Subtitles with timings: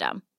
[0.00, 0.29] system.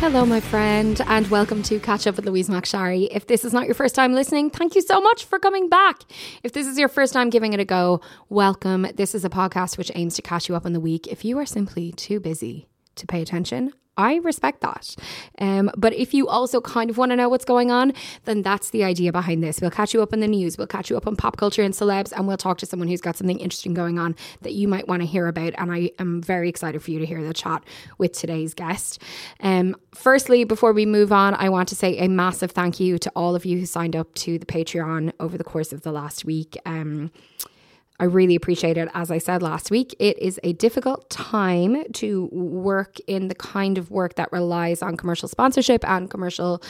[0.00, 3.06] Hello, my friend, and welcome to Catch Up with Louise McSharry.
[3.10, 6.04] If this is not your first time listening, thank you so much for coming back.
[6.42, 8.86] If this is your first time giving it a go, welcome.
[8.94, 11.38] This is a podcast which aims to catch you up on the week if you
[11.38, 14.96] are simply too busy to pay attention I respect that.
[15.38, 17.92] Um, but if you also kind of want to know what's going on,
[18.24, 19.60] then that's the idea behind this.
[19.60, 21.74] We'll catch you up on the news, we'll catch you up on pop culture and
[21.74, 24.88] celebs, and we'll talk to someone who's got something interesting going on that you might
[24.88, 25.52] want to hear about.
[25.58, 27.62] And I am very excited for you to hear the chat
[27.98, 29.00] with today's guest.
[29.40, 33.12] Um, firstly, before we move on, I want to say a massive thank you to
[33.14, 36.24] all of you who signed up to the Patreon over the course of the last
[36.24, 36.56] week.
[36.64, 37.10] Um,
[38.00, 38.88] I really appreciate it.
[38.94, 43.76] As I said last week, it is a difficult time to work in the kind
[43.76, 46.62] of work that relies on commercial sponsorship and commercial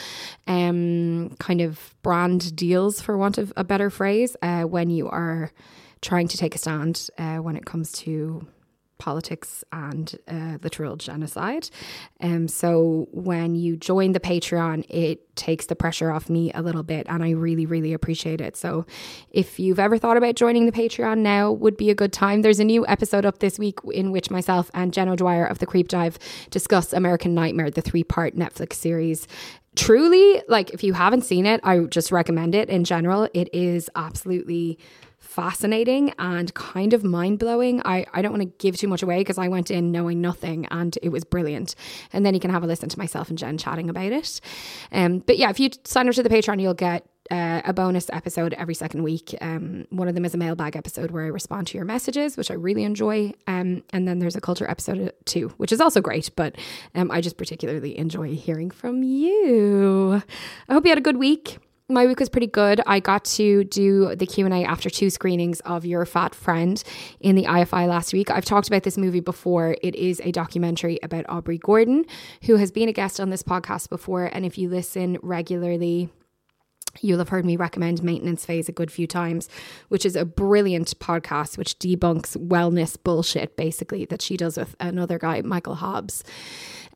[0.47, 5.51] um, kind of brand deals, for want of a better phrase, uh, when you are
[6.01, 8.45] trying to take a stand uh, when it comes to
[9.01, 11.69] politics and uh, literal genocide.
[12.21, 16.83] Um, so when you join the Patreon, it takes the pressure off me a little
[16.83, 18.55] bit, and I really, really appreciate it.
[18.55, 18.85] So
[19.31, 22.43] if you've ever thought about joining the Patreon, now would be a good time.
[22.43, 25.65] There's a new episode up this week in which myself and Jen O'Dwyer of the
[25.65, 26.19] Creep Dive
[26.51, 29.27] discuss American Nightmare, the three part Netflix series
[29.73, 33.89] truly like if you haven't seen it i just recommend it in general it is
[33.95, 34.77] absolutely
[35.31, 37.81] fascinating and kind of mind blowing.
[37.85, 40.65] I, I don't want to give too much away because I went in knowing nothing
[40.69, 41.73] and it was brilliant.
[42.11, 44.41] And then you can have a listen to myself and Jen chatting about it.
[44.91, 48.09] Um, but yeah, if you sign up to the Patreon, you'll get uh, a bonus
[48.11, 49.33] episode every second week.
[49.39, 52.51] Um, one of them is a mailbag episode where I respond to your messages, which
[52.51, 53.31] I really enjoy.
[53.47, 56.57] Um, and then there's a culture episode too, which is also great, but
[56.93, 60.21] um, I just particularly enjoy hearing from you.
[60.67, 61.59] I hope you had a good week
[61.91, 62.81] my week was pretty good.
[62.87, 66.81] I got to do the Q&A after two screenings of Your Fat Friend
[67.19, 68.31] in the IFI last week.
[68.31, 69.75] I've talked about this movie before.
[69.81, 72.05] It is a documentary about Aubrey Gordon,
[72.43, 74.25] who has been a guest on this podcast before.
[74.25, 76.09] And if you listen regularly,
[76.99, 79.47] You'll have heard me recommend Maintenance Phase a good few times,
[79.87, 85.17] which is a brilliant podcast which debunks wellness bullshit, basically, that she does with another
[85.17, 86.23] guy, Michael Hobbs.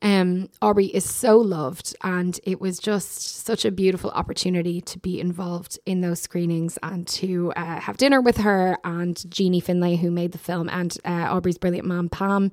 [0.01, 5.19] Um, Aubrey is so loved, and it was just such a beautiful opportunity to be
[5.19, 10.11] involved in those screenings and to uh, have dinner with her and Jeanie Finlay, who
[10.11, 12.51] made the film, and uh, Aubrey's brilliant mom Pam.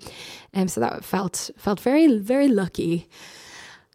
[0.54, 3.08] Um, so that felt felt very very lucky.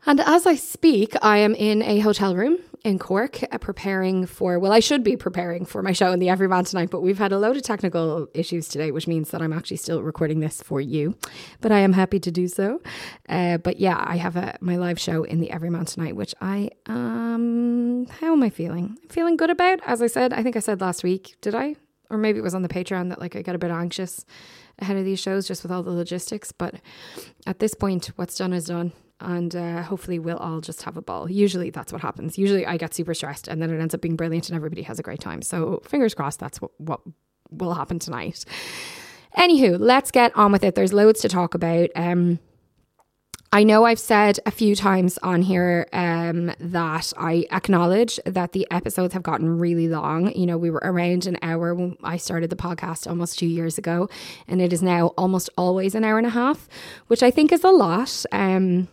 [0.05, 4.57] And as I speak, I am in a hotel room in Cork uh, preparing for,
[4.59, 7.33] well, I should be preparing for my show in the Everyman tonight, but we've had
[7.33, 10.79] a load of technical issues today, which means that I'm actually still recording this for
[10.79, 11.15] you.
[11.59, 12.81] But I am happy to do so.
[13.27, 16.69] Uh, but yeah, I have a, my live show in the Everyman tonight, which I,
[16.85, 18.97] um, how am I feeling?
[19.03, 19.79] I'm feeling good about.
[19.85, 21.75] As I said, I think I said last week, did I?
[22.09, 24.25] Or maybe it was on the Patreon that like I got a bit anxious
[24.79, 26.53] ahead of these shows just with all the logistics.
[26.53, 26.75] But
[27.45, 31.01] at this point, what's done is done and uh, hopefully we'll all just have a
[31.01, 31.29] ball.
[31.29, 32.37] Usually that's what happens.
[32.37, 34.99] Usually I get super stressed and then it ends up being brilliant and everybody has
[34.99, 35.41] a great time.
[35.41, 37.01] So fingers crossed that's what, what
[37.49, 38.45] will happen tonight.
[39.37, 40.75] Anywho, let's get on with it.
[40.75, 41.89] There's loads to talk about.
[41.95, 42.39] Um,
[43.53, 48.67] I know I've said a few times on here um, that I acknowledge that the
[48.71, 50.33] episodes have gotten really long.
[50.35, 53.77] You know, we were around an hour when I started the podcast almost two years
[53.77, 54.09] ago,
[54.49, 56.67] and it is now almost always an hour and a half,
[57.07, 58.25] which I think is a lot.
[58.33, 58.89] Um,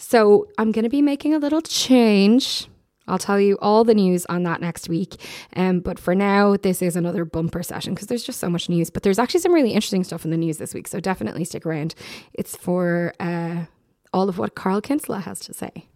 [0.00, 2.68] so I'm going to be making a little change.
[3.06, 5.16] I'll tell you all the news on that next week.
[5.56, 8.88] Um, but for now, this is another bumper session because there's just so much news.
[8.88, 10.88] But there's actually some really interesting stuff in the news this week.
[10.88, 11.94] So definitely stick around.
[12.32, 13.66] It's for uh,
[14.12, 15.86] all of what Carl Kinsella has to say.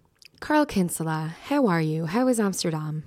[0.41, 2.05] Carl Kinsella, how are you?
[2.05, 3.05] How is Amsterdam?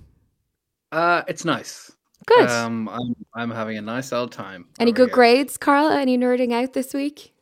[0.91, 1.91] Uh, it's nice.
[2.25, 2.49] Good.
[2.49, 4.65] Um, I'm I'm having a nice old time.
[4.79, 5.15] Any good here.
[5.15, 5.89] grades, Carl?
[5.89, 7.33] Any nerding out this week?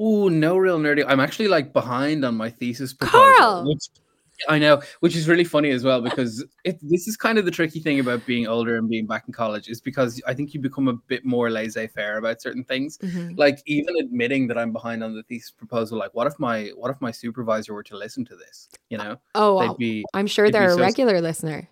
[0.00, 1.04] Ooh, no real nerdy.
[1.06, 3.34] I'm actually like behind on my thesis proposal.
[3.38, 3.68] Carl!
[3.68, 3.88] Which,
[4.48, 7.52] I know, which is really funny as well because it, this is kind of the
[7.52, 10.60] tricky thing about being older and being back in college is because I think you
[10.60, 12.98] become a bit more laissez-faire about certain things.
[12.98, 13.36] Mm-hmm.
[13.36, 16.90] Like even admitting that I'm behind on the thesis proposal, like what if my what
[16.90, 18.68] if my supervisor were to listen to this?
[18.90, 21.68] You know, Oh, they'd be I'm sure they're a so- regular listener.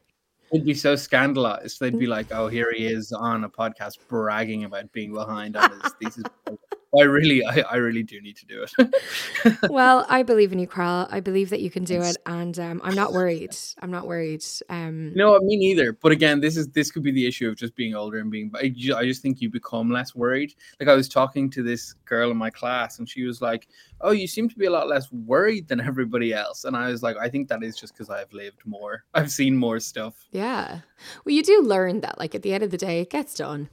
[0.52, 1.80] they'd be so scandalized.
[1.80, 1.98] They'd Mm.
[1.98, 5.92] be like, "Oh, here he is on a podcast bragging about being behind on his
[6.00, 6.60] thesis." proposal."
[6.98, 9.58] I really, I, I really do need to do it.
[9.70, 11.08] well, I believe in you, Carl.
[11.10, 13.56] I believe that you can do it, and um, I'm not worried.
[13.80, 14.44] I'm not worried.
[14.68, 15.94] Um, no, me neither.
[15.94, 18.50] But again, this is this could be the issue of just being older and being.
[18.54, 20.54] I ju- I just think you become less worried.
[20.80, 23.68] Like I was talking to this girl in my class, and she was like,
[24.02, 27.02] "Oh, you seem to be a lot less worried than everybody else." And I was
[27.02, 29.04] like, "I think that is just because I've lived more.
[29.14, 30.80] I've seen more stuff." Yeah.
[31.24, 33.70] Well, you do learn that, like, at the end of the day, it gets done.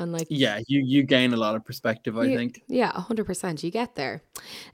[0.00, 2.16] And, like, Yeah, you you gain a lot of perspective.
[2.16, 2.62] I you- think.
[2.68, 3.62] Yeah, 100%.
[3.62, 4.22] You get there.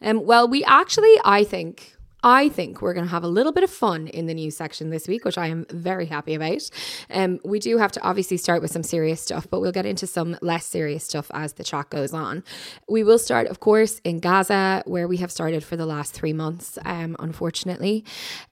[0.00, 1.95] Um, well, we actually, I think,
[2.26, 4.90] I think we're going to have a little bit of fun in the news section
[4.90, 6.68] this week, which I am very happy about.
[7.08, 10.08] Um, we do have to obviously start with some serious stuff, but we'll get into
[10.08, 12.42] some less serious stuff as the chat goes on.
[12.88, 16.32] We will start, of course, in Gaza, where we have started for the last three
[16.32, 18.04] months, um, unfortunately.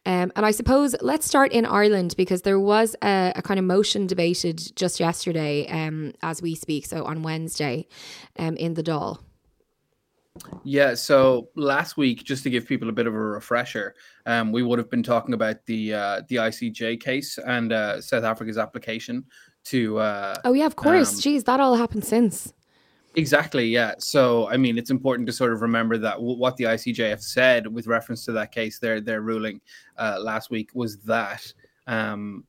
[0.06, 3.66] Um, and I suppose let's start in Ireland because there was a, a kind of
[3.66, 7.88] motion debated just yesterday um, as we speak, so on Wednesday
[8.38, 9.18] um, in the Dáil.
[10.64, 13.94] Yeah, so last week, just to give people a bit of a refresher,
[14.26, 18.24] um, we would have been talking about the uh, the ICJ case and uh, South
[18.24, 19.24] Africa's application
[19.64, 21.14] to uh, Oh yeah, of course.
[21.14, 22.52] Um, Jeez, that all happened since.
[23.14, 23.94] exactly yeah.
[23.98, 27.22] So I mean, it's important to sort of remember that w- what the ICJ have
[27.22, 29.60] said with reference to that case, their their ruling
[29.98, 31.46] uh, last week was that
[31.86, 32.44] um,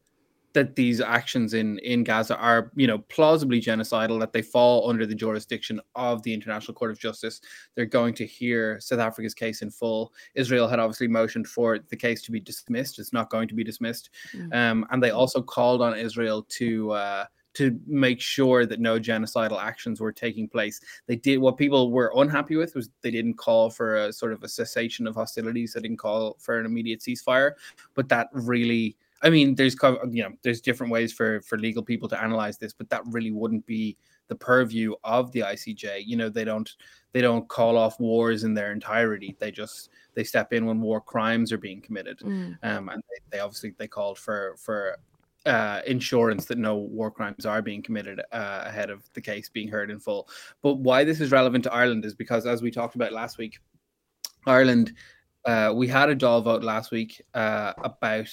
[0.56, 5.06] that these actions in in Gaza are you know plausibly genocidal, that they fall under
[5.06, 7.42] the jurisdiction of the International Court of Justice.
[7.76, 10.12] They're going to hear South Africa's case in full.
[10.34, 12.98] Israel had obviously motioned for the case to be dismissed.
[12.98, 14.56] It's not going to be dismissed, Mm.
[14.56, 16.92] um, and they also called on Israel to.
[16.92, 17.26] Uh,
[17.56, 21.38] to make sure that no genocidal actions were taking place, they did.
[21.38, 25.08] What people were unhappy with was they didn't call for a sort of a cessation
[25.08, 25.72] of hostilities.
[25.72, 27.52] They didn't call for an immediate ceasefire,
[27.94, 29.76] but that really I mean, there's
[30.12, 33.32] you know, there's different ways for for legal people to analyze this, but that really
[33.32, 33.98] wouldn't be
[34.28, 36.04] the purview of the ICJ.
[36.06, 36.70] You know, they don't
[37.14, 39.36] they don't call off wars in their entirety.
[39.40, 42.58] They just they step in when war crimes are being committed, Mm.
[42.64, 44.98] um, and they, they obviously they called for for
[45.46, 49.68] uh, insurance that no war crimes are being committed uh, ahead of the case being
[49.68, 50.28] heard in full.
[50.62, 53.60] But why this is relevant to Ireland is because, as we talked about last week,
[54.46, 54.94] Ireland,
[55.46, 58.28] uh, we had a Dáil vote last week uh, about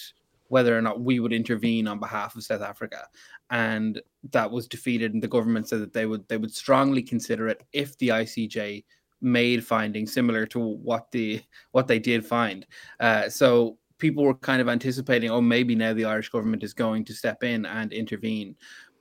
[0.53, 3.07] whether or not we would intervene on behalf of South Africa,
[3.49, 5.15] and that was defeated.
[5.15, 8.85] And the government said that they would they would strongly consider it if the ICJ
[9.23, 12.67] made findings similar to what the what they did find.
[13.01, 17.07] Uh, so people were kind of anticipating, oh, maybe now the Irish government is going
[17.07, 18.55] to step in and intervene,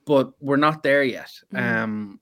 [0.06, 1.32] but we're not there yet.
[1.52, 1.82] Mm.
[1.82, 2.20] Um,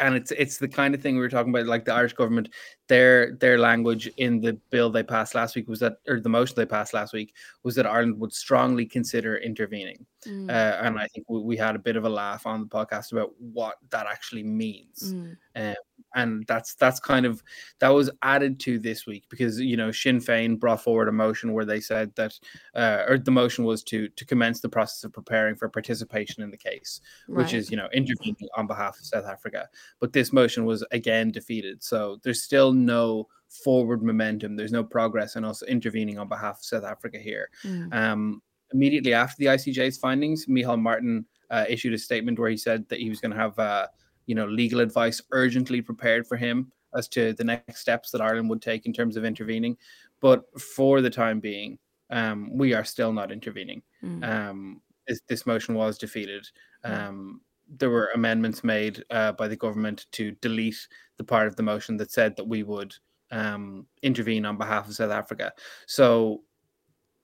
[0.00, 2.48] and it's it's the kind of thing we were talking about, like the Irish government,
[2.88, 6.54] their their language in the bill they passed last week was that, or the motion
[6.56, 10.04] they passed last week was that Ireland would strongly consider intervening.
[10.26, 10.50] Mm.
[10.50, 13.12] Uh, and I think we, we had a bit of a laugh on the podcast
[13.12, 15.74] about what that actually means Mm.
[16.14, 17.42] and that's that's kind of
[17.78, 21.52] that was added to this week because you know Sinn Féin brought forward a motion
[21.52, 22.38] where they said that
[22.74, 26.50] uh, or the motion was to to commence the process of preparing for participation in
[26.50, 29.68] the case which is you know intervening on behalf of South Africa
[30.00, 35.36] but this motion was again defeated so there's still no forward momentum there's no progress
[35.36, 37.94] in us intervening on behalf of South Africa here Mm.
[37.94, 42.88] um, immediately after the ICJ's findings, Micheál Martin uh, issued a statement where he said
[42.88, 43.86] that he was going to have, uh,
[44.26, 48.50] you know, legal advice urgently prepared for him as to the next steps that Ireland
[48.50, 49.76] would take in terms of intervening.
[50.20, 51.78] But for the time being,
[52.10, 53.82] um, we are still not intervening.
[54.02, 54.28] Mm.
[54.28, 56.46] Um, this, this motion was defeated.
[56.84, 57.40] Um,
[57.78, 61.96] there were amendments made uh, by the government to delete the part of the motion
[61.98, 62.94] that said that we would
[63.30, 65.52] um, intervene on behalf of South Africa.
[65.86, 66.42] So,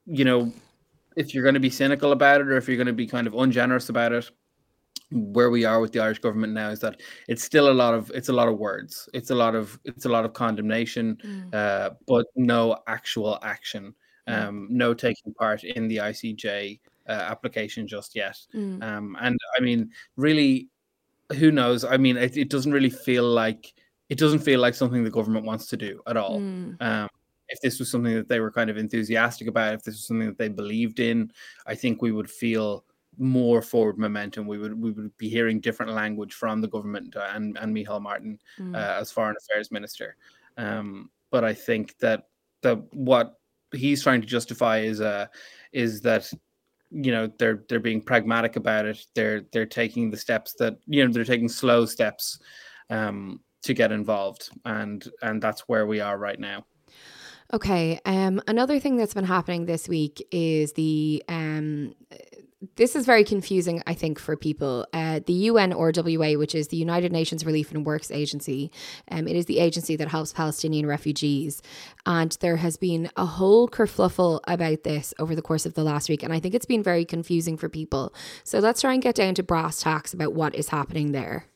[0.04, 0.52] you know,
[1.16, 3.26] if you're going to be cynical about it or if you're going to be kind
[3.26, 4.30] of ungenerous about it,
[5.10, 8.10] where we are with the Irish government now is that it's still a lot of
[8.14, 9.08] it's a lot of words.
[9.14, 11.54] It's a lot of it's a lot of condemnation, mm.
[11.54, 13.94] uh, but no actual action.
[14.28, 14.46] Mm.
[14.48, 18.36] Um, no taking part in the ICJ uh, application just yet.
[18.54, 18.82] Mm.
[18.82, 20.68] Um, and I mean, really,
[21.38, 21.84] who knows?
[21.84, 23.72] I mean, it, it, doesn't really feel like
[24.08, 26.40] it doesn't feel like something the government wants to do at all.
[26.40, 26.82] Mm.
[26.82, 27.08] Um,
[27.48, 30.26] if this was something that they were kind of enthusiastic about, if this was something
[30.28, 31.30] that they believed in,
[31.66, 32.84] I think we would feel
[33.18, 34.46] more forward momentum.
[34.46, 38.02] We would we would be hearing different language from the government uh, and and Micheál
[38.02, 38.74] Martin mm.
[38.74, 40.16] uh, as foreign affairs minister.
[40.56, 42.28] Um, but I think that
[42.62, 43.38] the what
[43.74, 45.26] he's trying to justify is uh
[45.72, 46.32] is that
[46.90, 49.04] you know they're they're being pragmatic about it.
[49.14, 52.38] They're they're taking the steps that you know they're taking slow steps
[52.90, 56.64] um, to get involved, and and that's where we are right now.
[57.52, 58.00] Okay.
[58.04, 61.94] Um, another thing that's been happening this week is the um,
[62.76, 64.86] this is very confusing, I think, for people.
[64.92, 68.70] Uh, the UNRWA, which is the United Nations Relief and Works Agency,
[69.10, 71.62] um, it is the agency that helps Palestinian refugees.
[72.04, 76.08] And there has been a whole kerfluffle about this over the course of the last
[76.08, 76.22] week.
[76.22, 78.14] And I think it's been very confusing for people.
[78.42, 81.46] So let's try and get down to brass tacks about what is happening there.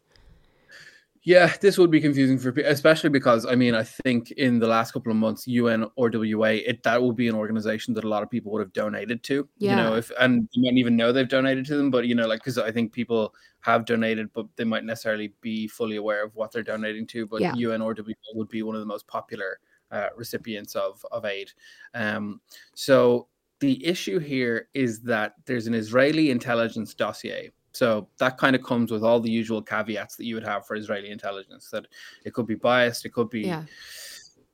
[1.23, 4.67] Yeah, this would be confusing for people, especially because I mean, I think in the
[4.67, 8.31] last couple of months, UNRWA, it that will be an organization that a lot of
[8.31, 9.47] people would have donated to.
[9.59, 9.71] Yeah.
[9.71, 12.27] You know, if and you might even know they've donated to them, but you know,
[12.27, 16.35] like because I think people have donated, but they might necessarily be fully aware of
[16.35, 17.27] what they're donating to.
[17.27, 17.53] But yeah.
[17.53, 19.61] UNRWA would be one of the most popular
[19.91, 21.51] uh, recipients of of aid.
[21.93, 22.41] Um,
[22.75, 28.63] so the issue here is that there's an Israeli intelligence dossier so that kind of
[28.63, 31.87] comes with all the usual caveats that you would have for Israeli intelligence that
[32.25, 33.65] it could be biased, it could be, yeah.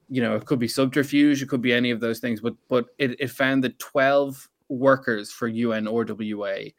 [0.09, 2.41] you know, it could be subterfuge, it could be any of those things.
[2.41, 6.75] But but it, it found that 12 workers for UNRWA,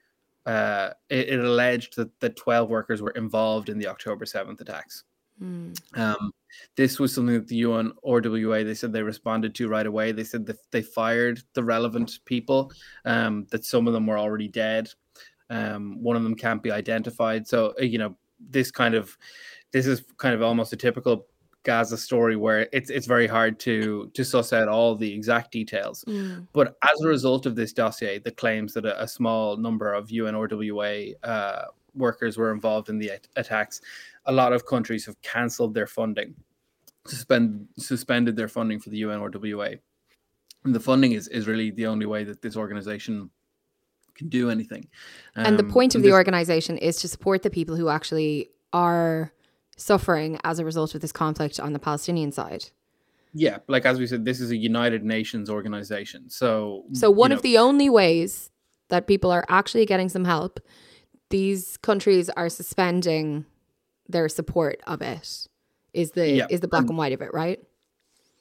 [0.45, 5.03] uh, it, it, alleged that the 12 workers were involved in the October 7th attacks.
[5.41, 5.75] Mm.
[5.97, 6.31] Um,
[6.75, 10.11] this was something that the UN or WA they said they responded to right away.
[10.11, 12.71] They said that they fired the relevant people,
[13.05, 14.89] um, that some of them were already dead
[15.49, 17.47] um, one of them can't be identified.
[17.47, 19.17] So uh, you know, this kind of
[19.71, 21.27] this is kind of almost a typical
[21.63, 26.05] Gaza story where it's it's very hard to to suss out all the exact details.
[26.07, 26.47] Mm.
[26.53, 30.07] But as a result of this dossier the claims that a, a small number of
[30.07, 31.63] UNRWA uh,
[31.93, 33.81] workers were involved in the attacks,
[34.25, 36.35] a lot of countries have cancelled their funding,
[37.05, 39.77] suspend suspended their funding for the UNRWA.
[40.63, 43.29] And the funding is, is really the only way that this organization
[44.17, 44.87] can do anything.
[45.35, 48.49] Um, and the um, point of the organization is to support the people who actually
[48.73, 49.33] are
[49.77, 52.65] suffering as a result of this conflict on the Palestinian side.
[53.33, 56.29] Yeah, like as we said, this is a United Nations organization.
[56.29, 58.49] So, so one of the only ways
[58.89, 60.59] that people are actually getting some help,
[61.29, 63.45] these countries are suspending
[64.07, 65.47] their support of it.
[65.93, 66.47] Is the yeah.
[66.49, 67.59] is the black and white of it, right?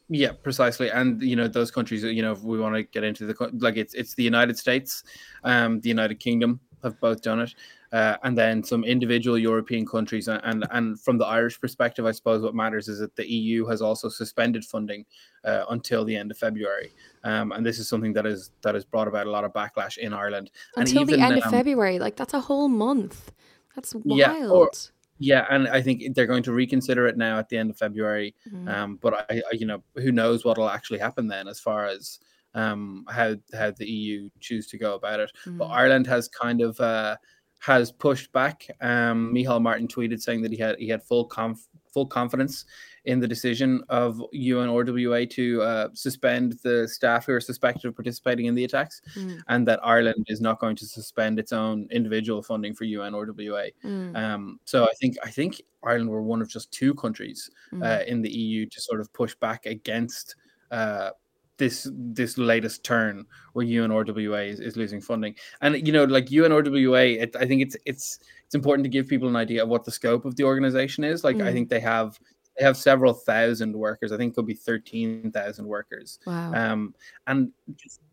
[0.08, 0.90] Yeah, precisely.
[0.90, 2.02] And you know those countries.
[2.04, 5.02] You know, if we want to get into the like, it's it's the United States,
[5.42, 7.54] um, the United Kingdom have both done it,
[7.92, 10.28] uh, and then some individual European countries.
[10.28, 13.66] And, and and from the Irish perspective, I suppose what matters is that the EU
[13.66, 15.04] has also suspended funding
[15.44, 16.92] uh, until the end of February.
[17.24, 19.98] Um, and this is something that is that has brought about a lot of backlash
[19.98, 20.52] in Ireland.
[20.76, 23.32] Until even, the end um, of February, like that's a whole month.
[23.74, 24.18] That's wild.
[24.18, 24.70] Yeah, or,
[25.18, 28.34] yeah, and I think they're going to reconsider it now at the end of February.
[28.48, 28.68] Mm-hmm.
[28.68, 31.86] Um, but I, I, you know, who knows what will actually happen then, as far
[31.86, 32.18] as
[32.54, 35.30] um, how how the EU choose to go about it.
[35.46, 35.58] Mm-hmm.
[35.58, 37.16] But Ireland has kind of uh,
[37.60, 38.66] has pushed back.
[38.80, 42.66] Um, Micheál Martin tweeted saying that he had he had full conf- full confidence
[43.06, 47.94] in the decision of UN UNRWA to uh, suspend the staff who are suspected of
[47.94, 49.38] participating in the attacks, mm.
[49.48, 53.70] and that Ireland is not going to suspend its own individual funding for UNRWA.
[53.84, 54.16] Mm.
[54.16, 57.82] Um, so I think I think Ireland were one of just two countries mm.
[57.84, 60.36] uh, in the EU to sort of push back against.
[60.70, 61.10] Uh,
[61.58, 67.22] this this latest turn where UNRWA is, is losing funding, and you know, like UNRWA,
[67.22, 69.90] it, I think it's it's it's important to give people an idea of what the
[69.90, 71.24] scope of the organization is.
[71.24, 71.52] Like, I mm.
[71.52, 72.20] think they have
[72.58, 74.12] they have several thousand workers.
[74.12, 76.18] I think could be thirteen thousand workers.
[76.26, 76.52] Wow.
[76.54, 76.94] Um,
[77.26, 77.52] and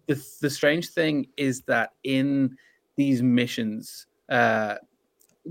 [0.08, 2.58] the the strange thing is that in
[2.96, 4.76] these missions, uh,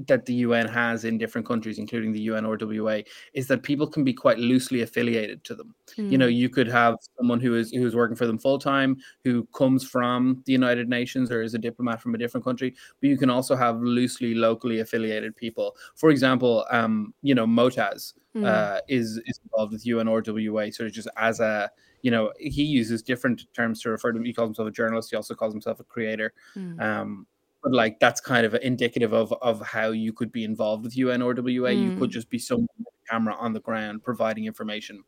[0.06, 4.12] that the UN has in different countries, including the UNRWA, is that people can be
[4.12, 5.74] quite loosely affiliated to them.
[5.96, 6.10] Mm.
[6.10, 6.32] You know, hmm.
[6.32, 9.86] you could have someone who is who is working for them full time, who comes
[9.86, 13.30] from the United Nations or is a diplomat from a different country, but you can
[13.30, 15.76] also have loosely locally affiliated people.
[15.96, 18.46] For example, um, you know, Motaz mm.
[18.46, 21.70] uh, is is involved with UNRWA, sort of just as a
[22.02, 24.24] you know, he uses different terms to refer to him.
[24.24, 25.10] He calls himself a journalist.
[25.10, 26.32] He also calls himself a creator.
[26.56, 26.80] Mm.
[26.80, 27.26] Um,
[27.62, 31.74] but like that's kind of indicative of of how you could be involved with UNRWA.
[31.74, 31.82] Mm.
[31.82, 32.12] You could mm.
[32.12, 35.04] just be someone with a camera on the ground providing information.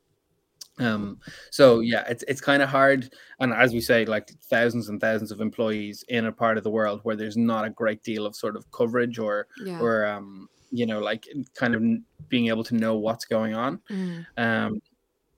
[0.78, 1.18] Um,
[1.50, 5.30] so yeah, it's it's kind of hard, and as we say, like thousands and thousands
[5.30, 8.34] of employees in a part of the world where there's not a great deal of
[8.34, 9.78] sort of coverage or yeah.
[9.80, 11.82] or um, you know, like kind of
[12.28, 13.80] being able to know what's going on.
[13.88, 14.26] Mm.
[14.36, 14.82] Um,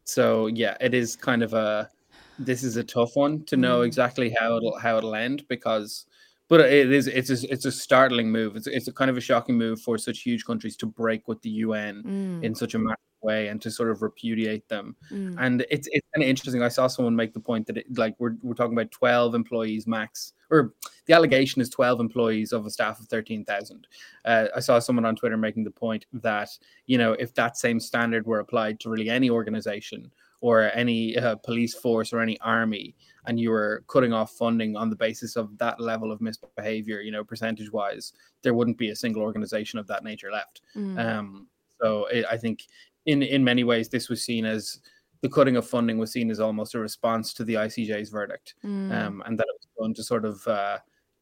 [0.04, 1.90] so yeah, it is kind of a
[2.38, 3.86] this is a tough one to know mm.
[3.86, 6.06] exactly how it'll how it'll end because
[6.48, 8.56] but it is it's a, it's a startling move.
[8.56, 11.42] It's it's a kind of a shocking move for such huge countries to break with
[11.42, 12.44] the UN mm.
[12.44, 14.94] in such a massive way and to sort of repudiate them.
[15.10, 15.36] Mm.
[15.38, 16.62] And it's it's kind of interesting.
[16.62, 19.86] I saw someone make the point that it, like we're we're talking about twelve employees
[19.86, 20.74] max, or
[21.06, 23.88] the allegation is twelve employees of a staff of thirteen thousand.
[24.24, 26.50] Uh, I saw someone on Twitter making the point that
[26.86, 31.36] you know if that same standard were applied to really any organization or any uh,
[31.36, 32.94] police force or any army
[33.26, 37.10] and you were cutting off funding on the basis of that level of misbehavior, you
[37.10, 38.12] know, percentage wise,
[38.42, 40.62] there wouldn't be a single organization of that nature left.
[40.76, 40.98] Mm.
[40.98, 41.46] Um,
[41.80, 42.64] so it, I think
[43.06, 44.80] in in many ways this was seen as
[45.22, 48.92] the cutting of funding was seen as almost a response to the ICJ's verdict, mm.
[48.92, 50.78] um, and that it was going to sort of uh,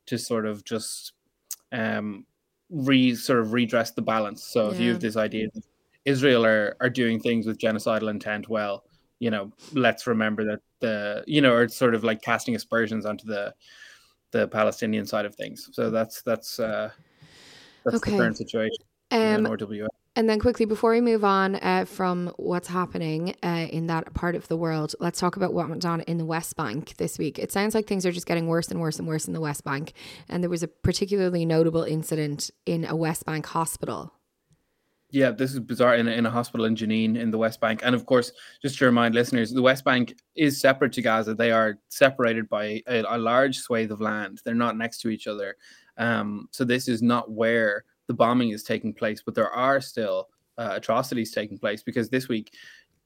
[0.06, 1.12] to sort of just
[1.72, 2.26] um,
[2.70, 4.44] re sort of redress the balance.
[4.44, 4.72] So yeah.
[4.72, 5.64] if you have this idea that
[6.04, 8.84] Israel are are doing things with genocidal intent, well,
[9.18, 13.26] you know, let's remember that the you know, or sort of like casting aspersions onto
[13.26, 13.54] the
[14.32, 15.70] the Palestinian side of things.
[15.72, 16.90] So that's that's uh
[17.84, 18.12] that's okay.
[18.12, 18.84] the current situation.
[19.10, 19.42] Um, in
[20.16, 24.36] And then quickly before we move on uh, from what's happening uh, in that part
[24.36, 27.36] of the world, let's talk about what went on in the West Bank this week.
[27.36, 29.64] It sounds like things are just getting worse and worse and worse in the West
[29.64, 29.92] Bank,
[30.28, 34.12] and there was a particularly notable incident in a West Bank hospital
[35.14, 37.82] yeah, this is bizarre in a, in a hospital in Jenin in the West Bank.
[37.84, 41.34] And of course, just to remind listeners, the West Bank is separate to Gaza.
[41.34, 44.40] They are separated by a, a large swathe of land.
[44.44, 45.56] They're not next to each other.
[45.98, 50.30] Um, so this is not where the bombing is taking place, but there are still
[50.58, 52.52] uh, atrocities taking place because this week,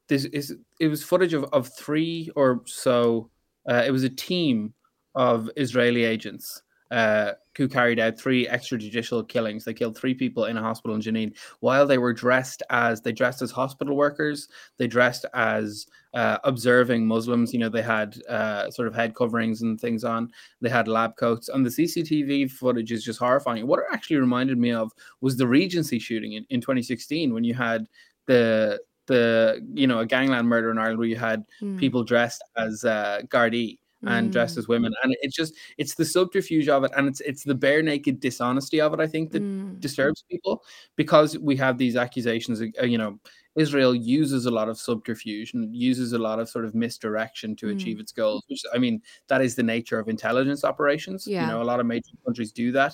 [0.08, 3.28] this is it was footage of, of three or so.
[3.68, 4.72] Uh, it was a team
[5.14, 9.64] of Israeli agents uh, who carried out three extrajudicial killings.
[9.64, 13.12] They killed three people in a hospital in Jenin while they were dressed as they
[13.12, 14.48] dressed as hospital workers.
[14.76, 17.52] They dressed as uh, observing Muslims.
[17.52, 20.30] You know, they had uh, sort of head coverings and things on.
[20.60, 23.66] They had lab coats, and the CCTV footage is just horrifying.
[23.66, 27.54] What it actually reminded me of was the Regency shooting in, in 2016 when you
[27.54, 27.88] had
[28.26, 31.78] the the you know a gangland murder in Ireland where you had mm.
[31.78, 34.32] people dressed as uh, Gardaí and mm.
[34.32, 37.54] dressed as women and it's just it's the subterfuge of it and it's it's the
[37.54, 39.78] bare naked dishonesty of it i think that mm.
[39.80, 40.62] disturbs people
[40.96, 43.18] because we have these accusations uh, you know
[43.56, 47.66] israel uses a lot of subterfuge and uses a lot of sort of misdirection to
[47.66, 47.74] mm.
[47.74, 51.42] achieve its goals which i mean that is the nature of intelligence operations yeah.
[51.42, 52.92] you know a lot of major countries do that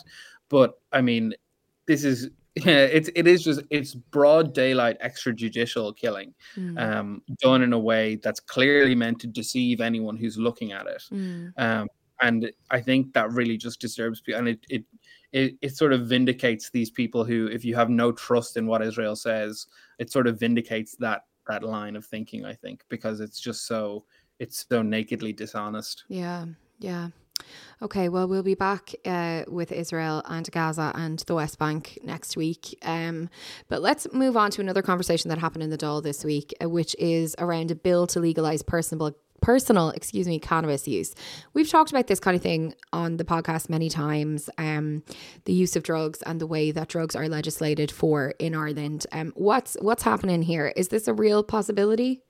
[0.49, 1.35] but i mean
[1.87, 2.31] this is
[2.65, 6.81] yeah, it's it is just it's broad daylight extrajudicial killing, mm.
[6.81, 11.03] um, done in a way that's clearly meant to deceive anyone who's looking at it.
[11.13, 11.53] Mm.
[11.57, 11.89] Um,
[12.21, 14.85] and I think that really just disturbs people, and it, it
[15.33, 18.83] it it sort of vindicates these people who, if you have no trust in what
[18.83, 19.67] Israel says,
[19.99, 22.45] it sort of vindicates that that line of thinking.
[22.45, 24.05] I think because it's just so
[24.39, 26.05] it's so nakedly dishonest.
[26.09, 26.47] Yeah,
[26.79, 27.09] yeah.
[27.83, 32.37] Okay, well, we'll be back uh, with Israel and Gaza and the West Bank next
[32.37, 32.79] week.
[32.83, 33.29] Um,
[33.69, 36.69] but let's move on to another conversation that happened in the Dáil this week, uh,
[36.69, 41.15] which is around a bill to legalize personal personal, excuse me, cannabis use.
[41.53, 44.49] We've talked about this kind of thing on the podcast many times.
[44.57, 45.03] Um,
[45.45, 49.07] the use of drugs and the way that drugs are legislated for in Ireland.
[49.13, 50.73] Um, what's what's happening here?
[50.77, 52.24] Is this a real possibility?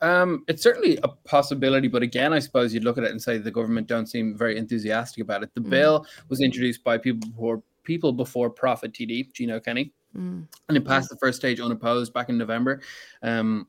[0.00, 3.38] Um, it's certainly a possibility, but again, I suppose you'd look at it and say
[3.38, 5.50] the government don't seem very enthusiastic about it.
[5.54, 5.70] The mm.
[5.70, 10.46] bill was introduced by people before people before Profit TD, Gino Kenny, mm.
[10.68, 12.82] and it passed the first stage unopposed back in November.
[13.22, 13.68] Um,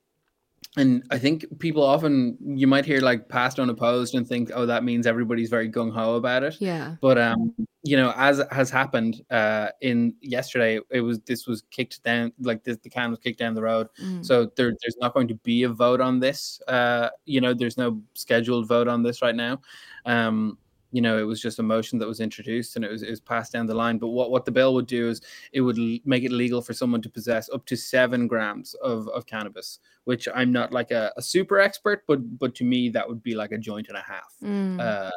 [0.78, 4.84] and I think people often you might hear like passed unopposed and think, oh, that
[4.84, 6.58] means everybody's very gung ho about it.
[6.60, 6.96] Yeah.
[7.02, 12.04] But um, you know, as has happened uh in yesterday, it was this was kicked
[12.04, 13.88] down, like this, the can was kicked down the road.
[14.02, 14.26] Mm.
[14.26, 16.62] So there, there's not going to be a vote on this.
[16.68, 19.60] Uh, you know, there's no scheduled vote on this right now.
[20.06, 20.58] Um,
[20.92, 23.20] you know it was just a motion that was introduced and it was, it was
[23.20, 25.22] passed down the line but what, what the bill would do is
[25.52, 29.08] it would l- make it legal for someone to possess up to seven grams of,
[29.10, 33.08] of cannabis which i'm not like a, a super expert but but to me that
[33.08, 34.80] would be like a joint and a half Mm.
[34.80, 35.12] uh,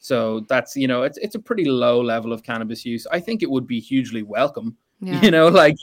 [0.00, 3.42] so that's you know it's it's a pretty low level of cannabis use i think
[3.42, 5.20] it would be hugely welcome yeah.
[5.20, 5.74] you know like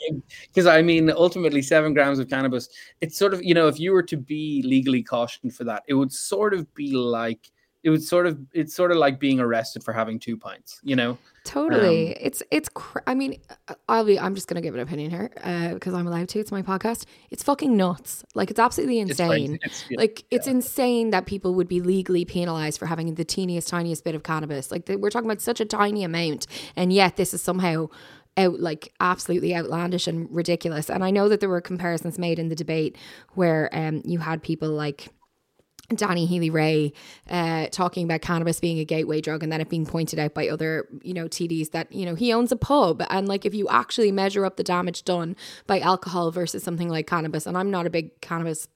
[0.48, 2.68] because i mean ultimately seven grams of cannabis
[3.00, 5.94] it's sort of you know if you were to be legally cautioned for that it
[5.94, 7.50] would sort of be like
[7.86, 10.96] it would sort of it's sort of like being arrested for having two pints you
[10.96, 12.08] know Totally.
[12.08, 14.80] Um, it's it's cr- I mean, uh, I'll be I'm just going to give an
[14.80, 15.30] opinion here
[15.74, 16.40] because I'm allowed to.
[16.40, 17.04] It's my podcast.
[17.30, 18.24] It's fucking nuts.
[18.34, 19.54] Like it's absolutely insane.
[19.54, 19.96] It's- yeah.
[19.96, 24.16] Like it's insane that people would be legally penalized for having the teeniest tiniest bit
[24.16, 24.72] of cannabis.
[24.72, 27.90] Like they, we're talking about such a tiny amount and yet this is somehow
[28.36, 30.90] out like absolutely outlandish and ridiculous.
[30.90, 32.96] And I know that there were comparisons made in the debate
[33.34, 35.10] where um you had people like
[35.94, 36.92] Danny Healy-Rae
[37.30, 40.48] uh, talking about cannabis being a gateway drug and then it being pointed out by
[40.48, 43.02] other, you know, TDs that, you know, he owns a pub.
[43.08, 47.06] And like if you actually measure up the damage done by alcohol versus something like
[47.06, 48.68] cannabis, and I'm not a big cannabis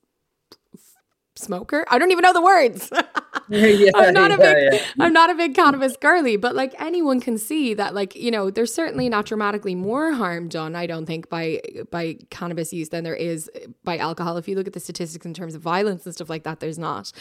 [1.37, 1.85] smoker.
[1.89, 2.93] I don't even know the words.
[3.49, 4.81] yeah, I'm not a yeah, big yeah.
[4.99, 8.51] I'm not a big cannabis girly, but like anyone can see that like, you know,
[8.51, 13.05] there's certainly not dramatically more harm done, I don't think, by by cannabis use than
[13.05, 13.51] there is
[13.85, 14.37] by alcohol.
[14.37, 16.79] If you look at the statistics in terms of violence and stuff like that, there's
[16.79, 17.13] not.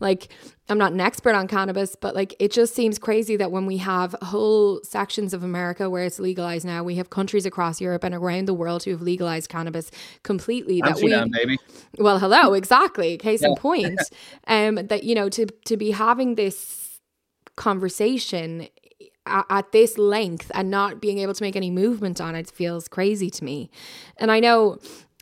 [0.00, 0.28] Like
[0.70, 3.78] I'm not an expert on cannabis, but like it just seems crazy that when we
[3.78, 8.14] have whole sections of America where it's legalized now, we have countries across Europe and
[8.14, 9.90] around the world who have legalized cannabis
[10.22, 11.58] completely that we Amsterdam, baby.
[11.98, 13.16] well, hello, exactly.
[13.16, 13.98] Case in point,
[14.46, 17.00] um, that you know to to be having this
[17.56, 18.68] conversation
[19.26, 22.88] at, at this length and not being able to make any movement on it feels
[22.88, 23.70] crazy to me.
[24.16, 24.78] And I know,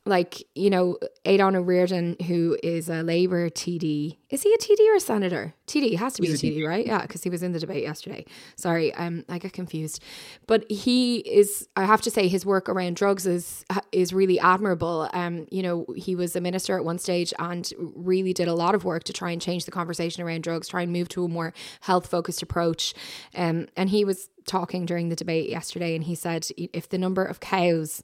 [0.06, 4.92] like you know, Aodhán Ó Ríordáin, who is a Labour TD, is he a TD
[4.92, 5.54] or a senator?
[5.66, 6.86] TD has to be He's a a TD, right?
[6.86, 8.24] Yeah, because he was in the debate yesterday.
[8.54, 10.02] Sorry, um, I get confused.
[10.46, 11.68] But he is.
[11.76, 15.10] I have to say, his work around drugs is is really admirable.
[15.12, 18.74] Um, you know, he was a minister at one stage and really did a lot
[18.74, 21.28] of work to try and change the conversation around drugs, try and move to a
[21.28, 22.94] more health focused approach.
[23.34, 27.24] Um, and he was talking during the debate yesterday, and he said if the number
[27.24, 28.02] of cows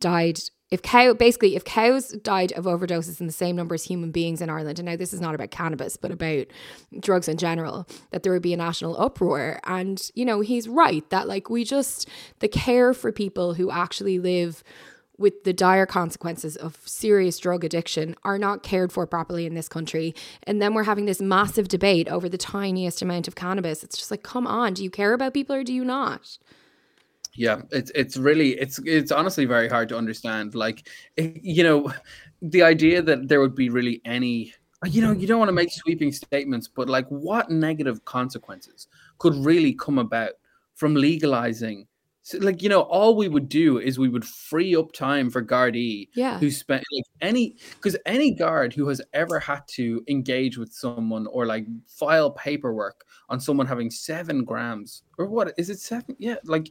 [0.00, 4.10] died if cow basically if cows died of overdoses in the same number as human
[4.10, 6.46] beings in Ireland and now this is not about cannabis but about
[7.00, 9.60] drugs in general that there would be a national uproar.
[9.64, 12.08] And you know he's right that like we just
[12.40, 14.62] the care for people who actually live
[15.16, 19.68] with the dire consequences of serious drug addiction are not cared for properly in this
[19.68, 20.14] country.
[20.44, 23.82] And then we're having this massive debate over the tiniest amount of cannabis.
[23.82, 26.38] It's just like come on do you care about people or do you not
[27.38, 31.92] yeah it's it's really it's it's honestly very hard to understand like it- you know
[32.42, 34.52] the idea that there would be really any
[34.86, 39.34] you know you don't want to make sweeping statements but like what negative consequences could
[39.36, 40.32] really come about
[40.74, 41.86] from legalizing
[42.22, 45.42] so, like you know all we would do is we would free up time for
[45.42, 46.38] Gardaí yeah.
[46.38, 51.26] who spent like any because any guard who has ever had to engage with someone
[51.28, 56.16] or like file paperwork on someone having seven grams or what is it seven?
[56.18, 56.70] Yeah like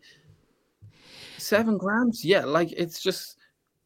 [1.37, 2.23] seven grams?
[2.25, 3.37] Yeah like it's just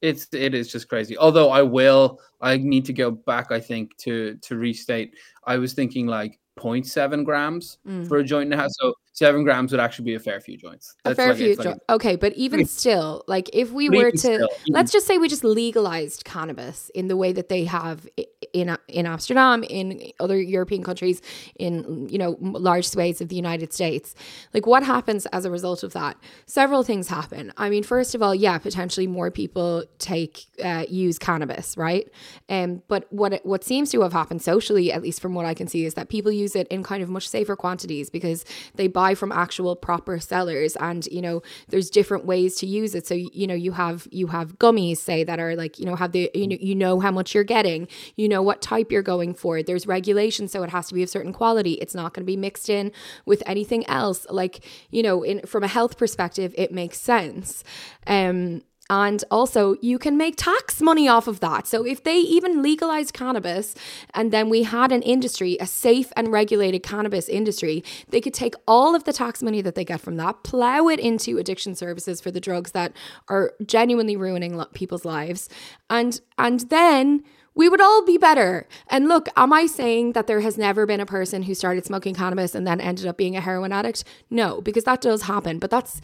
[0.02, 1.18] it's it is just crazy.
[1.18, 5.16] Although i will i need to go back i think to to restate.
[5.46, 8.08] I was thinking like 0.7 grams Mm.
[8.08, 8.68] for a joint now.
[8.70, 10.96] So seven grams would actually be a fair few joints.
[11.06, 14.12] A fair like- few like- jo- okay but even Even- still like if we were
[14.12, 18.08] to still, let's just say we just legalized cannabis in the way that they have
[18.54, 21.22] in in Amsterdam in other European countries
[21.58, 24.16] in you know large swathes of the United States.
[24.54, 26.18] Like what happens as a result of that?
[26.46, 27.52] Several things happen.
[27.58, 32.08] I mean first of all yeah potentially more people take uh, use cannabis right?
[32.50, 35.68] Um but what what seems to have happened socially at least from what i can
[35.68, 38.46] see is that people use it in kind of much safer quantities because
[38.76, 40.76] they buy from actual proper sellers.
[40.78, 43.08] And you know there's different ways to use it.
[43.08, 46.12] So you know you have you have gummies say that are like you know have
[46.12, 47.88] the you know you know how much you're getting.
[48.16, 49.64] You know what type you're going for.
[49.64, 51.74] There's regulations so it has to be of certain quality.
[51.74, 52.92] It's not going to be mixed in
[53.26, 54.26] with anything else.
[54.30, 57.64] Like you know in from a health perspective it makes sense.
[58.08, 58.62] Um
[58.92, 61.66] and also, you can make tax money off of that.
[61.66, 63.74] So, if they even legalized cannabis
[64.14, 68.54] and then we had an industry, a safe and regulated cannabis industry, they could take
[68.68, 72.20] all of the tax money that they get from that, plow it into addiction services
[72.20, 72.92] for the drugs that
[73.30, 75.48] are genuinely ruining people's lives.
[75.90, 77.24] And, and then
[77.54, 78.68] we would all be better.
[78.88, 82.16] And look, am I saying that there has never been a person who started smoking
[82.16, 84.04] cannabis and then ended up being a heroin addict?
[84.30, 85.60] No, because that does happen.
[85.60, 86.02] But that's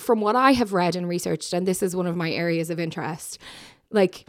[0.00, 2.80] from what I have read and researched, and this is one of my areas of
[2.80, 3.38] interest,
[3.90, 4.26] like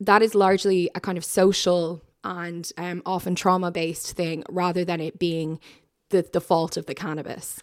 [0.00, 5.00] that is largely a kind of social and um, often trauma based thing rather than
[5.00, 5.60] it being
[6.10, 7.60] the, the fault of the cannabis.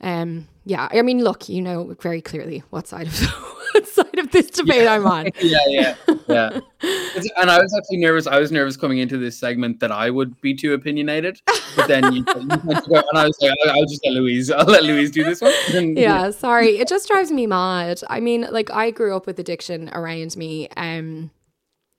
[0.00, 3.20] Um, yeah, I mean, look, you know very clearly what side of
[3.72, 4.94] what side of this debate yeah.
[4.94, 5.30] I'm on.
[5.40, 5.94] yeah, yeah,
[6.28, 6.60] yeah.
[7.36, 8.26] and I was actually nervous.
[8.26, 11.40] I was nervous coming into this segment that I would be too opinionated,
[11.74, 14.50] but then you, you and I was like, I'll, I'll, just let Louise.
[14.50, 15.52] I'll let Louise do this one.
[15.74, 16.78] And, yeah, yeah, sorry.
[16.78, 18.00] It just drives me mad.
[18.08, 20.68] I mean, like I grew up with addiction around me.
[20.76, 21.30] Um,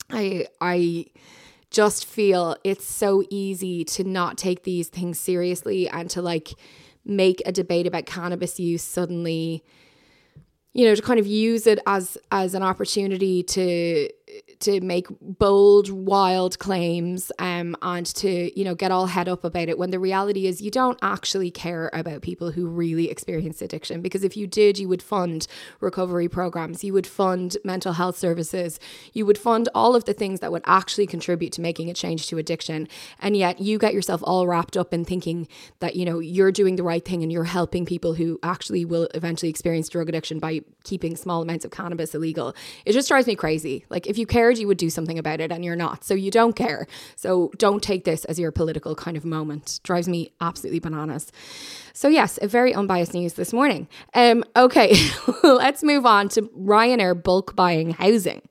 [0.10, 1.06] I I
[1.72, 6.54] just feel it's so easy to not take these things seriously and to like
[7.10, 9.63] make a debate about cannabis use suddenly
[10.74, 14.10] you know to kind of use it as as an opportunity to
[14.60, 19.69] to make bold, wild claims um, and to, you know, get all head up about
[19.69, 24.02] it when the reality is you don't actually care about people who really experience addiction.
[24.02, 25.48] Because if you did, you would fund
[25.80, 28.80] recovery programs, you would fund mental health services,
[29.13, 32.28] you would fund all of the things that would actually contribute to making a change
[32.28, 32.88] to addiction.
[33.19, 35.48] And yet you get yourself all wrapped up in thinking
[35.80, 39.08] that, you know, you're doing the right thing and you're helping people who actually will
[39.13, 42.54] eventually experience drug addiction by keeping small amounts of cannabis illegal.
[42.86, 43.86] It just drives me crazy.
[43.89, 46.04] Like, if you cared, you would do something about it, and you're not.
[46.04, 46.88] So you don't care.
[47.16, 49.80] So don't take this as your political kind of moment.
[49.84, 51.32] Drives me absolutely bananas.
[51.94, 53.88] So yes, a very unbiased news this morning.
[54.14, 54.96] Um, okay,
[55.44, 58.42] let's move on to Ryanair bulk buying housing.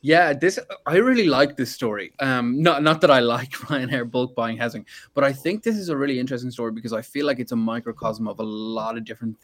[0.00, 2.12] Yeah, this I really like this story.
[2.20, 5.88] Um, not not that I like Ryanair bulk buying housing, but I think this is
[5.88, 9.04] a really interesting story because I feel like it's a microcosm of a lot of
[9.04, 9.36] different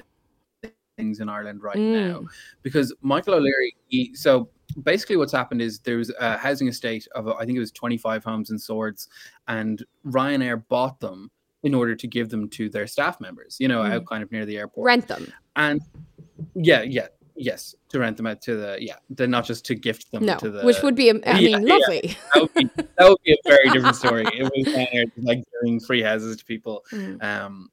[0.96, 2.08] things in Ireland right mm.
[2.08, 2.26] now.
[2.62, 4.50] Because Michael O'Leary, he, so
[4.82, 8.50] basically what's happened is there's a housing estate of I think it was 25 homes
[8.50, 9.08] in Swords,
[9.48, 11.30] and Ryanair bought them
[11.62, 13.56] in order to give them to their staff members.
[13.60, 13.92] You know, mm.
[13.92, 14.86] out kind of near the airport.
[14.86, 15.32] Rent them.
[15.56, 15.80] And
[16.54, 20.10] yeah, yeah, yes, to rent them out to the yeah, then not just to gift
[20.12, 22.00] them no, to the which would be I yeah, mean lovely.
[22.04, 24.24] Yeah, that, would be, that would be a very different story.
[24.26, 24.42] It
[24.96, 26.84] was like giving free houses to people.
[26.92, 27.22] Mm.
[27.22, 27.70] Um,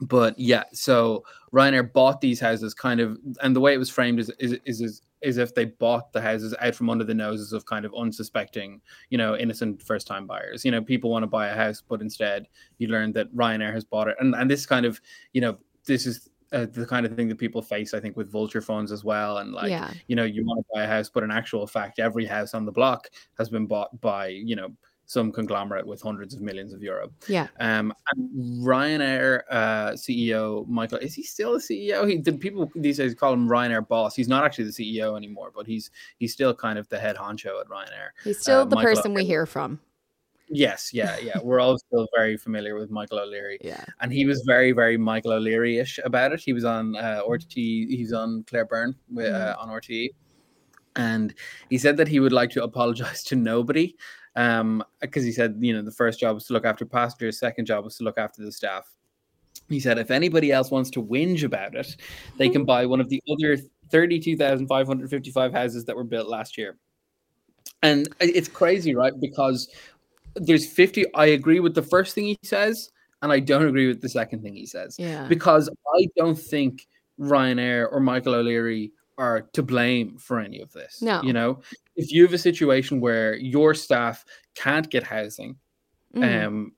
[0.00, 4.20] but yeah, so Ryanair bought these houses kind of, and the way it was framed
[4.20, 7.66] is is is, is if they bought the houses out from under the noses of
[7.66, 8.80] kind of unsuspecting,
[9.10, 10.64] you know, innocent first time buyers.
[10.64, 12.46] You know, people want to buy a house, but instead
[12.78, 15.00] you learn that Ryanair has bought it, and and this kind of,
[15.32, 18.30] you know, this is uh, the kind of thing that people face, I think, with
[18.30, 19.38] vulture funds as well.
[19.38, 19.92] And like, yeah.
[20.06, 22.64] you know, you want to buy a house, but in actual fact, every house on
[22.64, 24.68] the block has been bought by, you know,
[25.08, 27.10] some conglomerate with hundreds of millions of euro.
[27.28, 27.48] Yeah.
[27.58, 32.08] Um, and Ryanair uh, CEO Michael is he still the CEO?
[32.08, 34.14] He the people these days call him Ryanair boss.
[34.14, 37.58] He's not actually the CEO anymore, but he's he's still kind of the head honcho
[37.58, 38.10] at Ryanair.
[38.22, 39.80] He's still uh, the Michael person we hear from.
[40.50, 41.38] Yes, yeah, yeah.
[41.42, 43.58] We're all still very familiar with Michael O'Leary.
[43.64, 43.84] Yeah.
[44.00, 46.40] And he was very, very Michael O'Leary-ish about it.
[46.40, 47.52] He was on uh, RT.
[47.52, 49.58] He's on Claire Byrne uh, mm.
[49.58, 50.08] on RTE,
[50.96, 51.34] and
[51.68, 53.94] he said that he would like to apologize to nobody
[54.38, 57.64] um, because he said, you know, the first job was to look after passengers, second
[57.64, 58.88] job was to look after the staff.
[59.68, 61.96] He said, if anybody else wants to whinge about it,
[62.36, 63.58] they can buy one of the other
[63.90, 66.78] 32,555 houses that were built last year.
[67.82, 69.12] And it's crazy, right?
[69.20, 69.68] Because
[70.36, 71.12] there's 50.
[71.14, 74.42] I agree with the first thing he says, and I don't agree with the second
[74.42, 74.94] thing he says.
[75.00, 75.26] Yeah.
[75.26, 76.86] Because I don't think
[77.18, 81.02] Ryanair or Michael O'Leary are to blame for any of this.
[81.02, 81.20] No.
[81.22, 81.60] You know,
[81.96, 85.56] if you have a situation where your staff can't get housing,
[86.14, 86.46] mm.
[86.46, 86.72] um,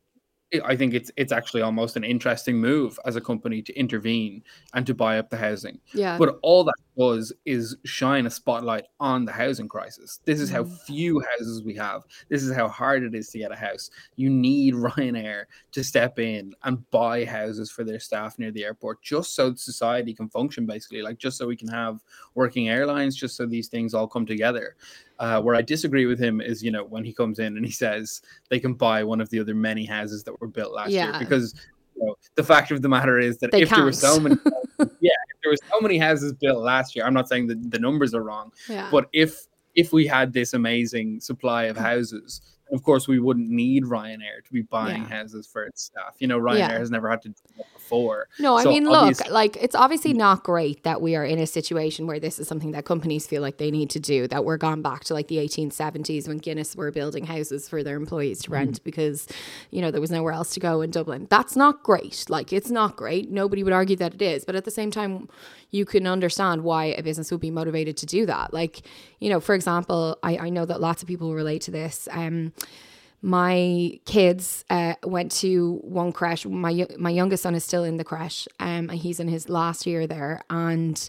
[0.65, 4.43] I think it's it's actually almost an interesting move as a company to intervene
[4.75, 5.79] and to buy up the housing.
[5.95, 6.19] Yeah.
[6.19, 10.21] But all that does is shine a spotlight on the housing crisis.
[10.25, 10.81] This is how mm.
[10.83, 12.03] few houses we have.
[12.29, 13.91] This is how hard it is to get a house.
[14.17, 19.03] You need Ryanair to step in and buy houses for their staff near the airport
[19.03, 22.01] just so society can function basically, like just so we can have
[22.35, 24.77] working airlines, just so these things all come together.
[25.19, 27.73] Uh, where I disagree with him is, you know, when he comes in and he
[27.73, 31.11] says they can buy one of the other many houses that were built last yeah.
[31.11, 31.19] year.
[31.19, 31.55] Because
[31.97, 33.79] you know, the fact of the matter is that they if can't.
[33.79, 34.37] there were so many,
[35.01, 35.13] yeah,
[35.51, 38.23] there were so many houses built last year, I'm not saying that the numbers are
[38.23, 38.89] wrong, yeah.
[38.91, 43.85] but if if we had this amazing supply of houses, of course, we wouldn't need
[43.85, 45.21] Ryanair to be buying yeah.
[45.21, 46.17] houses for its staff.
[46.19, 46.79] You know, Ryanair yeah.
[46.79, 48.29] has never had to do that before.
[48.39, 51.47] No, I so mean, look, like it's obviously not great that we are in a
[51.47, 54.29] situation where this is something that companies feel like they need to do.
[54.29, 57.97] That we're gone back to like the 1870s when Guinness were building houses for their
[57.97, 58.85] employees to rent mm.
[58.85, 59.27] because,
[59.71, 61.27] you know, there was nowhere else to go in Dublin.
[61.31, 62.25] That's not great.
[62.29, 63.31] Like, it's not great.
[63.31, 65.29] Nobody would argue that it is, but at the same time,
[65.71, 68.53] you can understand why a business would be motivated to do that.
[68.53, 68.83] Like,
[69.21, 72.09] you know, for example, I, I know that lots of people relate to this.
[72.11, 72.53] Um,
[73.23, 76.51] my kids uh, went to one crèche.
[76.51, 79.87] My my youngest son is still in the crèche, um, and he's in his last
[79.87, 81.09] year there, and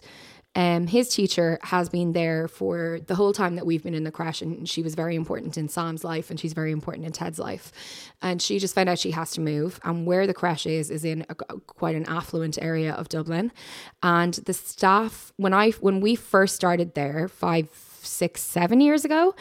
[0.54, 4.12] Um, his teacher has been there for the whole time that we've been in the
[4.12, 7.38] crèche, and she was very important in Sam's life, and she's very important in Ted's
[7.38, 7.72] life.
[8.20, 11.04] And she just found out she has to move, and where the crèche is is
[11.04, 11.34] in a,
[11.78, 13.50] quite an affluent area of Dublin.
[14.02, 17.68] And the staff, when I when we first started there five,
[18.02, 19.34] six, seven years ago,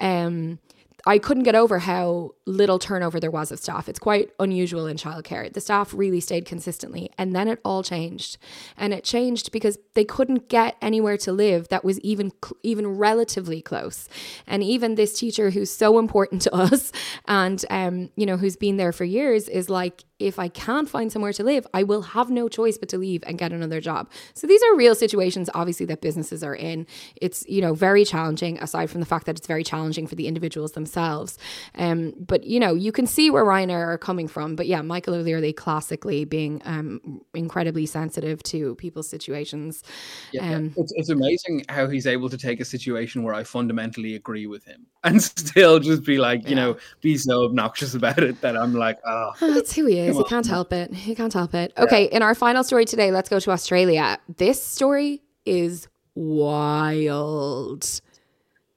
[0.00, 0.58] um,
[1.06, 3.88] I couldn't get over how little turnover there was of staff.
[3.88, 5.52] It's quite unusual in childcare.
[5.52, 8.36] The staff really stayed consistently, and then it all changed.
[8.76, 12.32] And it changed because they couldn't get anywhere to live that was even
[12.62, 14.08] even relatively close.
[14.46, 16.92] And even this teacher who's so important to us,
[17.26, 21.12] and um, you know, who's been there for years, is like, if I can't find
[21.12, 24.10] somewhere to live, I will have no choice but to leave and get another job.
[24.34, 26.88] So these are real situations, obviously, that businesses are in.
[27.16, 30.26] It's, you know, very challenging, aside from the fact that it's very challenging for the
[30.26, 31.38] individuals themselves.
[31.76, 34.56] Um, but, you know, you can see where Ryanair are coming from.
[34.56, 39.84] But yeah, Michael O'Leary classically being um, incredibly sensitive to people's situations.
[40.32, 44.16] Yeah, um, it's, it's amazing how he's able to take a situation where I fundamentally
[44.16, 46.62] agree with him and still just be like, you yeah.
[46.62, 49.30] know, be so obnoxious about it that I'm like, oh.
[49.40, 50.16] That's who he is is.
[50.16, 50.94] He can't help it.
[50.94, 51.72] He can't help it.
[51.78, 54.18] Okay, in our final story today, let's go to Australia.
[54.36, 57.82] This story is wild.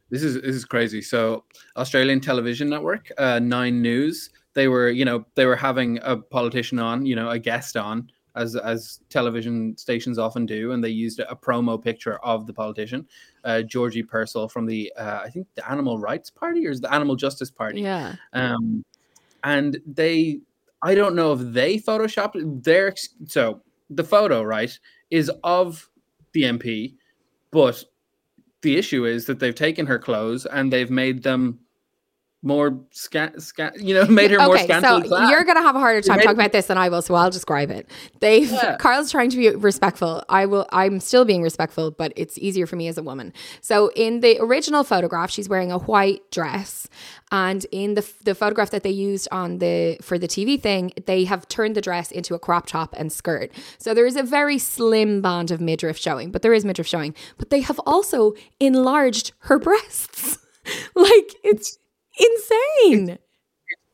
[0.10, 1.02] This is this is crazy.
[1.02, 1.46] So,
[1.78, 6.80] Australian television network, uh, Nine News, they were, you know, they were having a politician
[6.80, 11.20] on, you know, a guest on, as as television stations often do, and they used
[11.20, 13.08] a, promo picture of the politician,
[13.44, 16.94] uh, Georgie Purcell from the, uh, I think the Animal Rights Party or is the
[16.94, 17.82] Animal Justice Party.
[17.82, 18.16] Yeah.
[18.34, 18.84] Um,
[19.44, 20.40] and they
[20.84, 22.94] I don't know if they photoshopped their
[23.28, 24.78] so the photo right
[25.10, 25.90] is of
[26.34, 26.96] the MP,
[27.52, 27.84] but
[28.62, 31.60] the issue is that they've taken her clothes and they've made them
[32.44, 35.80] more scan, scan you know, made her okay, more scantily so You're gonna have a
[35.80, 37.90] harder time talking about this than I will, so I'll describe it.
[38.20, 38.78] They've yeah.
[38.78, 40.24] Carl's trying to be respectful.
[40.30, 43.34] I will I'm still being respectful, but it's easier for me as a woman.
[43.62, 46.88] So in the original photograph, she's wearing a white dress.
[47.32, 51.26] And in the the photograph that they used on the for the TV thing, they
[51.26, 53.52] have turned the dress into a crop top and skirt.
[53.78, 57.16] So there is a very slim band of midriff showing, but there is midriff showing.
[57.38, 60.40] But they have also enlarged her breasts.
[60.96, 61.78] like it's
[62.18, 63.18] insane.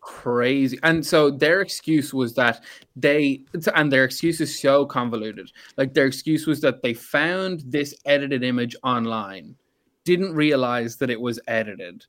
[0.01, 0.79] Crazy.
[0.83, 2.63] And so their excuse was that
[2.95, 3.41] they,
[3.75, 5.51] and their excuse is so convoluted.
[5.75, 9.55] Like their excuse was that they found this edited image online,
[10.05, 12.05] didn't realize that it was edited.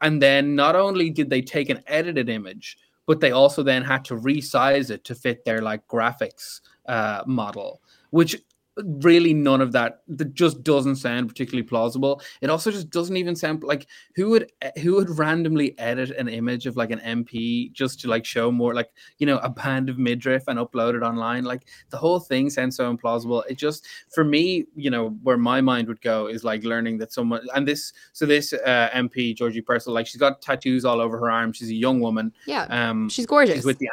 [0.00, 4.04] And then not only did they take an edited image, but they also then had
[4.06, 8.36] to resize it to fit their like graphics uh, model, which
[8.84, 12.20] really none of that that just doesn't sound particularly plausible.
[12.40, 16.66] It also just doesn't even sound like who would who would randomly edit an image
[16.66, 19.98] of like an mp just to like show more like you know a band of
[19.98, 21.44] midriff and upload it online?
[21.44, 23.42] Like the whole thing sounds so implausible.
[23.48, 27.12] It just for me you know where my mind would go is like learning that
[27.12, 31.18] someone and this so this uh, mp georgie purcell like she's got tattoos all over
[31.18, 31.52] her arm.
[31.52, 32.32] She's a young woman.
[32.46, 32.66] Yeah.
[32.68, 33.56] Um she's gorgeous.
[33.56, 33.88] she's with the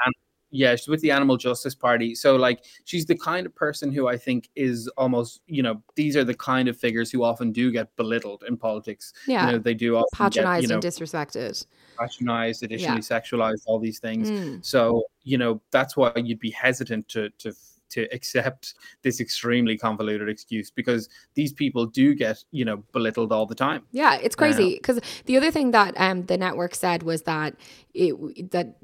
[0.53, 2.13] yeah, she's with the Animal Justice Party.
[2.13, 6.15] So like she's the kind of person who I think is almost, you know, these
[6.15, 9.13] are the kind of figures who often do get belittled in politics.
[9.27, 9.47] Yeah.
[9.47, 11.65] You know, they do often patronized get, you know, and disrespected.
[11.99, 13.19] Patronized, additionally yeah.
[13.19, 14.29] sexualized, all these things.
[14.29, 14.63] Mm.
[14.63, 17.53] So, you know, that's why you'd be hesitant to to
[17.89, 23.45] to accept this extremely convoluted excuse because these people do get you know belittled all
[23.45, 27.21] the time yeah it's crazy because the other thing that um the network said was
[27.21, 27.53] that
[27.93, 28.75] it that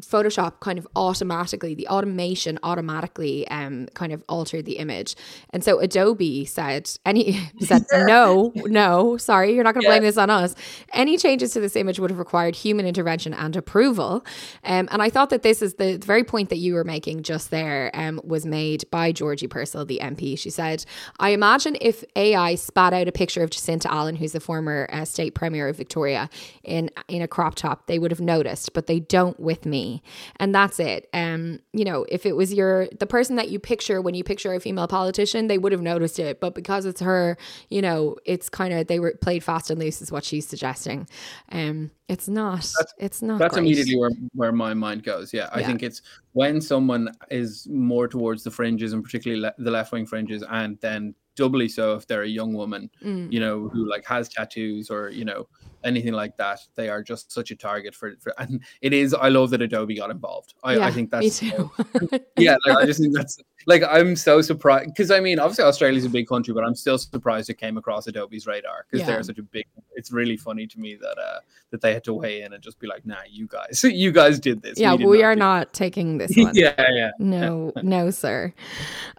[0.00, 5.14] Photoshop kind of automatically, the automation automatically um, kind of altered the image.
[5.50, 10.16] And so Adobe said, any said, no, no, sorry, you're not going to blame this
[10.16, 10.54] on us.
[10.94, 14.24] Any changes to this image would have required human intervention and approval.
[14.64, 17.22] Um, and I thought that this is the, the very point that you were making
[17.22, 20.38] just there um, was made by Georgie Purcell, the MP.
[20.38, 20.86] She said,
[21.18, 25.04] I imagine if AI spat out a picture of Jacinta Allan, who's the former uh,
[25.04, 26.30] state premier of Victoria,
[26.62, 30.00] in, in a crop top, they would have noticed, but they don't with me me
[30.36, 34.00] and that's it um you know if it was your the person that you picture
[34.00, 37.36] when you picture a female politician they would have noticed it but because it's her
[37.70, 41.08] you know it's kind of they were played fast and loose is what she's suggesting
[41.50, 43.64] um it's not that's, it's not that's great.
[43.64, 45.66] immediately where, where my mind goes yeah i yeah.
[45.66, 50.44] think it's when someone is more towards the fringes and particularly le- the left-wing fringes
[50.50, 53.32] and then doubly so if they're a young woman mm.
[53.32, 55.48] you know who like has tattoos or you know
[55.84, 56.60] anything like that.
[56.74, 59.14] They are just such a target for, for and it is.
[59.14, 60.54] I love that Adobe got involved.
[60.62, 61.70] I, yeah, I think that's me too.
[62.38, 62.56] yeah.
[62.66, 66.10] Like, I just think that's like I'm so surprised because I mean, obviously Australia's a
[66.10, 69.14] big country, but I'm still surprised it came across Adobe's radar because yeah.
[69.14, 69.66] they're such a big.
[69.94, 72.78] It's really funny to me that uh that they had to weigh in and just
[72.78, 75.72] be like, "Nah, you guys, you guys did this." Yeah, we, we not are not
[75.72, 76.54] taking this one.
[76.54, 77.10] yeah, yeah.
[77.18, 78.52] No, no, sir.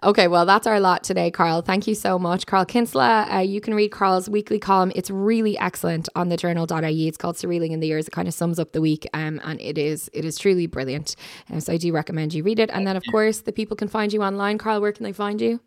[0.02, 1.62] Okay, well, that's our lot today, Carl.
[1.62, 3.28] Thank you so much, Carl Kinsella.
[3.30, 4.90] Uh, you can read Carl's weekly column.
[4.94, 7.08] It's really excellent on the journal.ie.
[7.08, 8.08] It's called Surrealing in the Years.
[8.08, 11.16] It kind of sums up the week, um, and it is it is truly brilliant.
[11.50, 12.70] Um, so I do recommend you read it.
[12.72, 14.58] And then, of course, the people can find you online.
[14.58, 15.60] Carl, where can they find you?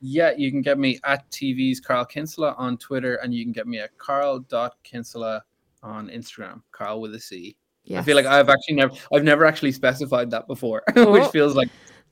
[0.00, 3.66] Yeah, you can get me at TV's Carl Kinsella on Twitter, and you can get
[3.66, 5.42] me at carl.kinsella
[5.82, 7.56] on Instagram, Carl with a C.
[7.84, 8.02] Yes.
[8.02, 11.12] I feel like I've actually never I've never actually specified that before, oh.
[11.12, 11.68] which feels like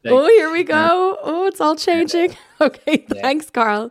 [0.06, 1.18] Oh, here we go.
[1.22, 2.36] Oh, it's all changing.
[2.60, 3.90] Okay, thanks, Carl.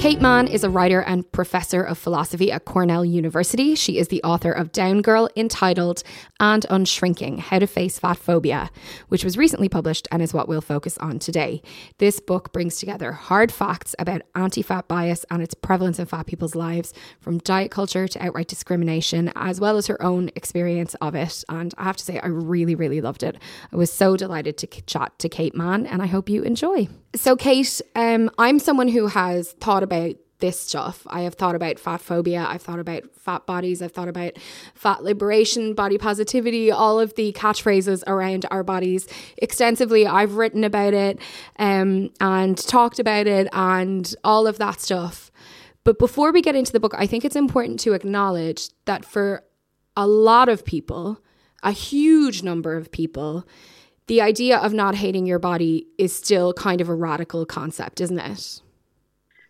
[0.00, 3.74] Kate Manne is a writer and professor of philosophy at Cornell University.
[3.74, 6.02] She is the author of Down Girl, Entitled,
[6.40, 8.70] and Unshrinking How to Face Fat Phobia,
[9.08, 11.60] which was recently published and is what we'll focus on today.
[11.98, 16.26] This book brings together hard facts about anti fat bias and its prevalence in fat
[16.26, 21.14] people's lives, from diet culture to outright discrimination, as well as her own experience of
[21.14, 21.44] it.
[21.50, 23.36] And I have to say, I really, really loved it.
[23.70, 26.88] I was so delighted to chat to Kate Manne, and I hope you enjoy.
[27.14, 31.06] So, Kate, um, I'm someone who has thought about this stuff.
[31.08, 32.46] I have thought about fat phobia.
[32.48, 33.82] I've thought about fat bodies.
[33.82, 34.38] I've thought about
[34.74, 39.06] fat liberation, body positivity, all of the catchphrases around our bodies
[39.36, 40.06] extensively.
[40.06, 41.20] I've written about it
[41.58, 45.30] um, and talked about it and all of that stuff.
[45.84, 49.44] But before we get into the book, I think it's important to acknowledge that for
[49.96, 51.20] a lot of people,
[51.62, 53.46] a huge number of people,
[54.10, 58.18] the idea of not hating your body is still kind of a radical concept, isn't
[58.18, 58.60] it?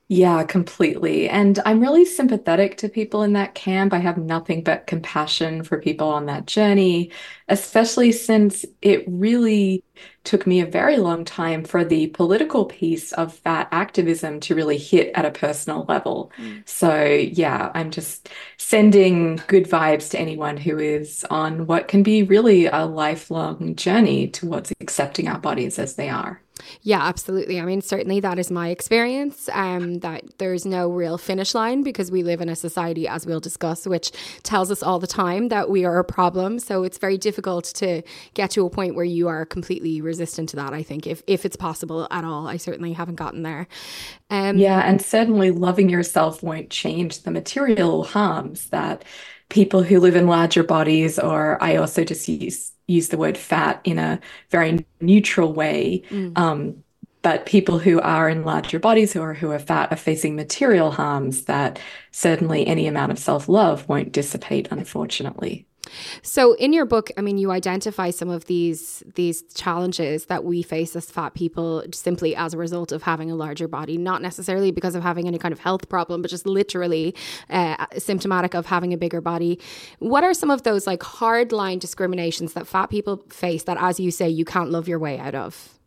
[0.08, 1.30] Yeah, completely.
[1.30, 3.94] And I'm really sympathetic to people in that camp.
[3.94, 7.10] I have nothing but compassion for people on that journey,
[7.48, 9.82] especially since it really
[10.24, 14.78] took me a very long time for the political piece of fat activism to really
[14.78, 16.30] hit at a personal level.
[16.38, 16.68] Mm.
[16.68, 22.22] So, yeah, I'm just sending good vibes to anyone who is on what can be
[22.22, 26.42] really a lifelong journey towards accepting our bodies as they are.
[26.82, 27.60] Yeah, absolutely.
[27.60, 29.48] I mean, certainly that is my experience.
[29.52, 33.40] Um, that there's no real finish line because we live in a society, as we'll
[33.40, 36.58] discuss, which tells us all the time that we are a problem.
[36.58, 38.02] So it's very difficult to
[38.34, 40.72] get to a point where you are completely resistant to that.
[40.72, 43.66] I think, if if it's possible at all, I certainly haven't gotten there.
[44.30, 49.04] Um, yeah, and certainly loving yourself won't change the material harms that
[49.48, 53.80] people who live in larger bodies, or I also just use use the word fat
[53.84, 54.20] in a
[54.50, 56.02] very neutral way.
[56.10, 56.36] Mm.
[56.36, 56.84] Um,
[57.22, 61.44] but people who are in larger bodies or who are fat are facing material harms
[61.44, 61.78] that
[62.12, 65.66] certainly any amount of self love won't dissipate, unfortunately.
[66.22, 70.62] So in your book, I mean, you identify some of these these challenges that we
[70.62, 74.70] face as fat people simply as a result of having a larger body, not necessarily
[74.70, 77.14] because of having any kind of health problem, but just literally
[77.48, 79.58] uh, symptomatic of having a bigger body.
[79.98, 84.00] What are some of those like hard line discriminations that fat people face that, as
[84.00, 85.78] you say, you can't love your way out of?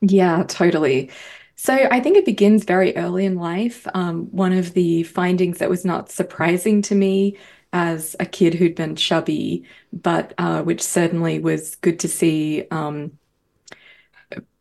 [0.00, 1.10] Yeah, totally.
[1.56, 3.86] So I think it begins very early in life.
[3.94, 7.38] Um, one of the findings that was not surprising to me
[7.74, 13.18] as a kid who'd been chubby, but uh, which certainly was good to see um,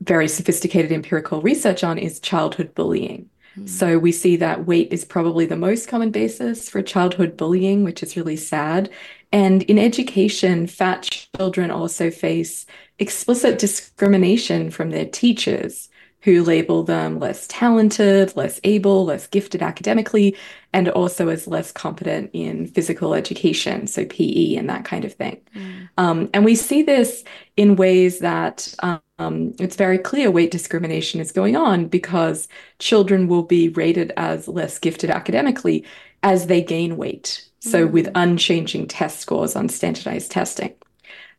[0.01, 3.29] very sophisticated empirical research on is childhood bullying.
[3.55, 3.69] Mm.
[3.69, 8.01] So we see that weight is probably the most common basis for childhood bullying, which
[8.01, 8.89] is really sad.
[9.31, 11.03] And in education, fat
[11.37, 12.65] children also face
[12.97, 15.89] explicit discrimination from their teachers
[16.23, 20.35] who label them less talented, less able, less gifted academically,
[20.71, 25.41] and also as less competent in physical education, so PE and that kind of thing.
[25.53, 25.89] Mm.
[25.97, 27.25] Um, and we see this
[27.57, 32.47] in ways that um, it's very clear weight discrimination is going on because
[32.79, 35.85] children will be rated as less gifted academically
[36.23, 37.45] as they gain weight.
[37.59, 37.91] So, mm.
[37.91, 40.73] with unchanging test scores on standardized testing.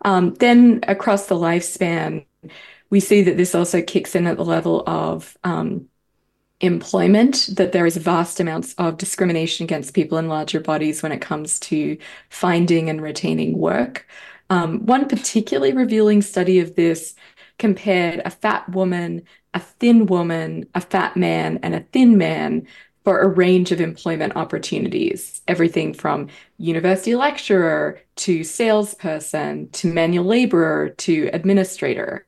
[0.04, 2.26] Um, then, across the lifespan,
[2.90, 5.88] we see that this also kicks in at the level of um,
[6.60, 11.20] employment, that there is vast amounts of discrimination against people in larger bodies when it
[11.20, 11.98] comes to
[12.30, 14.06] finding and retaining work.
[14.50, 17.14] Um, one particularly revealing study of this
[17.58, 19.22] compared a fat woman,
[19.54, 22.66] a thin woman, a fat man, and a thin man
[23.04, 30.88] for a range of employment opportunities, everything from university lecturer to salesperson to manual laborer
[30.90, 32.26] to administrator.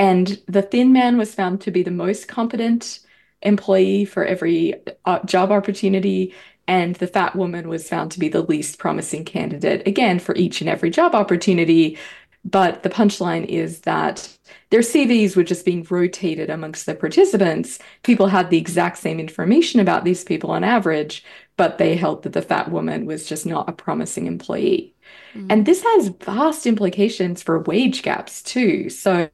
[0.00, 3.00] And the thin man was found to be the most competent
[3.42, 4.74] employee for every
[5.04, 6.34] uh, job opportunity.
[6.66, 10.62] And the fat woman was found to be the least promising candidate, again, for each
[10.62, 11.98] and every job opportunity.
[12.46, 14.26] But the punchline is that
[14.70, 17.78] their CVs were just being rotated amongst the participants.
[18.02, 21.22] People had the exact same information about these people on average,
[21.58, 24.94] but they held that the fat woman was just not a promising employee.
[25.34, 25.46] Mm.
[25.50, 28.88] And this has vast implications for wage gaps too.
[28.88, 29.28] So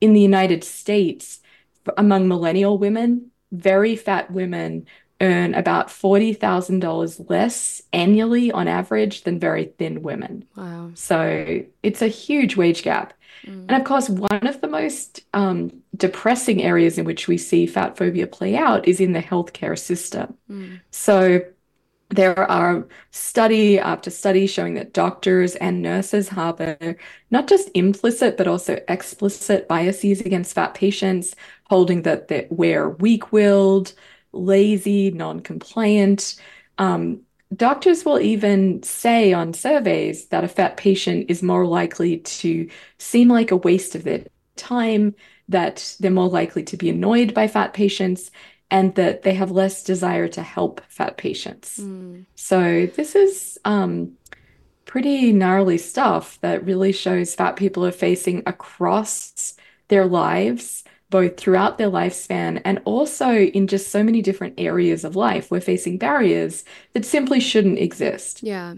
[0.00, 1.40] in the United States,
[1.96, 4.86] among millennial women, very fat women
[5.20, 10.44] earn about $40,000 less annually on average than very thin women.
[10.56, 10.92] Wow.
[10.94, 13.12] So it's a huge wage gap.
[13.44, 13.66] Mm.
[13.68, 17.96] And of course, one of the most um, depressing areas in which we see fat
[17.98, 20.36] phobia play out is in the healthcare system.
[20.50, 20.80] Mm.
[20.90, 21.42] So
[22.10, 26.96] there are study after study showing that doctors and nurses harbor
[27.30, 33.92] not just implicit but also explicit biases against fat patients, holding that we're weak-willed,
[34.32, 36.34] lazy, non-compliant.
[36.78, 37.22] Um,
[37.54, 43.28] doctors will even say on surveys that a fat patient is more likely to seem
[43.28, 44.24] like a waste of their
[44.56, 45.14] time,
[45.48, 48.30] that they're more likely to be annoyed by fat patients,
[48.70, 51.78] and that they have less desire to help fat patients.
[51.78, 52.26] Mm.
[52.34, 54.12] So this is um,
[54.84, 59.54] pretty gnarly stuff that really shows fat people are facing across
[59.88, 65.16] their lives both throughout their lifespan and also in just so many different areas of
[65.16, 65.50] life.
[65.50, 68.42] We're facing barriers that simply shouldn't exist.
[68.42, 68.74] Yeah.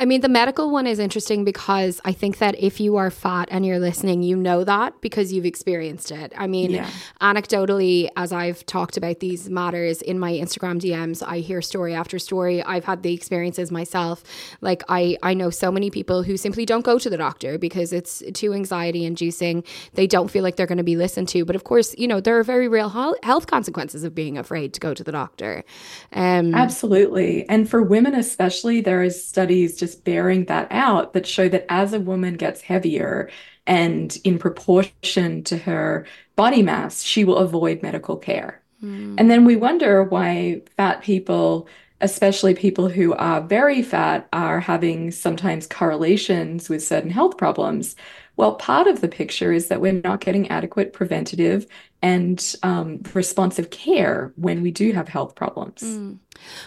[0.00, 3.48] I mean, the medical one is interesting because I think that if you are fat
[3.50, 6.32] and you're listening, you know that because you've experienced it.
[6.36, 6.90] I mean, yeah.
[7.20, 12.18] anecdotally, as I've talked about these matters in my Instagram DMs, I hear story after
[12.18, 12.62] story.
[12.62, 14.24] I've had the experiences myself.
[14.60, 17.92] Like, I, I know so many people who simply don't go to the doctor because
[17.92, 19.62] it's too anxiety inducing.
[19.94, 21.44] They don't feel like they're going to be listened to.
[21.44, 24.80] But of course, you know, there are very real health consequences of being afraid to
[24.80, 25.64] go to the doctor.
[26.12, 27.48] Um, Absolutely.
[27.48, 31.92] And for women, especially, there is studies just bearing that out that show that as
[31.92, 33.30] a woman gets heavier
[33.66, 36.06] and in proportion to her
[36.36, 38.62] body mass, she will avoid medical care.
[38.82, 39.16] Mm.
[39.18, 41.68] And then we wonder why fat people
[42.00, 47.96] especially people who are very fat are having sometimes correlations with certain health problems.
[48.38, 51.66] Well, part of the picture is that we're not getting adequate preventative
[52.00, 55.82] and um, responsive care when we do have health problems.
[55.82, 56.18] Mm.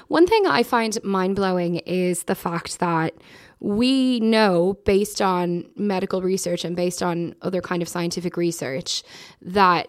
[0.09, 3.13] One thing I find mind blowing is the fact that
[3.61, 9.01] we know based on medical research and based on other kind of scientific research
[9.41, 9.87] that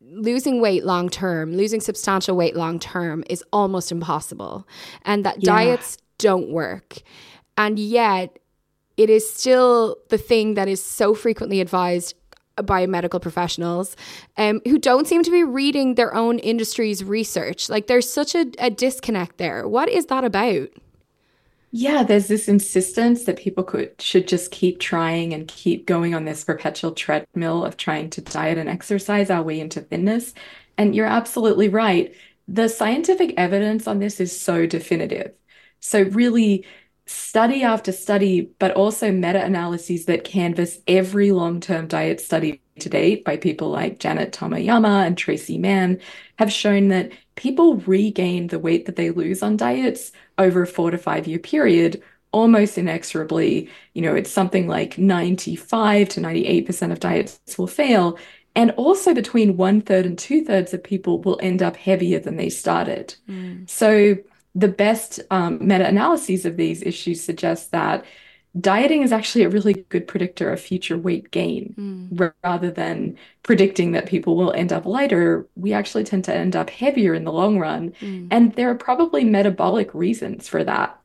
[0.00, 4.64] losing weight long term, losing substantial weight long term is almost impossible
[5.02, 5.52] and that yeah.
[5.52, 6.98] diets don't work.
[7.56, 8.37] And yet
[8.98, 12.14] it is still the thing that is so frequently advised
[12.64, 13.96] by medical professionals
[14.36, 17.68] um, who don't seem to be reading their own industry's research.
[17.68, 19.66] Like there's such a, a disconnect there.
[19.66, 20.68] What is that about?
[21.70, 26.24] Yeah, there's this insistence that people could should just keep trying and keep going on
[26.24, 30.32] this perpetual treadmill of trying to diet and exercise our way into thinness.
[30.78, 32.14] And you're absolutely right.
[32.48, 35.32] The scientific evidence on this is so definitive.
[35.80, 36.64] So really
[37.08, 42.88] study after study, but also meta analyses that canvass every long term diet study to
[42.88, 46.00] date by people like Janet Tomiyama and Traci Mann
[46.38, 50.90] have shown that people regain the weight that they lose on diets over a four
[50.90, 53.70] to five year period almost inexorably.
[53.94, 58.18] You know, it's something like 95 to 98% of diets will fail.
[58.54, 62.36] And also between one third and two thirds of people will end up heavier than
[62.36, 63.14] they started.
[63.28, 63.68] Mm.
[63.68, 64.16] So
[64.54, 68.04] the best um, meta analyses of these issues suggest that
[68.58, 72.32] dieting is actually a really good predictor of future weight gain mm.
[72.42, 76.70] rather than predicting that people will end up lighter we actually tend to end up
[76.70, 78.26] heavier in the long run mm.
[78.30, 80.98] and there are probably metabolic reasons for that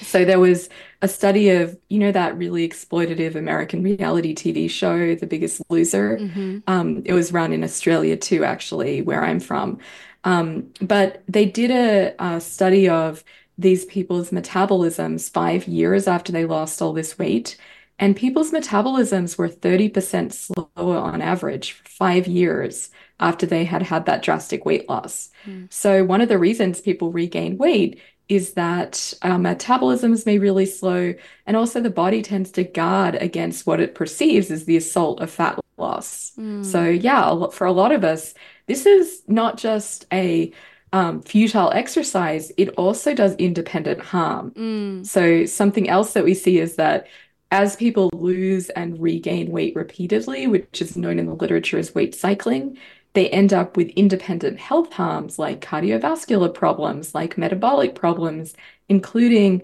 [0.00, 0.68] so there was
[1.02, 6.18] a study of you know that really exploitative american reality tv show the biggest loser
[6.18, 6.58] mm-hmm.
[6.66, 9.78] um, it was run in australia too actually where i'm from
[10.24, 13.22] um, but they did a, a study of
[13.56, 17.56] these people's metabolisms five years after they lost all this weight.
[17.98, 24.06] And people's metabolisms were 30% slower on average for five years after they had had
[24.06, 25.30] that drastic weight loss.
[25.46, 25.72] Mm.
[25.72, 31.14] So, one of the reasons people regain weight is that our metabolisms may really slow,
[31.46, 35.30] and also the body tends to guard against what it perceives as the assault of
[35.30, 36.32] fat loss.
[36.36, 36.64] Mm.
[36.64, 38.34] So, yeah, for a lot of us,
[38.66, 40.52] this is not just a
[40.92, 44.52] um, futile exercise, it also does independent harm.
[44.52, 45.06] Mm.
[45.06, 47.08] So, something else that we see is that
[47.50, 52.14] as people lose and regain weight repeatedly, which is known in the literature as weight
[52.14, 52.78] cycling,
[53.14, 58.54] they end up with independent health harms like cardiovascular problems, like metabolic problems,
[58.88, 59.62] including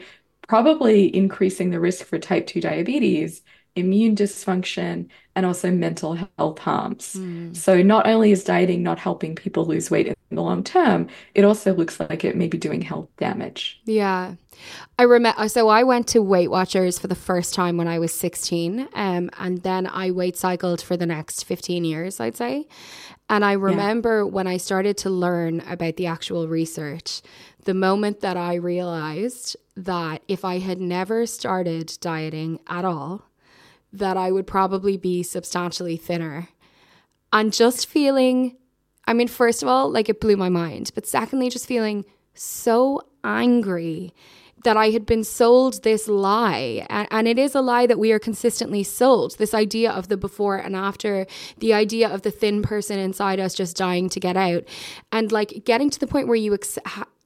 [0.49, 3.43] probably increasing the risk for type 2 diabetes,
[3.77, 5.09] immune dysfunction,
[5.41, 7.15] and also mental health harms.
[7.15, 7.57] Mm.
[7.57, 11.47] So, not only is dieting not helping people lose weight in the long term, it
[11.47, 13.81] also looks like it may be doing health damage.
[13.87, 14.35] Yeah.
[14.99, 18.13] I remember, so I went to Weight Watchers for the first time when I was
[18.13, 22.69] 16, um, and then I weight cycled for the next 15 years, I'd say.
[23.31, 24.25] And I remember yeah.
[24.25, 27.23] when I started to learn about the actual research,
[27.65, 33.30] the moment that I realized that if I had never started dieting at all,
[33.93, 36.49] that I would probably be substantially thinner.
[37.33, 38.57] And just feeling,
[39.07, 43.03] I mean, first of all, like it blew my mind, but secondly, just feeling so
[43.25, 44.15] angry
[44.65, 46.87] that I had been sold this lie.
[46.91, 50.17] And, and, it is a lie that we are consistently sold this idea of the
[50.17, 51.27] before and after,
[51.59, 54.65] the idea of the thin person inside us just dying to get out.
[55.13, 56.79] And like getting to the point where you ex-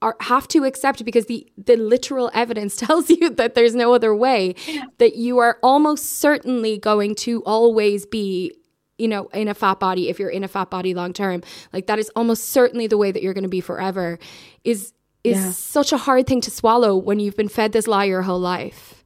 [0.05, 4.15] are, have to accept because the the literal evidence tells you that there's no other
[4.15, 4.55] way.
[4.99, 8.53] That you are almost certainly going to always be
[8.99, 11.43] you know in a fat body if you're in a fat body long term.
[11.73, 14.19] Like that is almost certainly the way that you're going to be forever.
[14.63, 14.93] Is
[15.25, 15.51] is yeah.
[15.53, 19.05] such a hard thing to swallow when you've been fed this lie your whole life.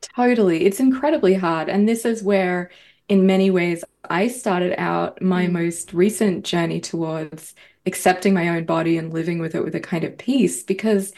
[0.00, 0.64] Totally.
[0.64, 1.68] It's incredibly hard.
[1.68, 2.70] And this is where
[3.08, 5.52] in many ways i started out my mm.
[5.52, 7.54] most recent journey towards
[7.86, 11.12] accepting my own body and living with it with a kind of peace because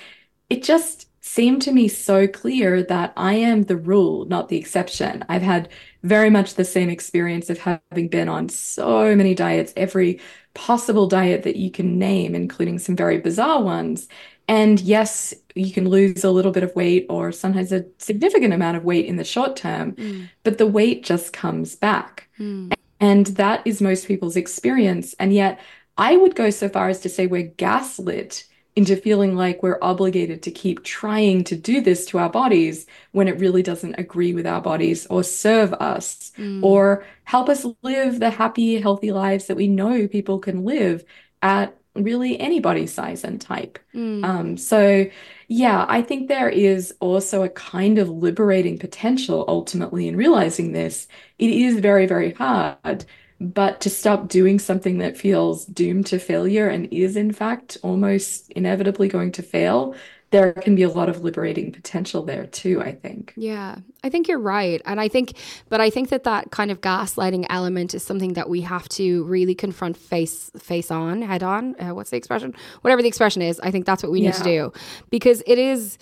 [0.50, 5.24] it just seemed to me so clear that I am the rule, not the exception.
[5.28, 5.68] I've had
[6.04, 10.20] very much the same experience of having been on so many diets, every
[10.54, 14.06] possible diet that you can name, including some very bizarre ones.
[14.48, 18.76] And yes, you can lose a little bit of weight or sometimes a significant amount
[18.76, 20.28] of weight in the short term, mm.
[20.44, 22.28] but the weight just comes back.
[22.38, 22.72] Mm.
[23.00, 25.14] And that is most people's experience.
[25.18, 25.60] And yet,
[25.99, 28.44] I would go so far as to say we're gaslit
[28.76, 33.26] into feeling like we're obligated to keep trying to do this to our bodies when
[33.26, 36.62] it really doesn't agree with our bodies or serve us mm.
[36.62, 41.03] or help us live the happy, healthy lives that we know people can live
[41.40, 43.78] at really any body size and type.
[43.94, 44.22] Mm.
[44.22, 45.07] Um, so,
[45.49, 51.09] yeah, I think there is also a kind of liberating potential ultimately in realizing this.
[51.38, 53.07] It is very, very hard
[53.41, 58.51] but to stop doing something that feels doomed to failure and is, in fact, almost
[58.53, 59.95] inevitably going to fail,
[60.30, 63.32] there can be a lot of liberating potential there too, I think.
[63.37, 64.82] Yeah, I think you're right.
[64.84, 65.34] And I think,
[65.68, 69.24] but I think that that kind of gaslighting element is something that we have to
[69.24, 71.80] really confront face, face on, head on.
[71.80, 72.55] Uh, what's the expression?
[72.80, 74.72] Whatever the expression is, I think that's what we need to do
[75.11, 75.99] because it is,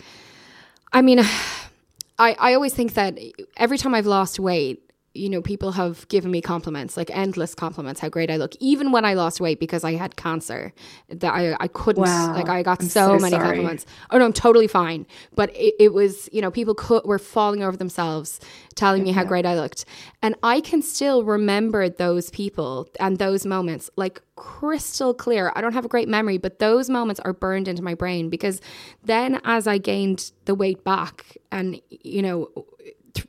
[0.93, 1.21] I mean,
[2.19, 3.19] I, I always think that
[3.57, 4.81] every time I've lost weight,
[5.15, 8.91] you know, people have given me compliments, like endless compliments, how great I look, even
[8.91, 10.73] when I lost weight because I had cancer.
[11.09, 12.35] That I, I couldn't, wow.
[12.35, 13.45] like, I got so, so, many sorry.
[13.45, 13.87] compliments.
[14.11, 15.07] Oh no, I'm totally fine.
[15.35, 18.41] But it, it was, you know, people could, were falling over themselves,
[18.75, 19.85] telling me how great I looked.
[20.21, 25.53] And I can still remember those people and those moments like crystal clear.
[25.55, 28.61] I don't have a great memory, but those moments are burned into my brain because
[29.05, 32.49] then as I gained the weight back and, you know,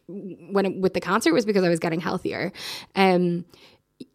[0.08, 2.52] when it, with the concert was because I was getting healthier.
[2.96, 3.46] Um,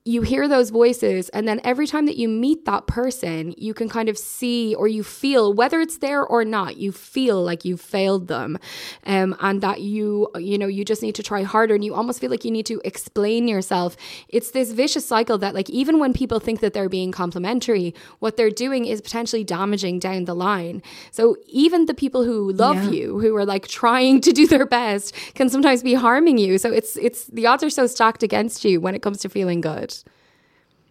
[0.05, 3.89] you hear those voices and then every time that you meet that person you can
[3.89, 7.81] kind of see or you feel whether it's there or not you feel like you've
[7.81, 8.59] failed them.
[9.05, 12.21] Um, and that you you know you just need to try harder and you almost
[12.21, 13.97] feel like you need to explain yourself.
[14.29, 18.37] It's this vicious cycle that like even when people think that they're being complimentary what
[18.37, 20.83] they're doing is potentially damaging down the line.
[21.11, 22.91] So even the people who love yeah.
[22.91, 26.59] you who are like trying to do their best can sometimes be harming you.
[26.59, 29.61] So it's it's the odds are so stacked against you when it comes to feeling
[29.61, 29.70] good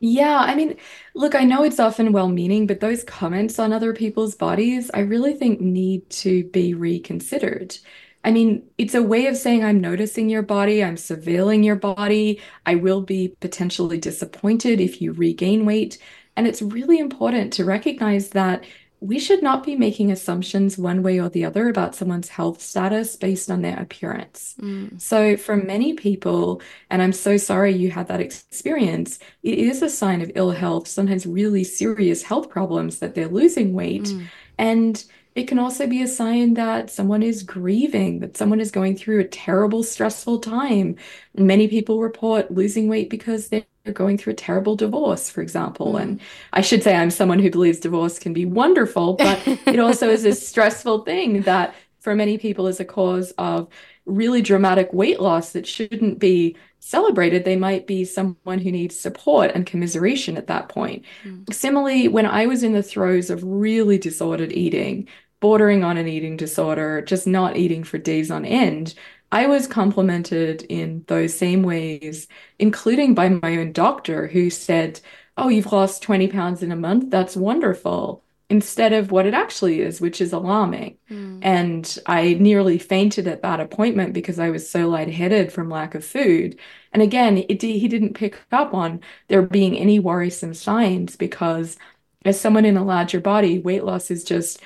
[0.01, 0.77] yeah, I mean,
[1.13, 5.34] look, I know it's often well-meaning, but those comments on other people's bodies, I really
[5.34, 7.77] think need to be reconsidered.
[8.23, 12.41] I mean, it's a way of saying I'm noticing your body, I'm surveilling your body,
[12.65, 15.97] I will be potentially disappointed if you regain weight.
[16.38, 18.63] And it's really important to recognize that
[19.02, 23.16] we should not be making assumptions one way or the other about someone's health status
[23.16, 24.56] based on their appearance.
[24.62, 25.00] Mm.
[25.00, 29.89] So, for many people, and I'm so sorry you had that experience, it is a
[29.89, 34.04] sign of ill health, sometimes really serious health problems that they're losing weight.
[34.04, 34.26] Mm.
[34.58, 35.04] And
[35.36, 39.22] it can also be a sign that someone is grieving, that someone is going through
[39.22, 40.97] a terrible, stressful time.
[41.34, 45.93] Many people report losing weight because they're going through a terrible divorce, for example.
[45.93, 46.01] Mm.
[46.01, 46.21] And
[46.53, 50.25] I should say I'm someone who believes divorce can be wonderful, but it also is
[50.25, 53.67] a stressful thing that for many people is a cause of
[54.05, 57.43] really dramatic weight loss that shouldn't be celebrated.
[57.45, 61.05] They might be someone who needs support and commiseration at that point.
[61.23, 61.53] Mm.
[61.53, 65.07] Similarly, when I was in the throes of really disordered eating,
[65.39, 68.93] bordering on an eating disorder, just not eating for days on end,
[69.32, 72.27] I was complimented in those same ways,
[72.57, 74.99] including by my own doctor who said,
[75.38, 77.09] Oh, you've lost 20 pounds in a month.
[77.11, 78.23] That's wonderful.
[78.49, 80.97] Instead of what it actually is, which is alarming.
[81.09, 81.39] Mm.
[81.43, 86.03] And I nearly fainted at that appointment because I was so lightheaded from lack of
[86.03, 86.59] food.
[86.91, 91.77] And again, it, he didn't pick up on there being any worrisome signs because,
[92.25, 94.59] as someone in a larger body, weight loss is just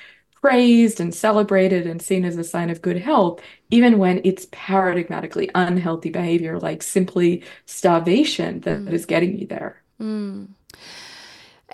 [0.44, 3.40] praised and celebrated and seen as a sign of good health,
[3.70, 8.92] even when it's paradigmatically unhealthy behavior, like simply starvation that mm.
[8.92, 9.82] is getting you there.
[9.98, 10.48] Mm.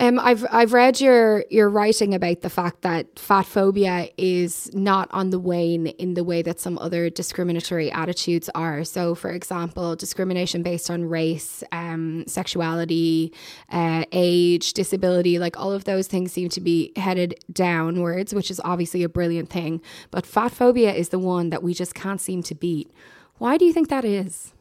[0.01, 5.07] Um, I've I've read your your writing about the fact that fat phobia is not
[5.11, 8.83] on the wane in the way that some other discriminatory attitudes are.
[8.83, 13.31] So, for example, discrimination based on race, um, sexuality,
[13.69, 18.59] uh, age, disability, like all of those things seem to be headed downwards, which is
[18.65, 19.83] obviously a brilliant thing.
[20.09, 22.91] But fat phobia is the one that we just can't seem to beat.
[23.37, 24.51] Why do you think that is?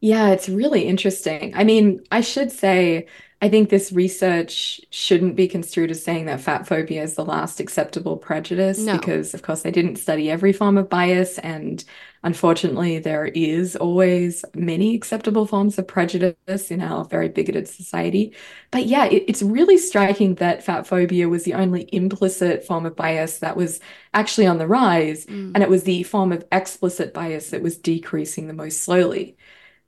[0.00, 1.56] Yeah, it's really interesting.
[1.56, 3.08] I mean, I should say
[3.40, 7.60] I think this research shouldn't be construed as saying that fat phobia is the last
[7.60, 8.98] acceptable prejudice no.
[8.98, 11.38] because, of course, they didn't study every form of bias.
[11.38, 11.84] And
[12.24, 18.34] unfortunately, there is always many acceptable forms of prejudice in our very bigoted society.
[18.72, 22.96] But yeah, it, it's really striking that fat phobia was the only implicit form of
[22.96, 23.78] bias that was
[24.14, 25.26] actually on the rise.
[25.26, 25.52] Mm.
[25.54, 29.36] And it was the form of explicit bias that was decreasing the most slowly.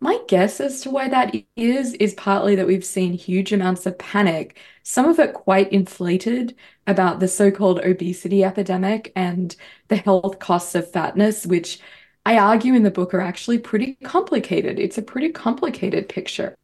[0.03, 3.99] My guess as to why that is, is partly that we've seen huge amounts of
[3.99, 9.55] panic, some of it quite inflated, about the so called obesity epidemic and
[9.89, 11.81] the health costs of fatness, which
[12.25, 14.79] I argue in the book are actually pretty complicated.
[14.79, 16.57] It's a pretty complicated picture.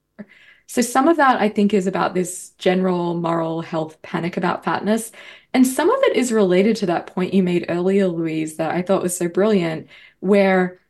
[0.66, 5.12] So, some of that I think is about this general moral health panic about fatness.
[5.54, 8.82] And some of it is related to that point you made earlier, Louise, that I
[8.82, 9.88] thought was so brilliant,
[10.20, 10.80] where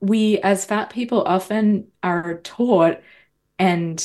[0.00, 3.00] we as fat people often are taught
[3.58, 4.02] and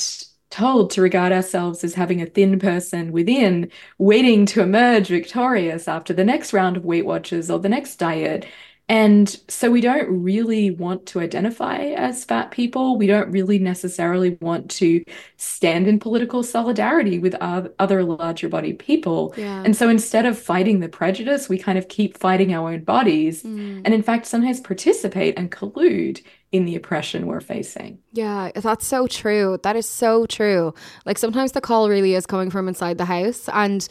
[0.49, 6.13] told to regard ourselves as having a thin person within, waiting to emerge victorious after
[6.13, 8.45] the next round of Weight Watchers or the next diet.
[8.89, 12.97] And so we don't really want to identify as fat people.
[12.97, 15.03] We don't really necessarily want to
[15.37, 19.33] stand in political solidarity with other larger body people.
[19.37, 19.63] Yeah.
[19.63, 23.43] And so instead of fighting the prejudice, we kind of keep fighting our own bodies.
[23.43, 23.83] Mm.
[23.85, 26.21] And in fact, sometimes participate and collude
[26.51, 27.97] in the oppression we're facing.
[28.11, 29.57] Yeah, that's so true.
[29.63, 30.73] That is so true.
[31.05, 33.87] Like sometimes the call really is coming from inside the house and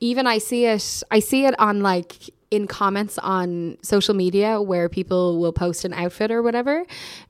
[0.00, 4.88] even I see it I see it on like in comments on social media where
[4.88, 6.84] people will post an outfit or whatever.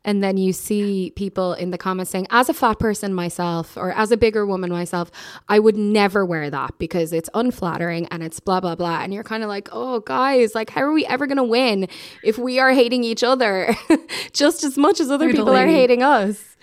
[0.04, 3.92] And then you see people in the comments saying as a fat person myself or
[3.92, 5.10] as a bigger woman myself
[5.48, 9.00] I would never wear that because it's unflattering and it's blah blah blah.
[9.00, 11.88] And you're kind of like oh guys like how are we ever going to win
[12.22, 13.74] if we are hating each other
[14.32, 16.56] just as much as other people are hating us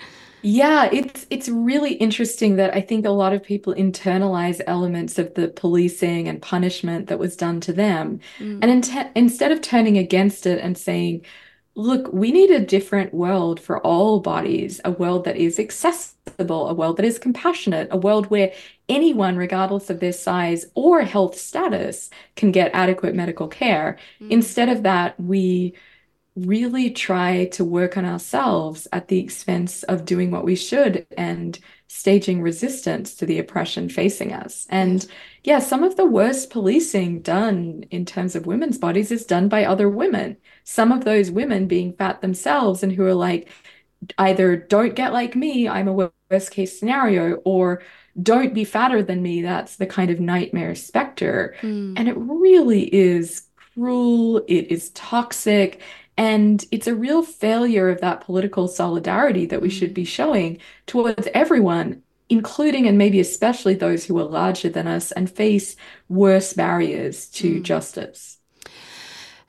[0.45, 5.33] yeah, it's it's really interesting that I think a lot of people internalize elements of
[5.35, 8.19] the policing and punishment that was done to them.
[8.39, 8.59] Mm.
[8.61, 11.25] And in instead of turning against it and saying,
[11.75, 16.73] look, we need a different world for all bodies, a world that is accessible, a
[16.73, 18.51] world that is compassionate, a world where
[18.89, 23.97] anyone, regardless of their size or health status, can get adequate medical care.
[24.19, 24.31] Mm.
[24.31, 25.73] Instead of that, we
[26.35, 31.59] really try to work on ourselves at the expense of doing what we should and
[31.87, 34.65] staging resistance to the oppression facing us.
[34.69, 35.05] And
[35.43, 39.65] yeah, some of the worst policing done in terms of women's bodies is done by
[39.65, 40.37] other women.
[40.63, 43.49] Some of those women being fat themselves and who are like,
[44.17, 47.83] either don't get like me, I'm a worst case scenario, or
[48.21, 49.43] don't be fatter than me.
[49.43, 51.55] That's the kind of nightmare specter.
[51.61, 51.93] Mm.
[51.97, 53.43] And it really is
[53.75, 55.81] cruel, it is toxic
[56.17, 61.27] and it's a real failure of that political solidarity that we should be showing towards
[61.33, 65.75] everyone, including and maybe especially those who are larger than us and face
[66.09, 67.63] worse barriers to mm.
[67.63, 68.37] justice.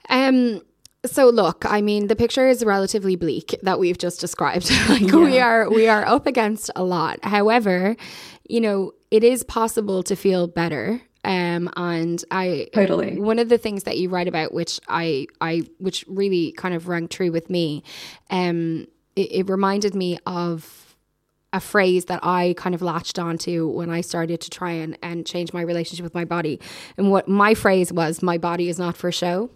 [0.08, 0.62] Um,
[1.04, 4.70] so look, I mean, the picture is relatively bleak that we've just described.
[4.88, 5.16] like yeah.
[5.16, 7.18] we are we are up against a lot.
[7.22, 7.94] However,
[8.48, 13.58] you know, it is possible to feel better um, and I totally one of the
[13.58, 17.50] things that you write about, which I I which really kind of rang true with
[17.50, 17.82] me,
[18.30, 20.96] um, it, it reminded me of
[21.52, 25.24] a phrase that I kind of latched onto when I started to try and, and
[25.24, 26.60] change my relationship with my body.
[26.96, 29.50] And what my phrase was, my body is not for show.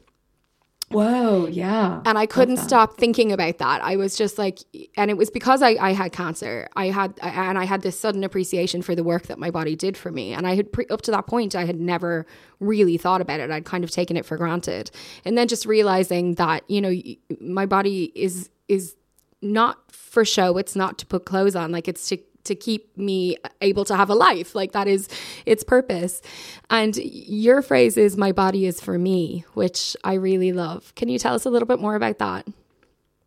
[0.90, 2.00] Whoa, yeah.
[2.06, 3.82] And I couldn't stop thinking about that.
[3.82, 4.60] I was just like,
[4.96, 6.68] and it was because I, I had cancer.
[6.76, 9.98] I had, and I had this sudden appreciation for the work that my body did
[9.98, 10.32] for me.
[10.32, 12.26] And I had, pre- up to that point, I had never
[12.58, 13.50] really thought about it.
[13.50, 14.90] I'd kind of taken it for granted.
[15.26, 16.94] And then just realizing that, you know,
[17.38, 18.96] my body is, is
[19.42, 20.56] not for show.
[20.56, 21.70] It's not to put clothes on.
[21.70, 24.54] Like it's to to keep me able to have a life.
[24.54, 25.08] Like that is
[25.46, 26.22] its purpose.
[26.70, 30.94] And your phrase is my body is for me, which I really love.
[30.94, 32.46] Can you tell us a little bit more about that?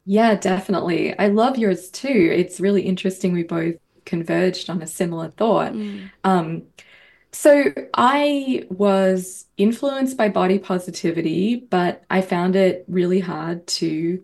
[0.05, 1.17] Yeah, definitely.
[1.17, 2.31] I love yours too.
[2.35, 3.33] It's really interesting.
[3.33, 5.73] We both converged on a similar thought.
[5.73, 6.11] Mm.
[6.23, 6.63] Um,
[7.31, 14.23] so I was influenced by body positivity, but I found it really hard to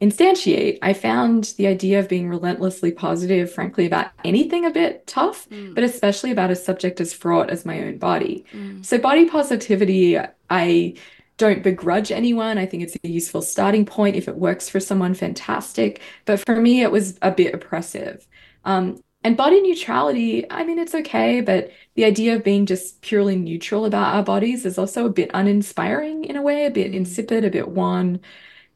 [0.00, 0.78] instantiate.
[0.82, 5.74] I found the idea of being relentlessly positive, frankly, about anything a bit tough, mm.
[5.74, 8.44] but especially about a subject as fraught as my own body.
[8.52, 8.84] Mm.
[8.84, 10.18] So, body positivity,
[10.50, 10.94] I
[11.36, 12.58] don't begrudge anyone.
[12.58, 14.16] I think it's a useful starting point.
[14.16, 16.00] If it works for someone, fantastic.
[16.24, 18.26] But for me, it was a bit oppressive.
[18.64, 23.36] Um, and body neutrality, I mean, it's okay, but the idea of being just purely
[23.36, 26.94] neutral about our bodies is also a bit uninspiring in a way, a bit mm.
[26.94, 28.20] insipid, a bit wan.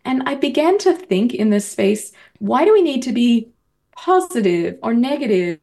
[0.04, 3.50] And I began to think in this space, why do we need to be
[3.96, 5.60] positive or negative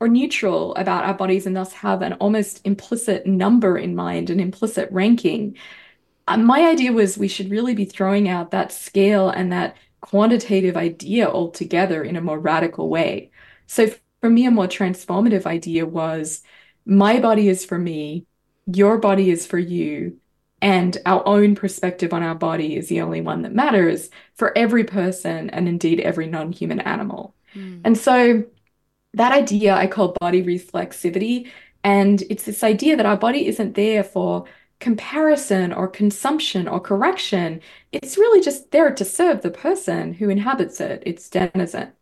[0.00, 4.40] or neutral about our bodies and thus have an almost implicit number in mind, an
[4.40, 5.56] implicit ranking?
[6.26, 10.76] Uh, my idea was we should really be throwing out that scale and that quantitative
[10.76, 13.30] idea altogether in a more radical way.
[13.66, 16.42] So for me, a more transformative idea was
[16.86, 18.26] my body is for me,
[18.66, 20.18] your body is for you,
[20.64, 24.82] and our own perspective on our body is the only one that matters for every
[24.82, 27.34] person and indeed every non human animal.
[27.54, 27.82] Mm.
[27.84, 28.44] And so
[29.12, 31.50] that idea I call body reflexivity.
[31.84, 34.46] And it's this idea that our body isn't there for
[34.80, 37.60] comparison or consumption or correction.
[37.92, 41.92] It's really just there to serve the person who inhabits it, its denizen.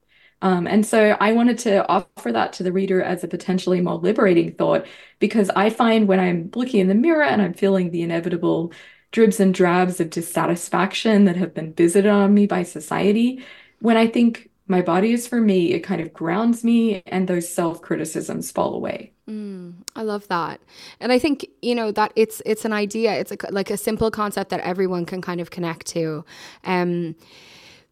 [0.43, 3.97] Um, and so I wanted to offer that to the reader as a potentially more
[3.97, 4.87] liberating thought
[5.21, 8.73] because I find when I'm looking in the mirror and I'm feeling the inevitable
[9.13, 13.45] dribs and drabs of dissatisfaction that have been visited on me by society,
[13.81, 17.53] when I think my body is for me, it kind of grounds me and those
[17.53, 19.13] self criticisms fall away.
[19.29, 20.61] Mm, I love that.
[20.99, 24.11] And I think, you know, that it's it's an idea, it's a, like a simple
[24.11, 26.25] concept that everyone can kind of connect to.
[26.65, 27.15] Um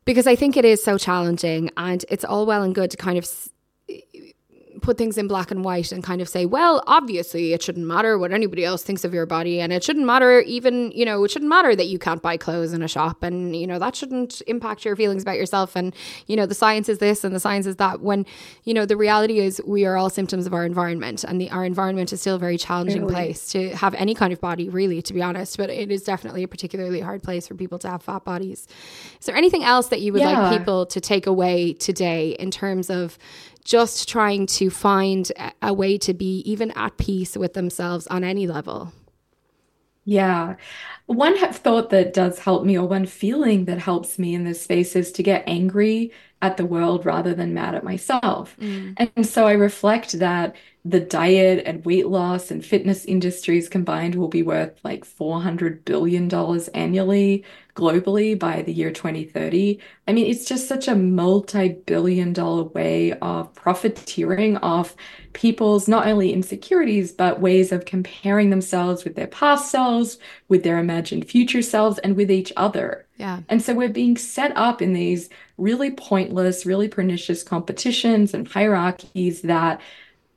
[0.05, 3.19] because I think it is so challenging and it's all well and good to kind
[3.19, 3.29] of
[4.81, 8.19] put things in black and white and kind of say, well, obviously it shouldn't matter
[8.19, 9.61] what anybody else thinks of your body.
[9.61, 12.73] And it shouldn't matter even, you know, it shouldn't matter that you can't buy clothes
[12.73, 13.23] in a shop.
[13.23, 15.77] And, you know, that shouldn't impact your feelings about yourself.
[15.77, 15.95] And,
[16.27, 18.01] you know, the science is this and the science is that.
[18.01, 18.27] When,
[18.65, 21.25] you know, the reality is we are all symptoms of our environment.
[21.25, 23.15] And the, our environment is still a very challenging really?
[23.15, 25.57] place to have any kind of body, really, to be honest.
[25.57, 28.67] But it is definitely a particularly hard place for people to have fat bodies.
[29.19, 30.49] Is there anything else that you would yeah.
[30.49, 33.19] like people to take away today in terms of,
[33.65, 35.31] just trying to find
[35.63, 38.93] a way to be even at peace with themselves on any level.
[40.05, 40.57] Yeah.
[41.07, 44.97] One thought that does help me, or one feeling that helps me in this space,
[44.97, 48.57] is to get angry at the world rather than mad at myself.
[48.59, 49.11] Mm.
[49.17, 54.29] And so I reflect that the diet and weight loss and fitness industries combined will
[54.29, 56.33] be worth like $400 billion
[56.75, 59.79] annually globally by the year 2030.
[60.09, 64.97] I mean, it's just such a multi billion dollar way of profiteering off
[65.35, 70.19] people's not only insecurities, but ways of comparing themselves with their past selves,
[70.49, 73.07] with their imagined future selves, and with each other.
[73.19, 73.41] Yeah.
[73.51, 75.29] And so we're being set up in these
[75.59, 79.81] really pointless, really pernicious competitions and hierarchies that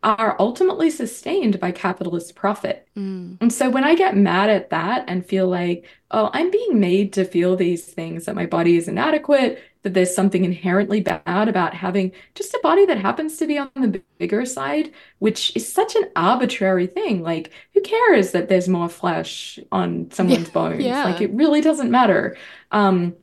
[0.03, 2.87] are ultimately sustained by capitalist profit.
[2.97, 3.37] Mm.
[3.39, 7.13] And so when I get mad at that and feel like, oh, I'm being made
[7.13, 11.73] to feel these things, that my body is inadequate, that there's something inherently bad about
[11.73, 15.95] having just a body that happens to be on the bigger side, which is such
[15.95, 17.21] an arbitrary thing.
[17.21, 20.53] Like, who cares that there's more flesh on someone's yeah.
[20.53, 20.83] bones?
[20.83, 21.03] Yeah.
[21.05, 22.37] Like, it really doesn't matter.
[22.71, 23.15] Um,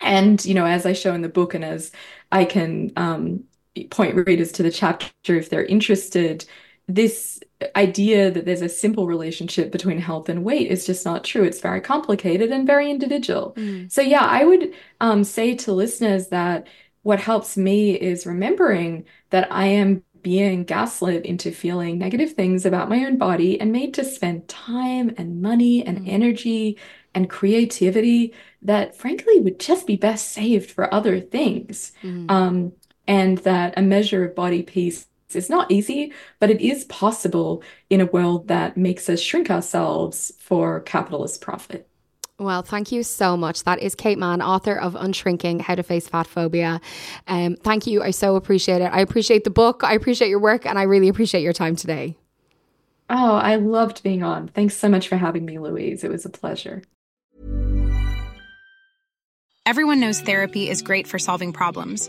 [0.00, 1.90] and, you know, as I show in the book and as
[2.30, 3.44] I can um,
[3.90, 6.44] point readers to the chapter if they're interested,
[6.86, 7.40] this
[7.76, 11.44] idea that there's a simple relationship between health and weight is just not true.
[11.44, 13.54] It's very complicated and very individual.
[13.56, 13.90] Mm.
[13.90, 16.66] So, yeah, I would um, say to listeners that
[17.02, 22.88] what helps me is remembering that I am being gaslit into feeling negative things about
[22.88, 26.08] my own body and made to spend time and money and mm.
[26.08, 26.78] energy
[27.14, 31.92] and creativity that frankly would just be best saved for other things.
[32.02, 32.30] Mm.
[32.30, 32.72] Um,
[33.08, 38.00] and that a measure of body peace is not easy, but it is possible in
[38.00, 41.88] a world that makes us shrink ourselves for capitalist profit.
[42.38, 43.64] Well, thank you so much.
[43.64, 46.80] That is Kate Manne, author of Unshrinking How to Face Fat Phobia.
[47.26, 48.00] Um, thank you.
[48.00, 48.92] I so appreciate it.
[48.92, 52.16] I appreciate the book, I appreciate your work, and I really appreciate your time today.
[53.10, 54.48] Oh, I loved being on.
[54.48, 56.04] Thanks so much for having me, Louise.
[56.04, 56.82] It was a pleasure.
[59.66, 62.08] Everyone knows therapy is great for solving problems,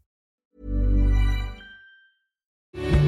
[2.73, 3.00] you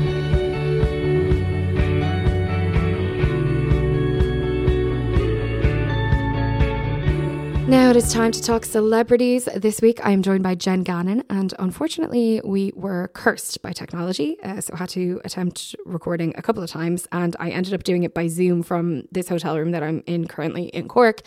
[7.74, 9.50] Now it is time to talk celebrities.
[9.56, 14.38] This week I am joined by Jenn Gannon, and unfortunately, we were cursed by technology,
[14.44, 17.82] uh, so I had to attempt recording a couple of times, and I ended up
[17.82, 21.22] doing it by Zoom from this hotel room that I'm in currently in Cork.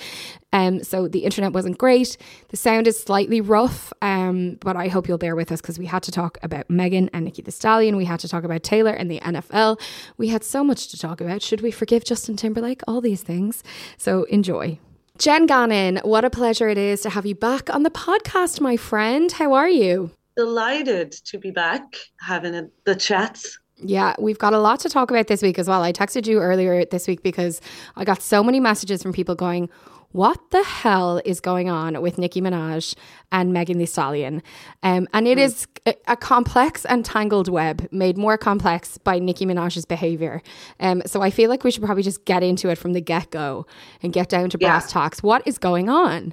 [0.53, 2.17] Um, so the internet wasn't great.
[2.51, 5.87] The sound is slightly rough, um, but I hope you'll bear with us because we
[5.87, 7.97] had to talk about Megan and Nicki the Stallion.
[7.97, 9.81] We had to talk about Taylor and the NFL.
[10.17, 11.43] We had so much to talk about.
[11.43, 12.83] Should we forgive Justin Timberlake?
[12.87, 13.65] All these things.
[13.99, 14.79] So enjoy.
[15.19, 18.77] Jenn Gannon, what a pleasure it is to have you back on the podcast, my
[18.77, 19.33] friend.
[19.33, 20.11] How are you?
[20.37, 23.59] Delighted to be back having a, the chats.
[23.79, 25.83] Yeah, we've got a lot to talk about this week as well.
[25.83, 27.63] I texted you earlier this week because
[27.97, 29.71] I got so many messages from people going,
[30.13, 32.95] what the hell is going on with Nicki Minaj
[33.33, 34.43] and Megan Thee Stallion?
[34.83, 35.43] Um, and it mm.
[35.43, 40.43] is a, a, complex and tangled web made more complex by Nicki Minaj's behavior.
[40.81, 43.31] Um, so I feel like we should probably just get into it from the get
[43.31, 43.67] go
[44.03, 45.03] and get down to brass yeah.
[45.03, 45.23] tacks.
[45.23, 46.33] What is going on?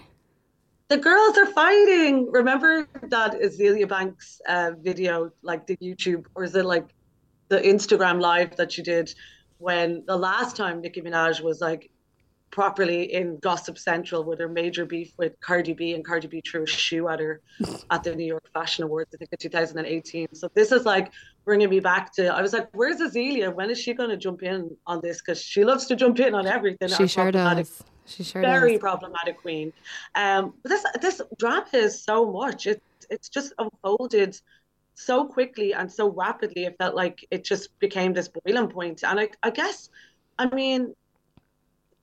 [0.90, 2.32] The girls are fighting.
[2.32, 6.86] Remember that Azealia Banks uh, video, like the YouTube, or is it like
[7.48, 9.14] the Instagram live that she did
[9.58, 11.90] when the last time Nicki Minaj was like
[12.54, 16.64] properly in Gossip Central with her major beef with Cardi B and Cardi B threw
[16.64, 17.42] a shoe at her
[17.90, 20.28] at the New York Fashion Awards, I think in 2018.
[20.34, 21.12] So this is like
[21.46, 23.52] bringing me back to, I was like, where's Azealia?
[23.54, 25.20] When is she going to jump in on this?
[25.20, 26.90] Because she loves to jump in on everything.
[26.90, 27.84] She sure does.
[28.06, 28.82] She sure very does.
[28.82, 29.74] problematic queen.
[30.14, 32.68] Um, but this this drama is so much.
[32.68, 34.40] It it's just unfolded
[34.94, 36.66] so quickly and so rapidly.
[36.66, 39.04] It felt like it just became this boiling point.
[39.04, 39.90] And I I guess,
[40.38, 40.94] I mean,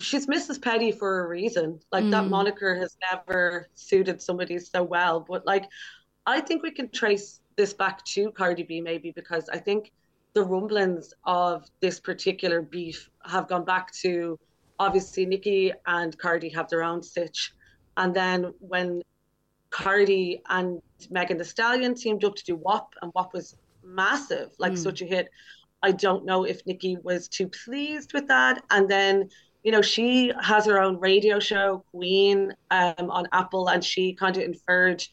[0.01, 0.61] she's Mrs.
[0.61, 1.79] Petty for a reason.
[1.93, 2.11] Like mm.
[2.11, 5.21] that moniker has never suited somebody so well.
[5.21, 5.69] But like,
[6.27, 9.93] I think we can trace this back to Cardi B maybe because I think
[10.33, 14.39] the rumblings of this particular beef have gone back to
[14.79, 17.53] obviously Nicki and Cardi have their own stitch.
[17.97, 19.03] And then when
[19.71, 20.81] Cardi and
[21.11, 24.79] Megan Thee Stallion teamed up to do WAP, and WAP was massive, like mm.
[24.79, 25.29] such a hit.
[25.83, 28.63] I don't know if Nicki was too pleased with that.
[28.71, 29.29] And then
[29.63, 34.37] you know, she has her own radio show, Queen, um, on Apple, and she kind
[34.37, 35.05] of inferred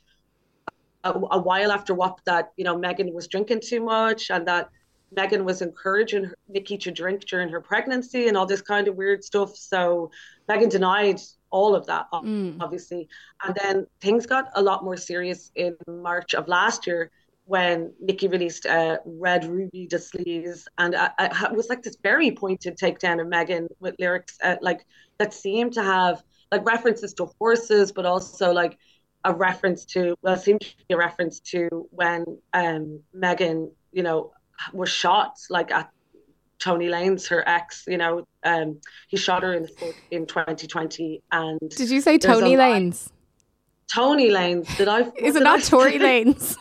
[1.04, 4.70] a, a, while after WAP that, you know, Megan was drinking too much and that
[5.16, 8.96] Megan was encouraging her, Nicki to drink during her pregnancy and all this kind of
[8.96, 9.56] weird stuff.
[9.56, 10.12] So
[10.48, 12.58] Megan denied all of that, mm.
[12.60, 13.08] obviously.
[13.44, 17.12] And then things got a lot more serious in March of last year
[17.48, 21.96] when Nicki released uh, Red Ruby Da Sleeze, and I, I, it was like this
[22.04, 24.86] very pointed takedown of Megan with lyrics uh, like
[25.18, 26.22] that seemed to have
[26.52, 28.78] like references to horses, but also like
[29.24, 34.04] a reference to well, it seemed to be a reference to when um, Megan, you
[34.04, 34.34] know,
[34.74, 35.90] was shot like at
[36.60, 41.22] Tory Lanez, her ex, you know, um, he shot her in the foot in 2020.
[41.32, 43.14] And did you say Tony Lane's?
[43.90, 44.68] Tony Lanes.
[44.76, 45.10] Did I?
[45.16, 46.58] Is it not Tory Lanes?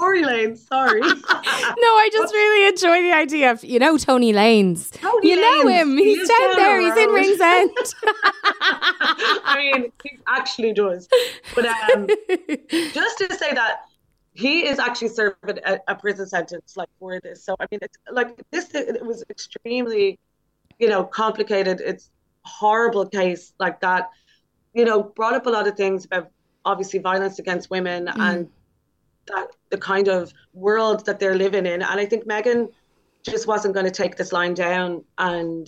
[0.00, 0.66] Tory Lanez.
[0.66, 1.00] Sorry.
[1.00, 4.90] no, I just really enjoy the idea of you know Tony Lanes.
[4.90, 5.64] Tony you Lanes.
[5.64, 5.96] know him.
[5.98, 6.80] He's He is down there.
[6.80, 7.14] He's in around.
[7.14, 7.70] Ringsend.
[9.44, 11.08] I mean, he actually does.
[11.54, 12.06] But um,
[12.92, 13.84] just to say that
[14.32, 17.44] he is actually serving a, a prison sentence like for this.
[17.44, 18.74] So I mean, it's like this.
[18.74, 20.18] It was extremely,
[20.78, 21.82] you know, complicated.
[21.84, 22.10] It's
[22.46, 24.08] a horrible case like that.
[24.72, 26.30] You know, brought up a lot of things about
[26.64, 28.48] obviously violence against women and
[29.34, 31.82] that the kind of world that they're living in.
[31.82, 32.68] And I think Megan
[33.24, 35.66] just wasn't going to take this line down, and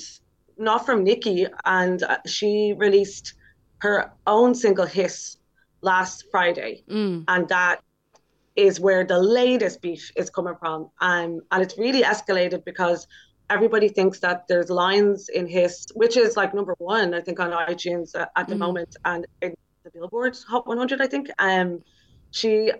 [0.58, 1.46] not from Nicki.
[1.64, 3.34] And uh, she released
[3.78, 5.36] her own single "Hiss"
[5.82, 7.24] last Friday, Mm.
[7.28, 7.80] and that
[8.54, 10.90] is where the latest beef is coming from.
[11.00, 13.06] Um, and it's really escalated because
[13.50, 17.50] everybody thinks that there's lines in Hiss, which is like number one, I think, on
[17.50, 18.58] iTunes uh, at the Mm.
[18.66, 19.54] moment, and in
[19.84, 21.28] the Billboard Hot 100, I think.
[21.38, 21.80] Um,
[22.30, 22.70] she,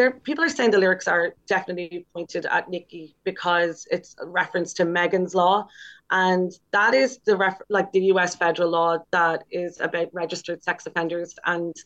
[0.00, 4.72] there, people are saying the lyrics are definitely pointed at Nicki because it's a reference
[4.74, 5.68] to Megan's Law,
[6.10, 8.34] and that is the ref, like the U.S.
[8.34, 11.76] federal law that is about registered sex offenders, and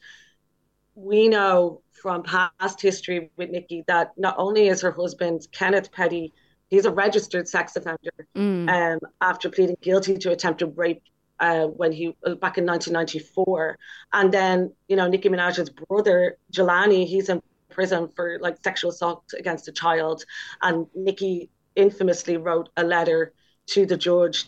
[0.95, 6.33] we know from past history with Nicki that not only is her husband Kenneth Petty,
[6.69, 8.69] he's a registered sex offender Mm.
[8.69, 11.03] um, after pleading guilty to attempted rape
[11.41, 12.07] uh, when he
[12.45, 13.77] back in 1994,
[14.12, 17.43] and then you know Nicki Minaj's brother Jelani, he's in
[17.75, 20.25] prison for like sexual assault against a child,
[20.62, 23.33] and Nicki infamously wrote a letter
[23.66, 24.47] to the judge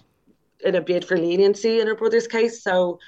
[0.65, 2.63] in a bid for leniency in her brother's case.
[2.63, 2.99] So,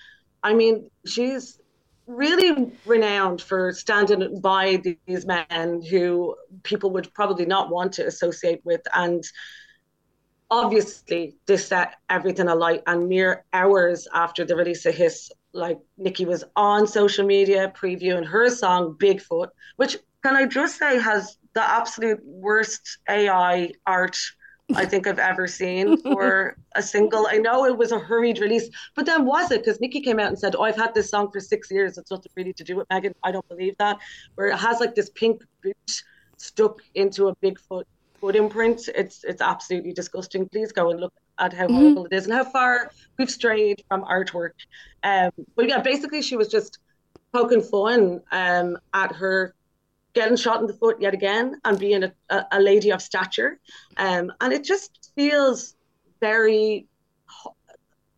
[0.43, 1.59] I mean, she's
[2.07, 8.61] really renowned for standing by these men who people would probably not want to associate
[8.65, 8.81] with.
[8.95, 9.23] And
[10.51, 12.83] obviously this set everything alight.
[12.87, 18.27] And mere hours after the release of Hiss like Nicki was on social media previewing
[18.27, 24.17] her song Bigfoot which can I just say has the absolute worst AI art
[24.75, 27.27] I think I've ever seen for a single.
[27.27, 29.65] I know it was a hurried release, but then was it?
[29.65, 31.97] Because Nicki came out and said, "Oh, I've had this song for six years.
[31.97, 33.99] It's nothing really to do with Megan." I don't believe that.
[34.35, 36.03] Where it has like this pink boot
[36.37, 37.85] stuck into a Bigfoot
[38.21, 38.89] foot imprint.
[38.95, 40.49] It's it's absolutely disgusting.
[40.49, 44.05] Please go and look at how horrible it is and how far we've strayed from
[44.05, 44.53] artwork.
[45.03, 46.79] Um, but yeah, basically she was just
[47.33, 49.55] poking fun um, at her
[50.19, 53.61] getting shot in the foot yet again and being a, a, a lady of stature.
[53.97, 55.77] Um, and it just feels
[56.21, 56.89] very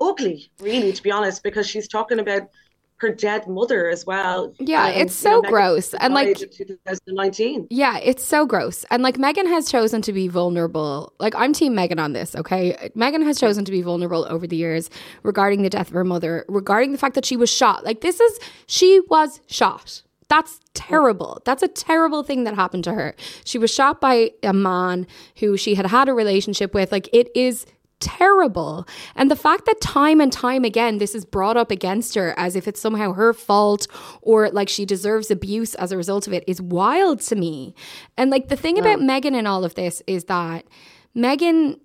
[0.01, 2.49] ugly, really, to be honest, because she's talking about
[2.97, 4.55] her dead mother as well.
[4.59, 5.93] Yeah, Um, it's you know, so gross.
[5.95, 7.67] And like 2019.
[7.69, 8.87] Yeah, it's so gross.
[8.91, 11.13] And like Megan has chosen to be vulnerable.
[11.19, 12.91] Like I'm team Megan on this, okay?
[12.95, 14.89] Megan has chosen to be vulnerable over the years
[15.23, 17.85] regarding the death of her mother, regarding the fact that she was shot.
[17.85, 20.03] Like this is she was shot.
[20.31, 21.43] That's terrible.
[21.45, 23.17] That's a terrible thing that happened to her.
[23.45, 25.09] She was shot by a man
[25.41, 26.93] who she had had a relationship with.
[26.93, 27.67] Like it is
[27.99, 28.87] terrible.
[29.17, 32.55] And the fact that time and time again this is brought up against her as
[32.55, 33.89] if it's somehow her fault
[34.23, 37.75] or like she deserves abuse as a result of it is wild to me.
[38.17, 40.65] And like the thing about Megan in all of this is that
[41.13, 41.81] Megan,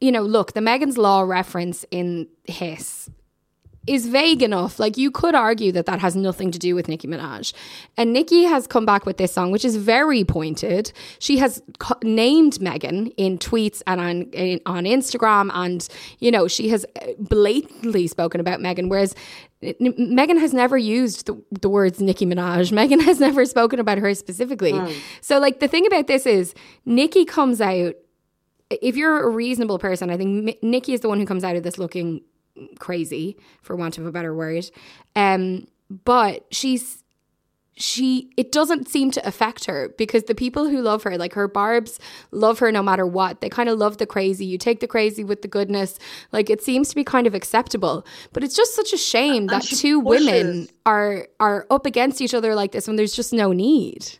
[0.00, 3.10] you know, look, the Megan's Law reference in Hiss
[3.86, 4.78] is vague enough.
[4.78, 7.52] Like you could argue that that has nothing to do with Nicki Minaj.
[7.96, 10.92] And Nicki has come back with this song, which is very pointed.
[11.18, 15.86] She has co- named Megan in tweets and on in, on Instagram, and
[16.18, 18.88] you know she has uh, blatantly spoken about Megan.
[18.88, 19.14] Whereas
[19.62, 22.72] N- Megan has never used the, the words Nicki Minaj.
[22.80, 24.72] Megan has never spoken about her specifically.
[25.20, 26.54] So like the thing about this is
[26.86, 27.94] Nicki comes out.
[28.70, 31.54] If you're a reasonable person, I think Mi- Nicki is the one who comes out
[31.54, 32.22] of this looking
[32.78, 34.70] crazy for want of a better word.
[35.16, 35.66] Um
[36.04, 37.04] but she's
[37.76, 41.48] she it doesn't seem to affect her because the people who love her like her
[41.48, 41.98] barbs
[42.30, 43.40] love her no matter what.
[43.40, 44.44] They kind of love the crazy.
[44.44, 45.98] You take the crazy with the goodness.
[46.32, 48.06] Like it seems to be kind of acceptable.
[48.32, 52.34] But it's just such a shame that she two women are are up against each
[52.34, 54.18] other like this when there's just no need.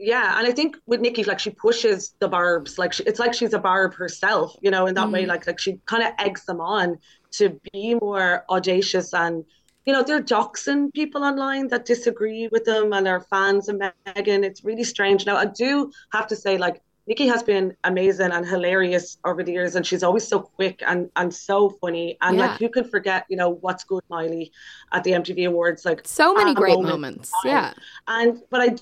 [0.00, 3.34] Yeah, and I think with Nicki, like she pushes the barbs, like she, it's like
[3.34, 6.44] she's a barb herself, you know, in that way, like like she kind of eggs
[6.44, 6.98] them on
[7.32, 9.44] to be more audacious and
[9.86, 13.80] you know they're doxing people online that disagree with them and are fans of
[14.14, 14.44] Megan.
[14.44, 15.24] It's really strange.
[15.24, 19.52] Now I do have to say, like Nicki has been amazing and hilarious over the
[19.52, 22.18] years, and she's always so quick and and so funny.
[22.20, 22.42] And Yeah.
[22.48, 24.52] like who could forget, you know, what's good, Miley,
[24.92, 27.50] at the MTV Awards, like so many great moment moments time.
[27.52, 27.72] yeah
[28.08, 28.76] And but I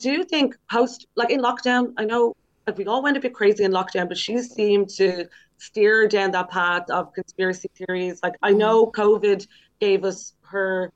[0.00, 2.34] do think post like in lockdown, I know
[2.66, 5.26] like we all went a bit crazy in lockdown, but she seemed to
[5.58, 8.20] steer down that path of conspiracy theories.
[8.22, 9.46] Like I know COVID
[9.80, 10.92] gave us her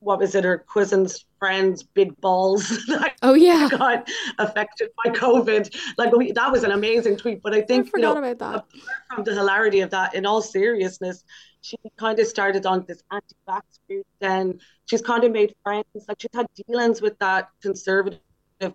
[0.00, 3.68] what was it, her cousin's friend's big balls that Oh yeah.
[3.70, 4.08] got
[4.38, 5.74] affected by COVID.
[5.96, 7.40] Like we, that was an amazing tweet.
[7.42, 8.64] But I I think you forgot know, about that.
[8.64, 11.24] apart from the hilarity of that, in all seriousness,
[11.60, 14.06] she kind of started on this anti-vax route.
[14.20, 15.86] Then she's kind of made friends.
[16.08, 18.20] Like she's had dealings with that conservative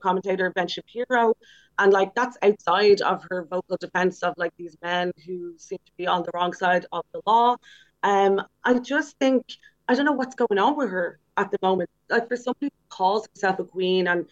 [0.02, 1.36] commentator Ben Shapiro,
[1.80, 5.92] and like that's outside of her vocal defense of like these men who seem to
[5.98, 7.56] be on the wrong side of the law.
[8.04, 9.44] Um, I just think
[9.88, 11.90] I don't know what's going on with her at the moment.
[12.10, 14.26] Like for somebody who calls herself a queen and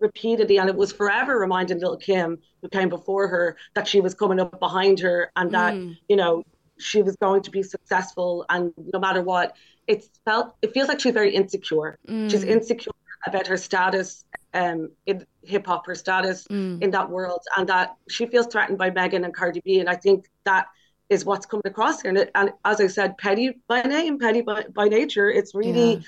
[0.00, 4.14] repeatedly, and it was forever reminding Lil' Kim, who came before her, that she was
[4.14, 5.96] coming up behind her and that, Mm.
[6.08, 6.42] you know,
[6.78, 9.54] she was going to be successful and no matter what.
[9.86, 11.98] It's felt it feels like she's very insecure.
[12.28, 12.48] She's Mm.
[12.52, 12.92] insecure
[13.26, 14.24] about her status
[14.54, 16.82] um in hip hop, her status Mm.
[16.82, 19.80] in that world, and that she feels threatened by Megan and Cardi B.
[19.80, 20.66] And I think that
[21.08, 22.08] is what's coming across here.
[22.10, 25.28] And, it, and as I said, petty by name, petty by, by nature.
[25.30, 26.00] It's really Yeah.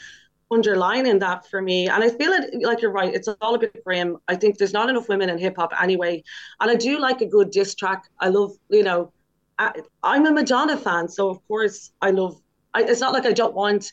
[0.51, 1.89] underlining that for me.
[1.89, 3.12] And I feel it like you're right.
[3.14, 4.18] It's all a bit grim.
[4.28, 6.22] I think there's not enough women in hip hop anyway.
[6.60, 8.05] And I do like a good diss track.
[8.20, 9.12] I love, you know,
[9.59, 9.72] I,
[10.02, 12.40] I'm a Madonna fan, so of course I love.
[12.74, 13.93] I, it's not like I don't want.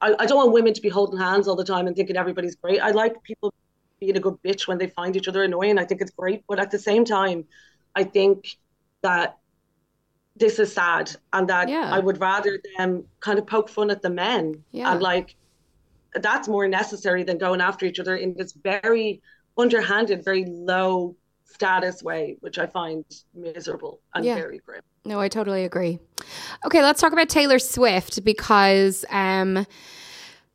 [0.00, 2.56] I, I don't want women to be holding hands all the time and thinking everybody's
[2.56, 2.80] great.
[2.80, 3.52] I like people
[4.00, 5.78] being a good bitch when they find each other annoying.
[5.78, 7.44] I think it's great, but at the same time,
[7.94, 8.56] I think
[9.02, 9.38] that
[10.36, 11.90] this is sad and that Yeah.
[11.92, 14.92] I would rather them kind of poke fun at the men Yeah.
[14.92, 15.36] and like
[16.14, 19.22] that's more necessary than going after each other in this very
[19.56, 21.16] underhanded, very low
[21.52, 23.04] status way, which I find
[23.34, 24.34] miserable and Yeah.
[24.36, 24.82] very grim.
[25.04, 25.98] No, I totally agree.
[26.64, 29.66] Okay, let's talk about Taylor Swift because um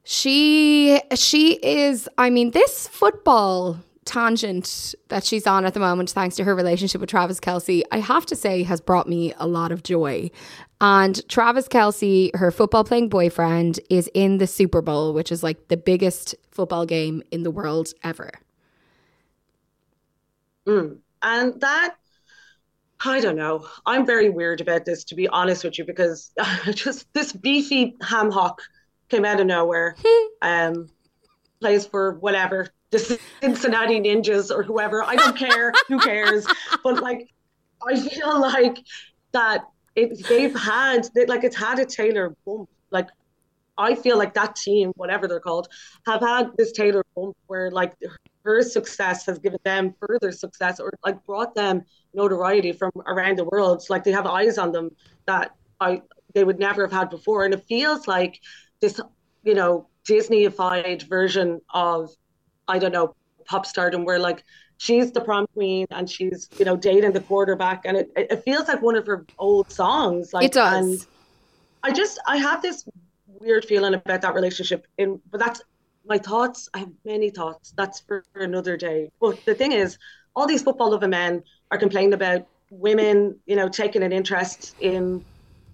[0.04, 6.38] she she is I mean this football tangent that she's on at the moment thanks
[6.38, 9.74] to her relationship with Travis Kelce I have to say has brought me a lot
[9.74, 10.32] of joy
[10.80, 15.68] and Travis Kelce her football playing boyfriend is in the Super Bowl which is like
[15.68, 18.32] the biggest football game in the world ever
[20.68, 20.98] Mm.
[21.22, 21.96] And that,
[23.04, 23.68] I don't know.
[23.86, 26.32] I'm very weird about this, to be honest with you, because
[26.74, 28.62] just this beefy ham hock
[29.10, 29.96] came out of nowhere.
[30.42, 30.90] um,
[31.60, 35.04] plays for whatever, the Cincinnati Ninjas or whoever.
[35.04, 35.74] I don't care.
[35.88, 36.46] Who cares?
[36.84, 37.30] But like,
[37.88, 38.78] I feel like
[39.32, 39.66] that
[39.96, 42.70] it, they've had, they, like, it's had a Taylor bump.
[42.92, 43.08] Like,
[43.78, 45.68] I feel like that team, whatever they're called,
[46.06, 47.94] have had this Taylor bump where like
[48.48, 51.84] her success has given them further success or like brought them
[52.14, 53.84] notoriety from around the world.
[53.90, 54.90] Like they have eyes on them
[55.26, 55.52] that
[55.82, 56.02] I
[56.34, 57.44] they would never have had before.
[57.44, 58.40] And it feels like
[58.80, 59.02] this,
[59.44, 62.10] you know, Disneyified version of
[62.70, 64.46] I don't know, pop stardom where like
[64.78, 68.70] she's the prom queen and she's, you know, dating the quarterback and it, it feels
[68.70, 70.32] like one of her old songs.
[70.32, 71.06] Like it does and
[71.84, 72.88] I just I have this
[73.28, 75.62] weird feeling about that relationship in but that's
[76.08, 77.74] my thoughts I have many thoughts.
[77.78, 79.12] That's for another day.
[79.20, 79.98] But the thing is
[80.36, 85.24] all these football loving men are complaining about women you know taking an interest in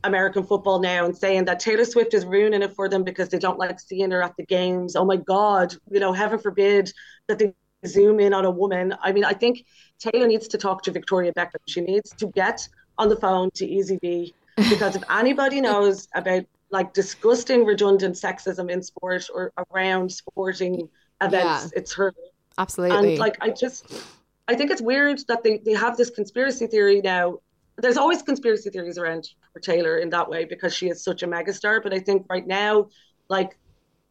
[0.03, 3.39] American football now and saying that Taylor Swift is ruining it for them because they
[3.39, 4.95] don't like seeing her at the games.
[4.95, 6.91] Oh my god you know heaven forbid
[7.27, 7.53] that they
[7.85, 8.93] zoom in on a woman.
[9.01, 9.65] I mean I think
[9.99, 11.61] Taylor needs to talk to Victoria Beckham.
[11.67, 14.33] She needs to get on the phone to Easy B
[14.69, 16.43] because if anybody knows about
[16.73, 20.89] like disgusting redundant sexism in sport or around sporting
[21.21, 21.71] events.
[21.71, 21.79] Yeah.
[21.79, 22.13] it's her
[22.57, 23.11] absolutely.
[23.11, 23.85] And like i just
[24.47, 27.37] i think it's weird that they, they have this conspiracy theory now.
[27.77, 29.29] There's always conspiracy theories around
[29.61, 31.81] taylor in that way because she is such a megastar.
[31.81, 32.89] But i think right now
[33.29, 33.57] like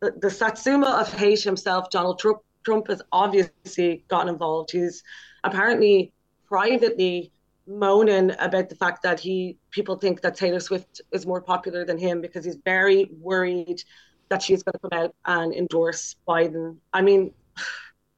[0.00, 4.70] the, the satsuma of hate himself donald trump trump has obviously gotten involved.
[4.72, 5.02] He's
[5.44, 6.12] apparently
[6.46, 7.32] privately
[7.66, 11.98] moaning about the fact that he people think that Taylor Swift is more popular than
[11.98, 13.82] him because he's very worried
[14.28, 16.76] that she's going to come out and endorse Biden.
[16.92, 17.32] I mean,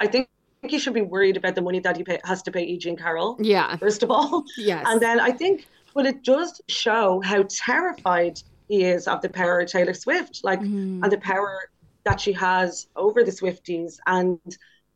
[0.01, 0.29] I think
[0.63, 2.89] he should be worried about the money that he pay, has to pay E.G.
[2.89, 4.45] and Carol, yeah first of all.
[4.57, 9.29] yes And then I think, but it does show how terrified he is of the
[9.29, 11.03] power of Taylor Swift, like, Mhm.
[11.03, 11.59] and the power
[12.05, 13.97] that she has over the Swifties.
[14.07, 14.39] And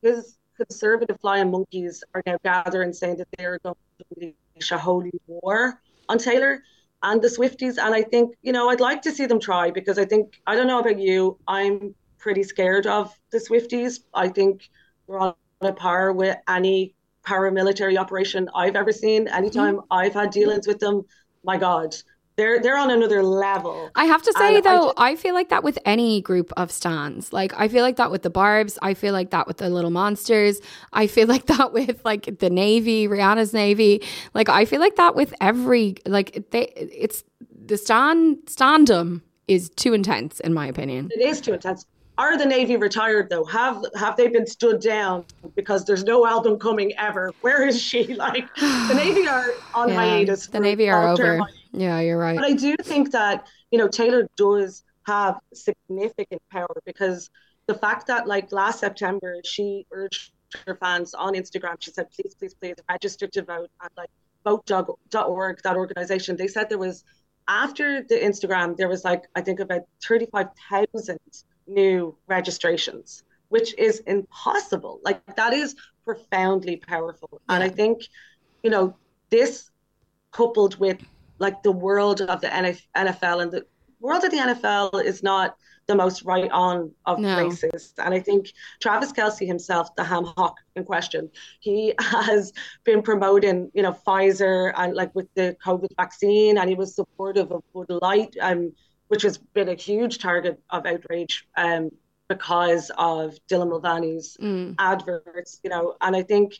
[0.00, 5.12] his conservative flying monkeys are now gathering saying that they're going to unleash a holy
[5.26, 6.62] war on Taylor
[7.02, 7.78] and the Swifties.
[7.78, 10.56] And I think, you know, I'd like to see them try because I think, I
[10.56, 14.00] don't know about you, I'm pretty scared of the Swifties.
[14.12, 14.68] I think
[15.06, 16.94] we're on a par with any
[17.26, 19.28] paramilitary operation I've ever seen.
[19.28, 19.92] Anytime mm-hmm.
[19.92, 21.04] I've had dealings with them,
[21.44, 21.94] my God,
[22.38, 23.90] they're they're on another level.
[23.94, 26.50] I have to say And I though, just- I feel like that with any group
[26.56, 27.32] of stands.
[27.32, 28.78] Like I feel like that with the Barbs.
[28.80, 30.60] I feel like that with the Little Monsters.
[30.94, 34.00] I feel like that with like the Navy, Rihanna's Navy.
[34.32, 36.72] Like I feel like that with every like they.
[36.76, 37.24] It's
[37.66, 41.10] the stand standum is too intense in my opinion.
[41.14, 41.84] It is too intense.
[42.18, 43.44] are the Navy retired though?
[43.44, 45.24] Have have they been stood down
[45.54, 47.32] because there's no album coming ever?
[47.42, 48.14] Where is she?
[48.26, 50.46] Like the Navy are on Yeah, hiatus.
[50.48, 51.40] the Navy are over.
[51.72, 52.36] Yeah, you're right.
[52.36, 57.30] But I do think that, you know, Taylor does have significant power because
[57.66, 60.32] the fact that like last September she urged
[60.66, 64.10] her fans on Instagram, she said, please, please, please register to vote at, like
[64.44, 66.36] vote.org, that organization.
[66.36, 67.04] They said there was
[67.48, 71.18] after the Instagram, there was like I think about 35,000
[71.66, 75.00] new registrations, which is impossible.
[75.02, 75.74] Like that is
[76.04, 77.40] profoundly powerful.
[77.48, 78.02] And I think,
[78.62, 78.96] you know,
[79.30, 79.70] this
[80.32, 80.98] coupled with
[81.38, 83.64] like the world of the NFL and the
[84.00, 85.56] world of the NFL is not
[85.86, 87.34] the most right on of No.
[87.34, 87.94] places.
[87.98, 92.52] And I think Travis Kelce himself, the ham hock in question, he has
[92.84, 97.50] been promoting, you know, Pfizer and like with the COVID vaccine, and he was supportive
[97.52, 98.72] of Bud Light, um,
[99.08, 101.88] which has been a huge target of outrage um,
[102.28, 104.74] because of Dylan Mulvaney's Mm.
[104.78, 106.54] adverts, you know, and I think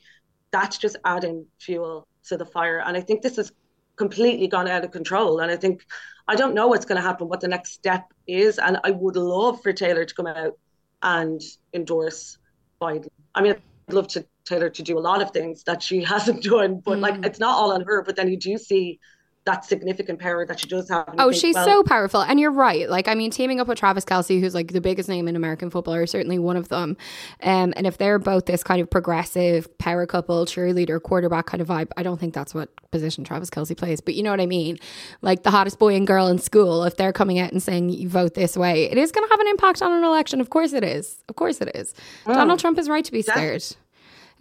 [0.51, 2.79] that's just adding fuel to the fire.
[2.79, 3.53] And I think this has
[3.99, 5.41] completely gone out of control.
[5.41, 5.85] And I think
[6.27, 8.59] I don't know what's going to happen, what the next step is.
[8.59, 10.59] And I would love for Taylor to come out
[11.03, 11.41] and
[11.75, 12.39] endorse
[12.81, 13.09] Biden.
[13.35, 13.55] I mean,
[13.89, 16.99] I'd love to Taylor to do a lot of things that she hasn't done, but
[16.99, 17.27] like mm.
[17.27, 18.03] it's not all on her.
[18.03, 19.01] But then you do see
[19.49, 21.09] that significant power that she does have.
[21.19, 22.21] Oh, think, she's well, so powerful.
[22.21, 22.89] And you're right.
[22.89, 25.71] Like, I mean, teaming up with Travis Kelce, who's like the biggest name in American
[25.71, 26.97] football, or certainly one of them.
[27.43, 31.69] Um, and if they're both this kind of progressive power couple, cheerleader, quarterback kind of
[31.69, 34.03] vibe, I don't think that's what position Travis Kelce plays.
[34.03, 34.79] But you know what I mean?
[35.23, 38.09] Like the hottest boy and girl in school, if they're coming out and saying you
[38.09, 40.43] vote this way, it is going to have an impact on an election.
[40.43, 41.25] Of course it is.
[41.29, 41.95] Of course it is.
[42.27, 43.65] Donald Trump is right to be scared.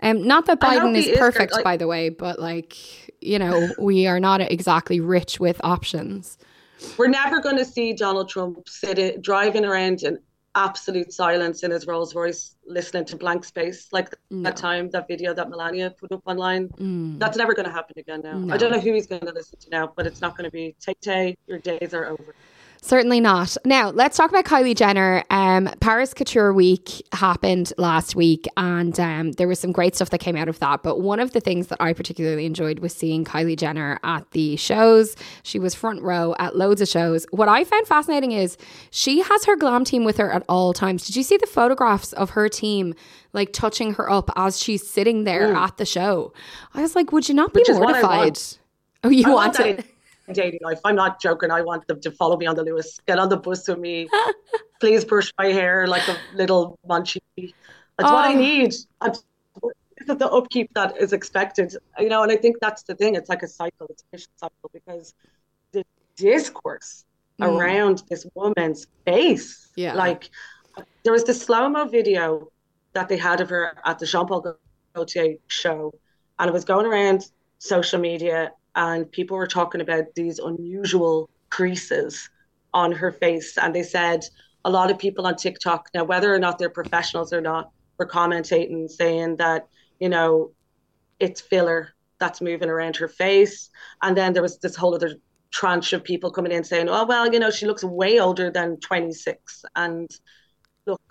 [0.02, 2.76] Um, not that Biden is is perfect, like- by the way, but like,
[3.22, 6.38] you know, we are not exactly rich with options.
[6.98, 10.20] We're never going to see Donald Trump sitting driving around in
[10.56, 15.34] absolute silence in his Rolls Royce, listening to blank space like that time, that video
[15.34, 16.70] that Melania put up online.
[16.70, 17.20] Mm.
[17.20, 18.54] That's never going to happen again now.
[18.54, 20.52] I don't know who he's going to listen to now, but it's not going to
[20.52, 21.38] be Tay Tay.
[21.46, 22.36] Your days are over.
[22.88, 23.58] Certainly not.
[23.66, 25.22] Now, let's talk about Kylie Jenner.
[25.30, 30.20] Um, Paris Couture Week happened last week, and um, there was some great stuff that
[30.20, 30.84] came out of that.
[30.84, 34.56] But one of the things that I particularly enjoyed was seeing Kylie Jenner at the
[34.56, 35.18] shows.
[35.44, 37.28] She was front row at loads of shows.
[37.32, 38.56] What I found fascinating is
[38.90, 41.06] she has her glam team with her at all times.
[41.06, 42.94] Did you see the photographs of her team
[43.34, 46.32] like touching her up as she's sitting there at the show?
[46.74, 48.40] I was like, would you not be Which is what I mortified?
[49.04, 49.86] Oh, you I want, want it?
[50.32, 50.80] Dating life.
[50.84, 51.52] I'm not joking.
[51.52, 54.10] I want them to follow me on the Luas, get on the bus with me.
[54.80, 57.22] Please brush my hair like a little munchie.
[57.38, 58.38] That's what I Oh.
[58.38, 58.76] need.
[59.02, 62.24] I'm, this is the upkeep that is expected, you know.
[62.24, 63.16] And I think that's the thing.
[63.16, 63.88] It's like a cycle.
[63.90, 65.14] It's a vicious cycle because
[65.72, 65.84] the
[66.16, 67.06] discourse
[67.40, 67.46] hmm.
[67.46, 69.94] around this woman's face, Yeah.
[69.94, 70.30] like
[71.04, 72.52] there was this slow mo video
[72.94, 74.58] that they had of her at the Jean Paul
[74.94, 75.94] Gaultier show,
[76.38, 82.30] and it was going around social media, and people were talking about these unusual creases
[82.74, 84.24] on her face, and they said
[84.64, 88.08] a lot of people on TikTok now, whether or not they're professionals or not, were
[88.08, 89.68] commentating saying that
[90.00, 90.52] you know
[91.20, 91.90] it's filler
[92.20, 93.70] that's moving around her face,
[94.04, 95.16] and then there was this whole other
[95.50, 98.80] tranche of people coming in saying, oh well, you know she looks way older than
[98.80, 100.10] 26, and
[100.86, 101.02] look.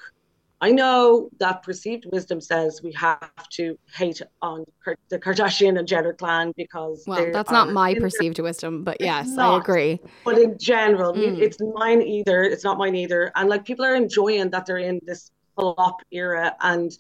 [0.61, 4.65] I know that perceived wisdom says we have to hate on
[5.11, 9.37] the Kardashian and Jenner clan because Well, that's not my perceived wisdom, but yes, I
[9.37, 9.61] not.
[9.63, 10.01] agree.
[10.25, 11.39] But in general, Mm.
[11.43, 12.43] it's mine either.
[12.43, 13.31] It's not mine either.
[13.37, 16.91] And like people are enjoying that they're in this flop era and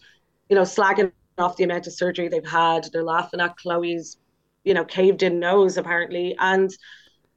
[0.50, 2.88] you know slagging off the amount of surgery they've had.
[2.92, 4.18] They're laughing at Khloé's
[4.64, 6.70] you know caved in nose apparently, and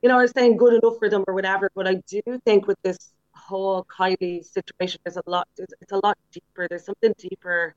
[0.01, 1.69] you know are saying good enough for them or whatever.
[1.75, 2.97] But I do think with this
[3.51, 5.47] whole Kylie situation, there's a lot.
[5.63, 6.63] It's, it's a lot deeper.
[6.69, 7.75] There's something deeper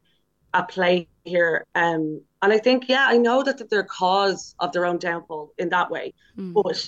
[0.59, 1.55] at play here.
[1.75, 2.03] Um,
[2.43, 5.89] and I think, yeah, I know that they're cause of their own downfall in that
[5.91, 6.07] way,
[6.59, 6.79] but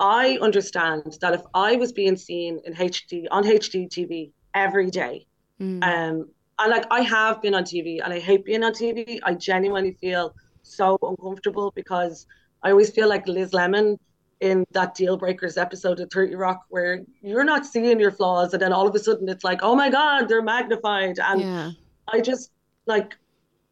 [0.00, 5.26] I understand that if I was being seen in HD on HD TV every day,
[5.60, 5.82] Mm.
[5.82, 6.30] um,
[6.60, 9.20] and like I have been on TV and I hate being on TV.
[9.24, 12.26] I genuinely feel so uncomfortable because
[12.62, 13.98] I always feel like Liz Lemon
[14.40, 18.62] in that Deal Breakers episode of 30 Rock where you're not seeing your flaws and
[18.62, 21.18] then all of a sudden it's like, oh my God, they're magnified.
[21.18, 21.70] And yeah.
[22.12, 22.50] I just
[22.86, 23.16] like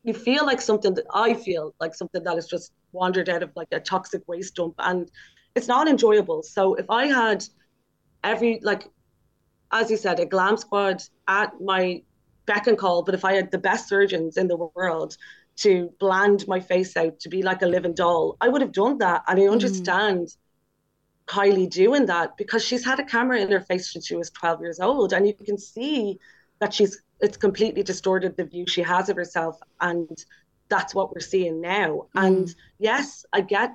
[0.02, 3.50] you feel like something that I feel like something that is just wandered out of
[3.56, 5.10] like a toxic waste dump and
[5.54, 6.42] it's not enjoyable.
[6.42, 7.44] So if I had
[8.24, 8.88] every like
[9.72, 12.02] as you said, a glam squad at my
[12.46, 15.16] beck and call, but if I had the best surgeons in the world
[15.56, 18.98] to bland my face out to be like a living doll, I would have done
[18.98, 19.24] that.
[19.26, 19.52] And I mm.
[19.52, 20.28] understand
[21.26, 24.60] Kylie doing that because she's had a camera in her face since she was 12
[24.60, 25.12] years old.
[25.12, 26.18] And you can see
[26.60, 30.24] that she's it's completely distorted the view she has of herself and
[30.68, 32.06] that's what we're seeing now.
[32.14, 32.26] Mm.
[32.26, 33.74] And yes, I get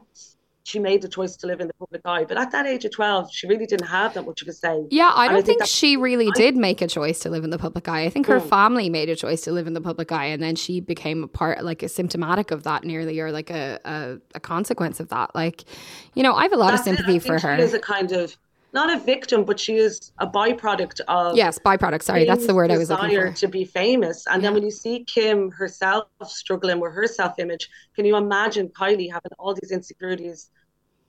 [0.71, 2.23] she made the choice to live in the public eye.
[2.23, 4.85] But at that age of 12, she really didn't have that much of a say.
[4.89, 7.43] Yeah, I don't I think, think she really I, did make a choice to live
[7.43, 8.03] in the public eye.
[8.05, 8.49] I think her mm.
[8.49, 11.27] family made a choice to live in the public eye, and then she became a
[11.27, 15.35] part, like a symptomatic of that nearly, or like a, a, a consequence of that.
[15.35, 15.65] Like,
[16.13, 17.57] you know, I have a lot of sympathy for her.
[17.57, 18.37] She is a kind of
[18.73, 22.03] not a victim, but she is a byproduct of yes, byproduct.
[22.03, 23.33] Sorry, that's the word I was looking for.
[23.33, 24.47] To be famous, and yeah.
[24.47, 29.31] then when you see Kim herself struggling with her self-image, can you imagine Kylie having
[29.37, 30.49] all these insecurities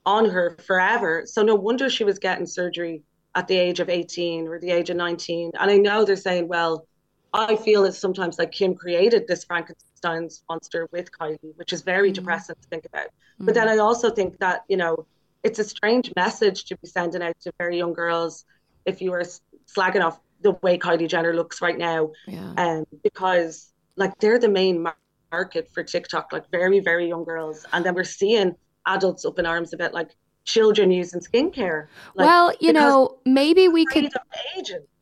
[0.04, 1.24] on her forever?
[1.26, 3.02] So no wonder she was getting surgery
[3.34, 5.52] at the age of 18 or the age of 19.
[5.58, 6.86] And I know they're saying, well,
[7.32, 12.08] I feel it's sometimes like Kim created this Frankenstein's monster with Kylie, which is very
[12.08, 12.14] mm-hmm.
[12.14, 13.06] depressing to think about.
[13.06, 13.46] Mm-hmm.
[13.46, 15.06] But then I also think that you know
[15.42, 18.44] it's a strange message to be sending out to very young girls
[18.84, 19.24] if you are
[19.66, 22.10] slagging off the way Kylie Jenner looks right now.
[22.26, 22.52] Yeah.
[22.56, 24.86] Um, because like they're the main
[25.30, 27.64] market for TikTok, like very, very young girls.
[27.72, 28.54] And then we're seeing
[28.86, 30.10] adults up in arms about like
[30.44, 31.86] children using skincare.
[32.14, 34.10] Like, well, you know, maybe we could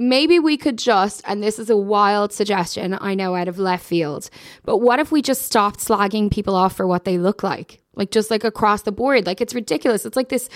[0.01, 3.85] maybe we could just and this is a wild suggestion, I know out of left
[3.85, 4.31] field,
[4.65, 7.81] but what if we just stopped slagging people off for what they look like?
[8.01, 9.27] like just like across the board.
[9.27, 10.07] Like it's ridiculous.
[10.07, 10.49] It's like this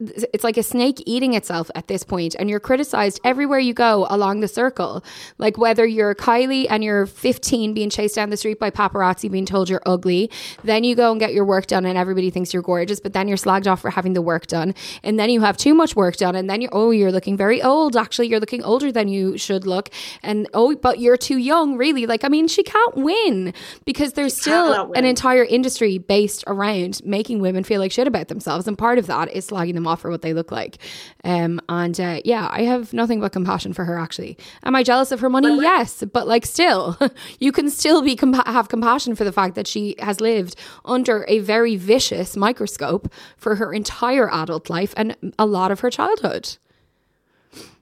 [0.00, 4.06] it's like a snake eating itself at this point and you're criticized everywhere you go
[4.08, 5.04] along the circle.
[5.38, 9.46] Like whether you're Kylie and you're 15 being chased down the street by paparazzi being
[9.46, 10.30] told you're ugly
[10.62, 13.28] then you go and get your work done and everybody thinks you're gorgeous but then
[13.28, 16.16] you're slagged off for having the work done and then you have too much work
[16.16, 17.96] done and then you're oh you're looking very old.
[17.96, 19.90] Actually you're looking older than you should look
[20.22, 23.52] and oh but you're too young really like I mean she can't win
[23.84, 28.66] because there's still an entire industry based around making women feel like shit about themselves.
[28.66, 30.78] And part of that is slagging them off for what they look like.
[31.24, 34.36] Um, and uh, yeah, I have nothing but compassion for her, actually.
[34.62, 35.56] Am I jealous of her money?
[35.60, 36.04] yes.
[36.12, 36.98] But like, still,
[37.40, 41.24] you can still be compa- have compassion for the fact that she has lived under
[41.28, 46.56] a very vicious microscope for her entire adult life and a lot of her childhood.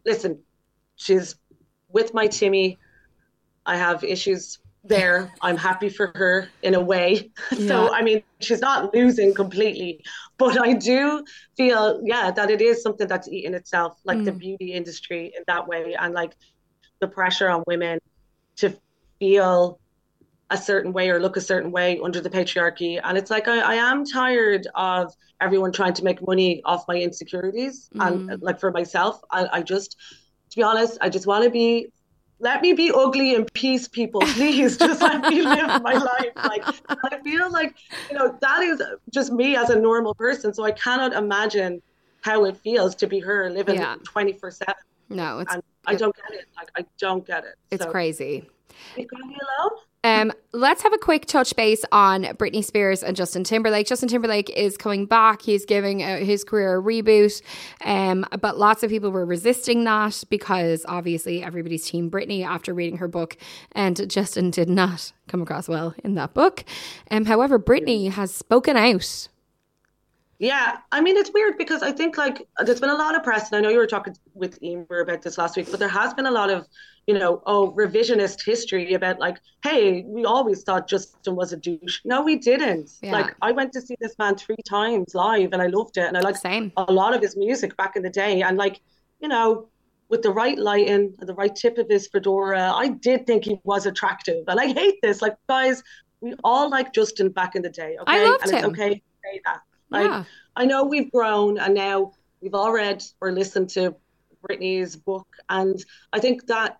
[0.06, 0.43] Listen,
[0.96, 1.36] she's
[1.88, 2.78] with my Timmy.
[3.66, 5.32] I have issues there.
[5.40, 7.30] I'm happy for her in a way.
[7.52, 7.68] Yeah.
[7.68, 10.04] So, I mean, she's not losing completely,
[10.38, 11.24] but I do
[11.56, 14.24] feel, yeah, that it is something that's eating itself, like mm.
[14.24, 16.34] the beauty industry in that way, and like
[17.00, 18.00] the pressure on women
[18.56, 18.76] to
[19.18, 19.78] feel
[20.50, 23.00] a certain way or look a certain way under the patriarchy.
[23.02, 26.96] And it's like, I, I am tired of everyone trying to make money off my
[26.96, 27.88] insecurities.
[27.94, 28.30] Mm.
[28.30, 29.96] And like for myself, I, I just,
[30.54, 31.88] to be honest, I just want to be
[32.38, 34.20] let me be ugly in peace, people.
[34.20, 36.32] Please, just let me live my life.
[36.36, 37.74] Like I feel like
[38.08, 40.54] you know that is just me as a normal person.
[40.54, 41.82] So I cannot imagine
[42.20, 44.74] how it feels to be her living twenty four seven.
[45.08, 45.56] No, it's,
[45.86, 46.46] I don't get it.
[46.56, 47.56] Like I don't get it.
[47.72, 48.48] It's so, crazy.
[48.96, 49.78] You gonna be alone?
[50.04, 53.86] Um, let's have a quick touch base on Britney Spears and Justin Timberlake.
[53.86, 55.40] Justin Timberlake is coming back.
[55.40, 57.40] He's giving uh, his career a reboot.
[57.84, 62.98] Um, but lots of people were resisting that because obviously everybody's team Britney after reading
[62.98, 63.38] her book,
[63.72, 66.64] and Justin did not come across well in that book.
[67.10, 69.28] Um, however, Britney has spoken out
[70.38, 73.50] yeah, I mean it's weird because I think like there's been a lot of press,
[73.50, 76.12] and I know you were talking with Emer about this last week, but there has
[76.12, 76.66] been a lot of,
[77.06, 82.00] you know, oh revisionist history about like, hey, we always thought Justin was a douche.
[82.04, 82.90] No, we didn't.
[83.00, 83.12] Yeah.
[83.12, 86.16] Like I went to see this man three times live, and I loved it, and
[86.16, 86.72] I like Same.
[86.76, 88.80] a lot of his music back in the day, and like,
[89.20, 89.68] you know,
[90.08, 93.60] with the right lighting, and the right tip of his fedora, I did think he
[93.62, 95.22] was attractive, and I hate this.
[95.22, 95.82] Like guys,
[96.20, 98.56] we all like Justin back in the day, okay, I loved and him.
[98.58, 100.24] it's okay to say that like, yeah.
[100.56, 103.94] I know we've grown and now we've all read or listened to
[104.48, 105.26] Britney's book.
[105.48, 105.82] And
[106.12, 106.78] I think that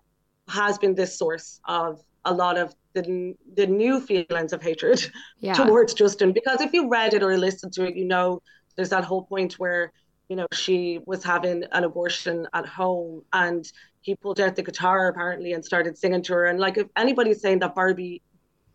[0.48, 5.10] has been this source of a lot of the, the new feelings of hatred
[5.40, 5.52] yeah.
[5.54, 6.32] towards Justin.
[6.32, 8.40] Because if you read it or listened to it, you know,
[8.76, 9.92] there's that whole point where,
[10.28, 13.70] you know, she was having an abortion at home and
[14.00, 16.46] he pulled out the guitar apparently and started singing to her.
[16.46, 18.22] And like, if anybody's saying that Barbie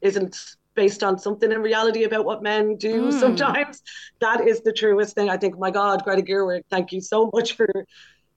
[0.01, 3.19] isn't based on something in reality about what men do mm.
[3.19, 3.81] sometimes.
[4.21, 5.29] That is the truest thing.
[5.29, 7.67] I think, my God, Greta Gerwig, thank you so much for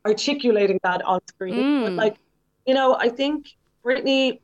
[0.04, 1.54] articulating that on screen.
[1.54, 1.84] Mm.
[1.84, 2.16] But like,
[2.66, 3.46] you know, I think
[3.86, 4.40] Britney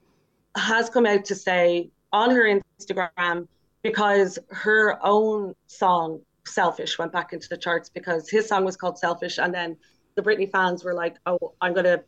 [0.57, 2.45] has come out to say on her
[2.81, 3.49] Instagram
[3.83, 8.97] because her own song Selfish went back into the charts because his song was called
[8.97, 9.77] Selfish and then
[10.15, 12.05] the Britney fans were like, "Oh, I'm going to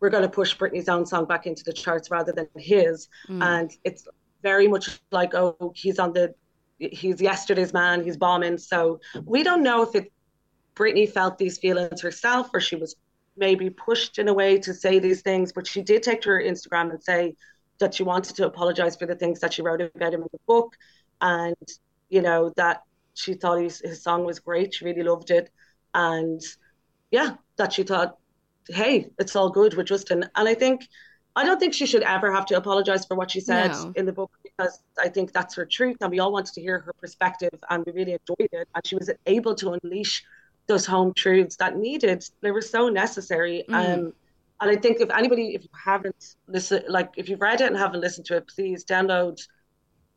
[0.00, 3.42] we're going to push Britney's own song back into the charts rather than his." Mm.
[3.42, 4.06] And it's
[4.42, 6.34] very much like, oh, he's on the,
[6.78, 8.58] he's yesterday's man, he's bombing.
[8.58, 10.12] So we don't know if it,
[10.74, 12.94] Britney felt these feelings herself or she was
[13.36, 16.42] maybe pushed in a way to say these things, but she did take to her
[16.42, 17.34] Instagram and say
[17.78, 20.38] that she wanted to apologize for the things that she wrote about him in the
[20.46, 20.74] book,
[21.20, 21.56] and
[22.08, 22.82] you know that
[23.14, 24.74] she thought his, his song was great.
[24.74, 25.50] She really loved it,
[25.94, 26.40] and
[27.10, 28.18] yeah, that she thought,
[28.68, 30.28] hey, it's all good with Justin.
[30.34, 30.88] And I think
[31.38, 33.92] I don't think she should ever have to apologize for what she said No.
[33.94, 36.80] in the book because I think that's her truth, and we all wanted to hear
[36.80, 38.66] her perspective, and we really enjoyed it.
[38.74, 40.24] And she was able to unleash
[40.66, 42.24] those home truths that needed.
[42.42, 43.64] They were so necessary.
[43.68, 43.74] Mm.
[43.74, 44.12] Um,
[44.60, 47.76] and I think if anybody, if you haven't listened, like if you've read it and
[47.76, 49.36] haven't listened to it, please download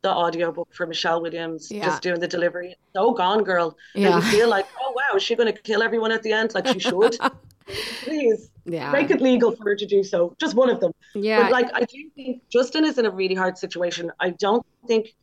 [0.02, 1.84] the audiobook for Michelle Williams Yeah.
[1.84, 2.74] just doing the delivery.
[2.94, 3.76] So gone, girl.
[3.94, 4.16] And Yeah.
[4.16, 6.66] you feel like, oh wow, is she going to kill everyone at the end like
[6.66, 7.16] she should?
[8.02, 8.92] Please Yeah.
[8.92, 10.34] make it legal for her to do so.
[10.38, 10.92] Just one of them.
[11.14, 11.42] Yeah.
[11.42, 14.12] But like, I do think Justin is in a really hard situation.
[14.20, 15.14] I don't think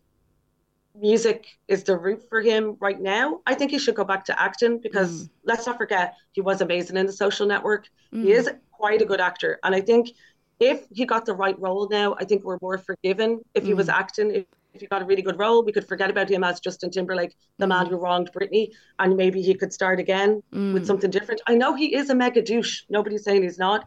[0.95, 3.39] music is the route for him right now.
[3.45, 5.29] I think he should go back to acting because Mm.
[5.45, 7.87] let's not forget he was amazing in the social network.
[8.11, 9.59] He is quite a good actor.
[9.63, 10.11] And I think
[10.59, 13.39] if he got the right role now, I think we're more forgiven.
[13.53, 13.93] If he was Mm.
[13.93, 16.59] acting, if, if he got a really good role, we could forget about him as
[16.59, 20.73] Justin Timberlake, the man who wronged Britney, and maybe he could start again Mm.
[20.73, 21.41] with something different.
[21.47, 22.83] I know he is a mega douche.
[22.89, 23.85] Nobody's saying he's not.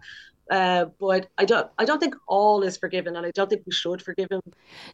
[0.50, 1.70] Uh, but I don't.
[1.78, 4.40] I don't think all is forgiven, and I don't think we should forgive him.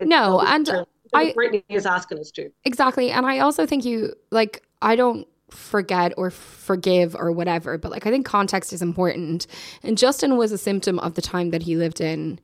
[0.01, 0.69] No, and.
[1.15, 2.51] I- Britney is asking us to.
[2.67, 3.11] Exactly.
[3.11, 8.07] And I also think you like I don't forget or forgive or whatever, but like
[8.07, 9.47] I think context is important.
[9.83, 12.39] And Justin was a symptom of the time that he lived in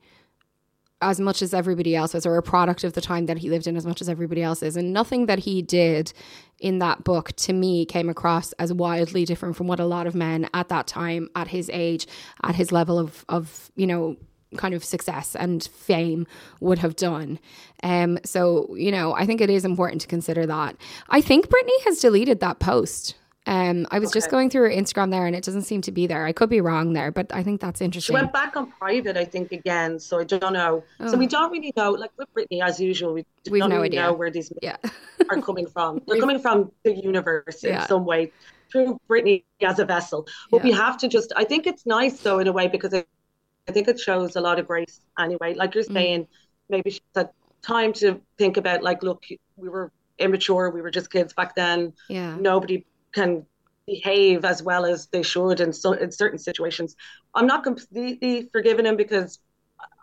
[1.05, 3.67] as much as everybody else was, or a product of the time that he lived
[3.67, 4.75] in as much as everybody else is.
[4.75, 6.13] And nothing that he did
[6.59, 10.15] in that book to me came across as wildly different from what a lot of
[10.15, 12.07] men at that time, at his age,
[12.43, 14.17] at his level of of, you know,
[14.57, 16.25] kind of success and fame
[16.59, 17.39] would have done.
[17.83, 20.77] Um, so, you know, I think it is important to consider that.
[21.09, 23.15] I think Britney has deleted that post.
[23.47, 26.07] Um, I was just going through her Instagram there and it doesn't seem to be
[26.07, 26.25] there.
[26.25, 28.13] I could be wrong there, but I think that's She interesting.
[28.15, 29.99] went back on private, I think, again.
[29.99, 30.83] So I don't know.
[31.07, 31.91] So we don't really know.
[31.91, 33.57] Like with Britney, as usual, we Oh.
[33.59, 34.01] Don't no really idea.
[34.01, 34.77] know where these yeah.
[35.29, 36.01] are coming from.
[36.07, 37.85] They're coming from the universe in Yeah.
[37.85, 38.31] some way
[38.71, 40.27] through Britney as a vessel.
[40.49, 43.05] But we have to just, I think it's nice though, in a way, because I,
[43.67, 45.53] I think it shows a lot of grace anyway.
[45.53, 45.93] Like you're Mm.
[45.93, 46.27] saying,
[46.69, 47.29] maybe she had
[47.61, 49.23] time to think about, like, look,
[49.57, 51.93] we were immature, we were just kids back then.
[52.09, 52.35] Yeah.
[52.39, 52.85] Nobody
[53.15, 53.45] can
[53.87, 56.95] behave as well as they should in, so, in certain situations.
[57.33, 59.39] I'm not completely forgiving him because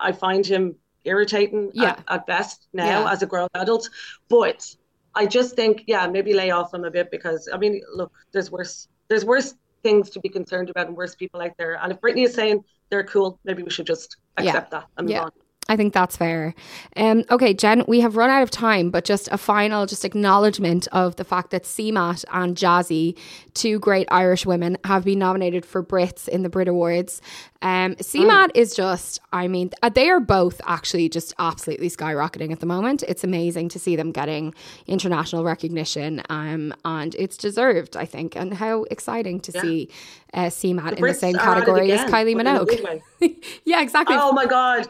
[0.00, 1.90] I find him irritating Yeah.
[1.90, 3.12] at, at best now Yeah.
[3.12, 3.88] as a grown adult.
[4.28, 4.66] But
[5.14, 8.50] I just think, yeah, maybe lay off him a bit because I mean, look, there's
[8.50, 11.74] worse, there's worse things to be concerned about and worse people out there.
[11.82, 14.44] And if Britney is saying they're cool, maybe we should just Yeah.
[14.50, 15.24] accept that and move Yeah.
[15.24, 15.32] on.
[15.68, 16.54] I think that's fair.
[16.96, 20.88] Um, okay, Jenn, we have run out of time, but just a final just acknowledgement
[20.92, 23.16] of the fact that CMAT and Jazzy,
[23.54, 27.22] two great Irish women, have been nominated for Brits in the Brit Awards.
[27.62, 32.58] Um, CMAT is just, I mean, uh, they are both actually just absolutely skyrocketing at
[32.58, 33.04] the moment.
[33.06, 34.54] It's amazing to see them getting
[34.88, 38.36] international recognition, um, and it's deserved, I think.
[38.36, 39.88] And how exciting to see
[40.34, 43.44] uh, CMAT in the same category as Kylie but in a good Minogue.
[43.64, 44.16] yeah, exactly.
[44.18, 44.88] Oh my God.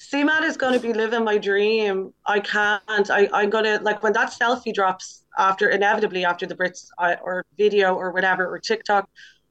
[0.00, 2.12] CMAT is going to be living my dream.
[2.26, 2.82] I can't.
[3.10, 7.14] I, I'm going to, like, when that selfie drops after, inevitably after the Brits I,
[7.14, 9.08] or video or whatever, or TikTok,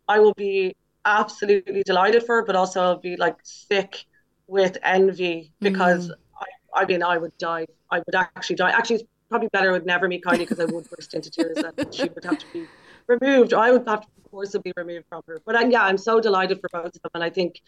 [0.08, 0.76] I will be
[1.06, 4.06] absolutely delighted for her, but also I'll be like sick
[4.48, 7.66] with envy because I, I mean, I would die.
[7.90, 8.72] I would actually die.
[8.72, 11.58] Actually, it's probably better I would never meet Kylie because I would burst into tears
[11.58, 12.68] and she would have to be
[13.08, 13.54] removed.
[13.54, 15.42] I would have to forcibly removed from her.
[15.46, 17.12] But uh, yeah, I'm so delighted for both of them.
[17.14, 17.62] And I think,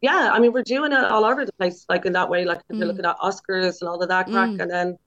[0.00, 2.44] yeah, I mean, we're doing it all over the place, like in that way.
[2.44, 4.50] Like if you're looking at Oscars and all of that crack.
[4.60, 4.98] And then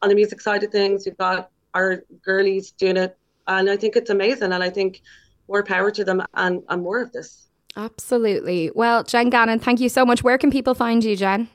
[0.00, 3.16] on the music side of things, we've got our girlies doing it.
[3.46, 4.52] And I think it's amazing.
[4.52, 5.02] And I think
[5.48, 7.48] more power to them and, and more of this.
[7.76, 8.70] Absolutely.
[8.74, 10.22] Well, Jenn Gannon, thank you so much.
[10.22, 11.48] Where can people find you, Jenn?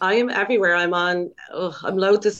[0.00, 0.74] I am everywhere.
[0.74, 2.32] I'm on, ugh, I'm loath to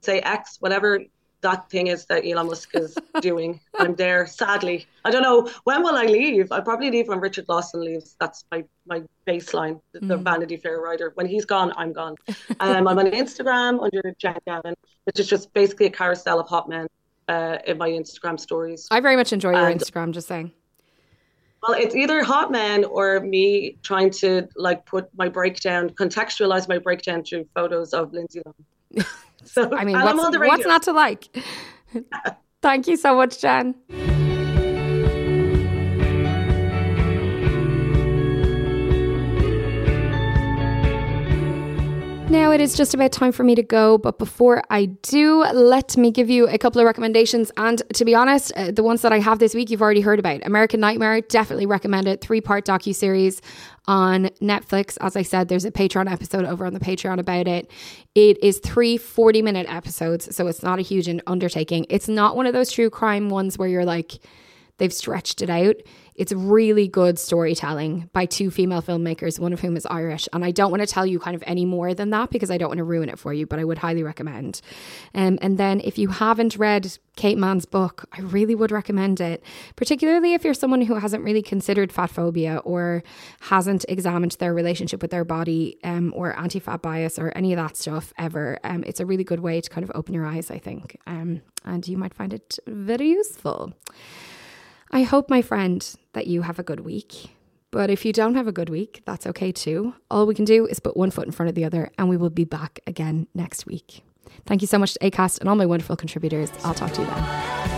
[0.00, 1.00] say X, whatever
[1.40, 3.60] that thing is that Elon Musk is doing.
[3.78, 4.86] I'm there, sadly.
[5.04, 5.48] I don't know.
[5.64, 6.50] When will I leave?
[6.50, 8.16] I'll probably leave when Richard Lawson leaves.
[8.20, 11.12] That's my, my baseline, the, the Vanity Fair writer.
[11.14, 12.16] When he's gone, I'm gone.
[12.60, 14.74] Um, I'm on Instagram under Jenn Gannon,
[15.04, 16.88] which is just basically a carousel of hot men
[17.28, 18.88] uh, in my Instagram stories.
[18.90, 20.52] I very much enjoy your And- Instagram, just saying.
[21.60, 26.78] Well, it's either hot men or me trying to like put my breakdown, contextualize my
[26.78, 28.40] breakdown through photos of Lindsay
[28.94, 29.04] Lohan.
[29.48, 31.28] So I mean, what's, what's not to like?
[32.62, 33.74] Thank you so much, Jenn.
[42.38, 45.96] Now it is just about time for me to go, but before I do, let
[45.96, 47.50] me give you a couple of recommendations.
[47.56, 50.20] And to be honest, uh, the ones that I have this week you've already heard
[50.20, 50.46] about.
[50.46, 52.20] American Nightmare, definitely recommend it.
[52.20, 53.42] Three part docu series
[53.88, 54.96] on Netflix.
[55.00, 57.68] As I said, there's a Patreon episode over on the Patreon about it.
[58.14, 61.86] It is three 40 minute episodes, so it's not a huge undertaking.
[61.90, 64.20] It's not one of those true crime ones where you're like,
[64.78, 65.76] they've stretched it out.
[66.18, 70.28] It's really good storytelling by two female filmmakers, one of whom is Irish.
[70.32, 72.58] And I don't want to tell you kind of any more than that because I
[72.58, 74.60] don't want to ruin it for you, but I would highly recommend.
[75.14, 79.44] Um, and then if you haven't read Kate Manne's book, I really would recommend it,
[79.76, 83.04] particularly if you're someone who hasn't really considered fat phobia or
[83.42, 87.58] hasn't examined their relationship with their body um, or anti fat bias or any of
[87.58, 88.58] that stuff ever.
[88.64, 90.98] Um, it's a really good way to kind of open your eyes, I think.
[91.06, 93.72] Um, and you might find it very useful.
[94.90, 97.30] I hope, my friend, that you have a good week.
[97.70, 99.94] But if you don't have a good week, that's okay too.
[100.10, 102.16] All we can do is put one foot in front of the other, and we
[102.16, 104.02] will be back again next week.
[104.46, 106.50] Thank you so much to ACAST and all my wonderful contributors.
[106.64, 107.77] I'll talk to you then.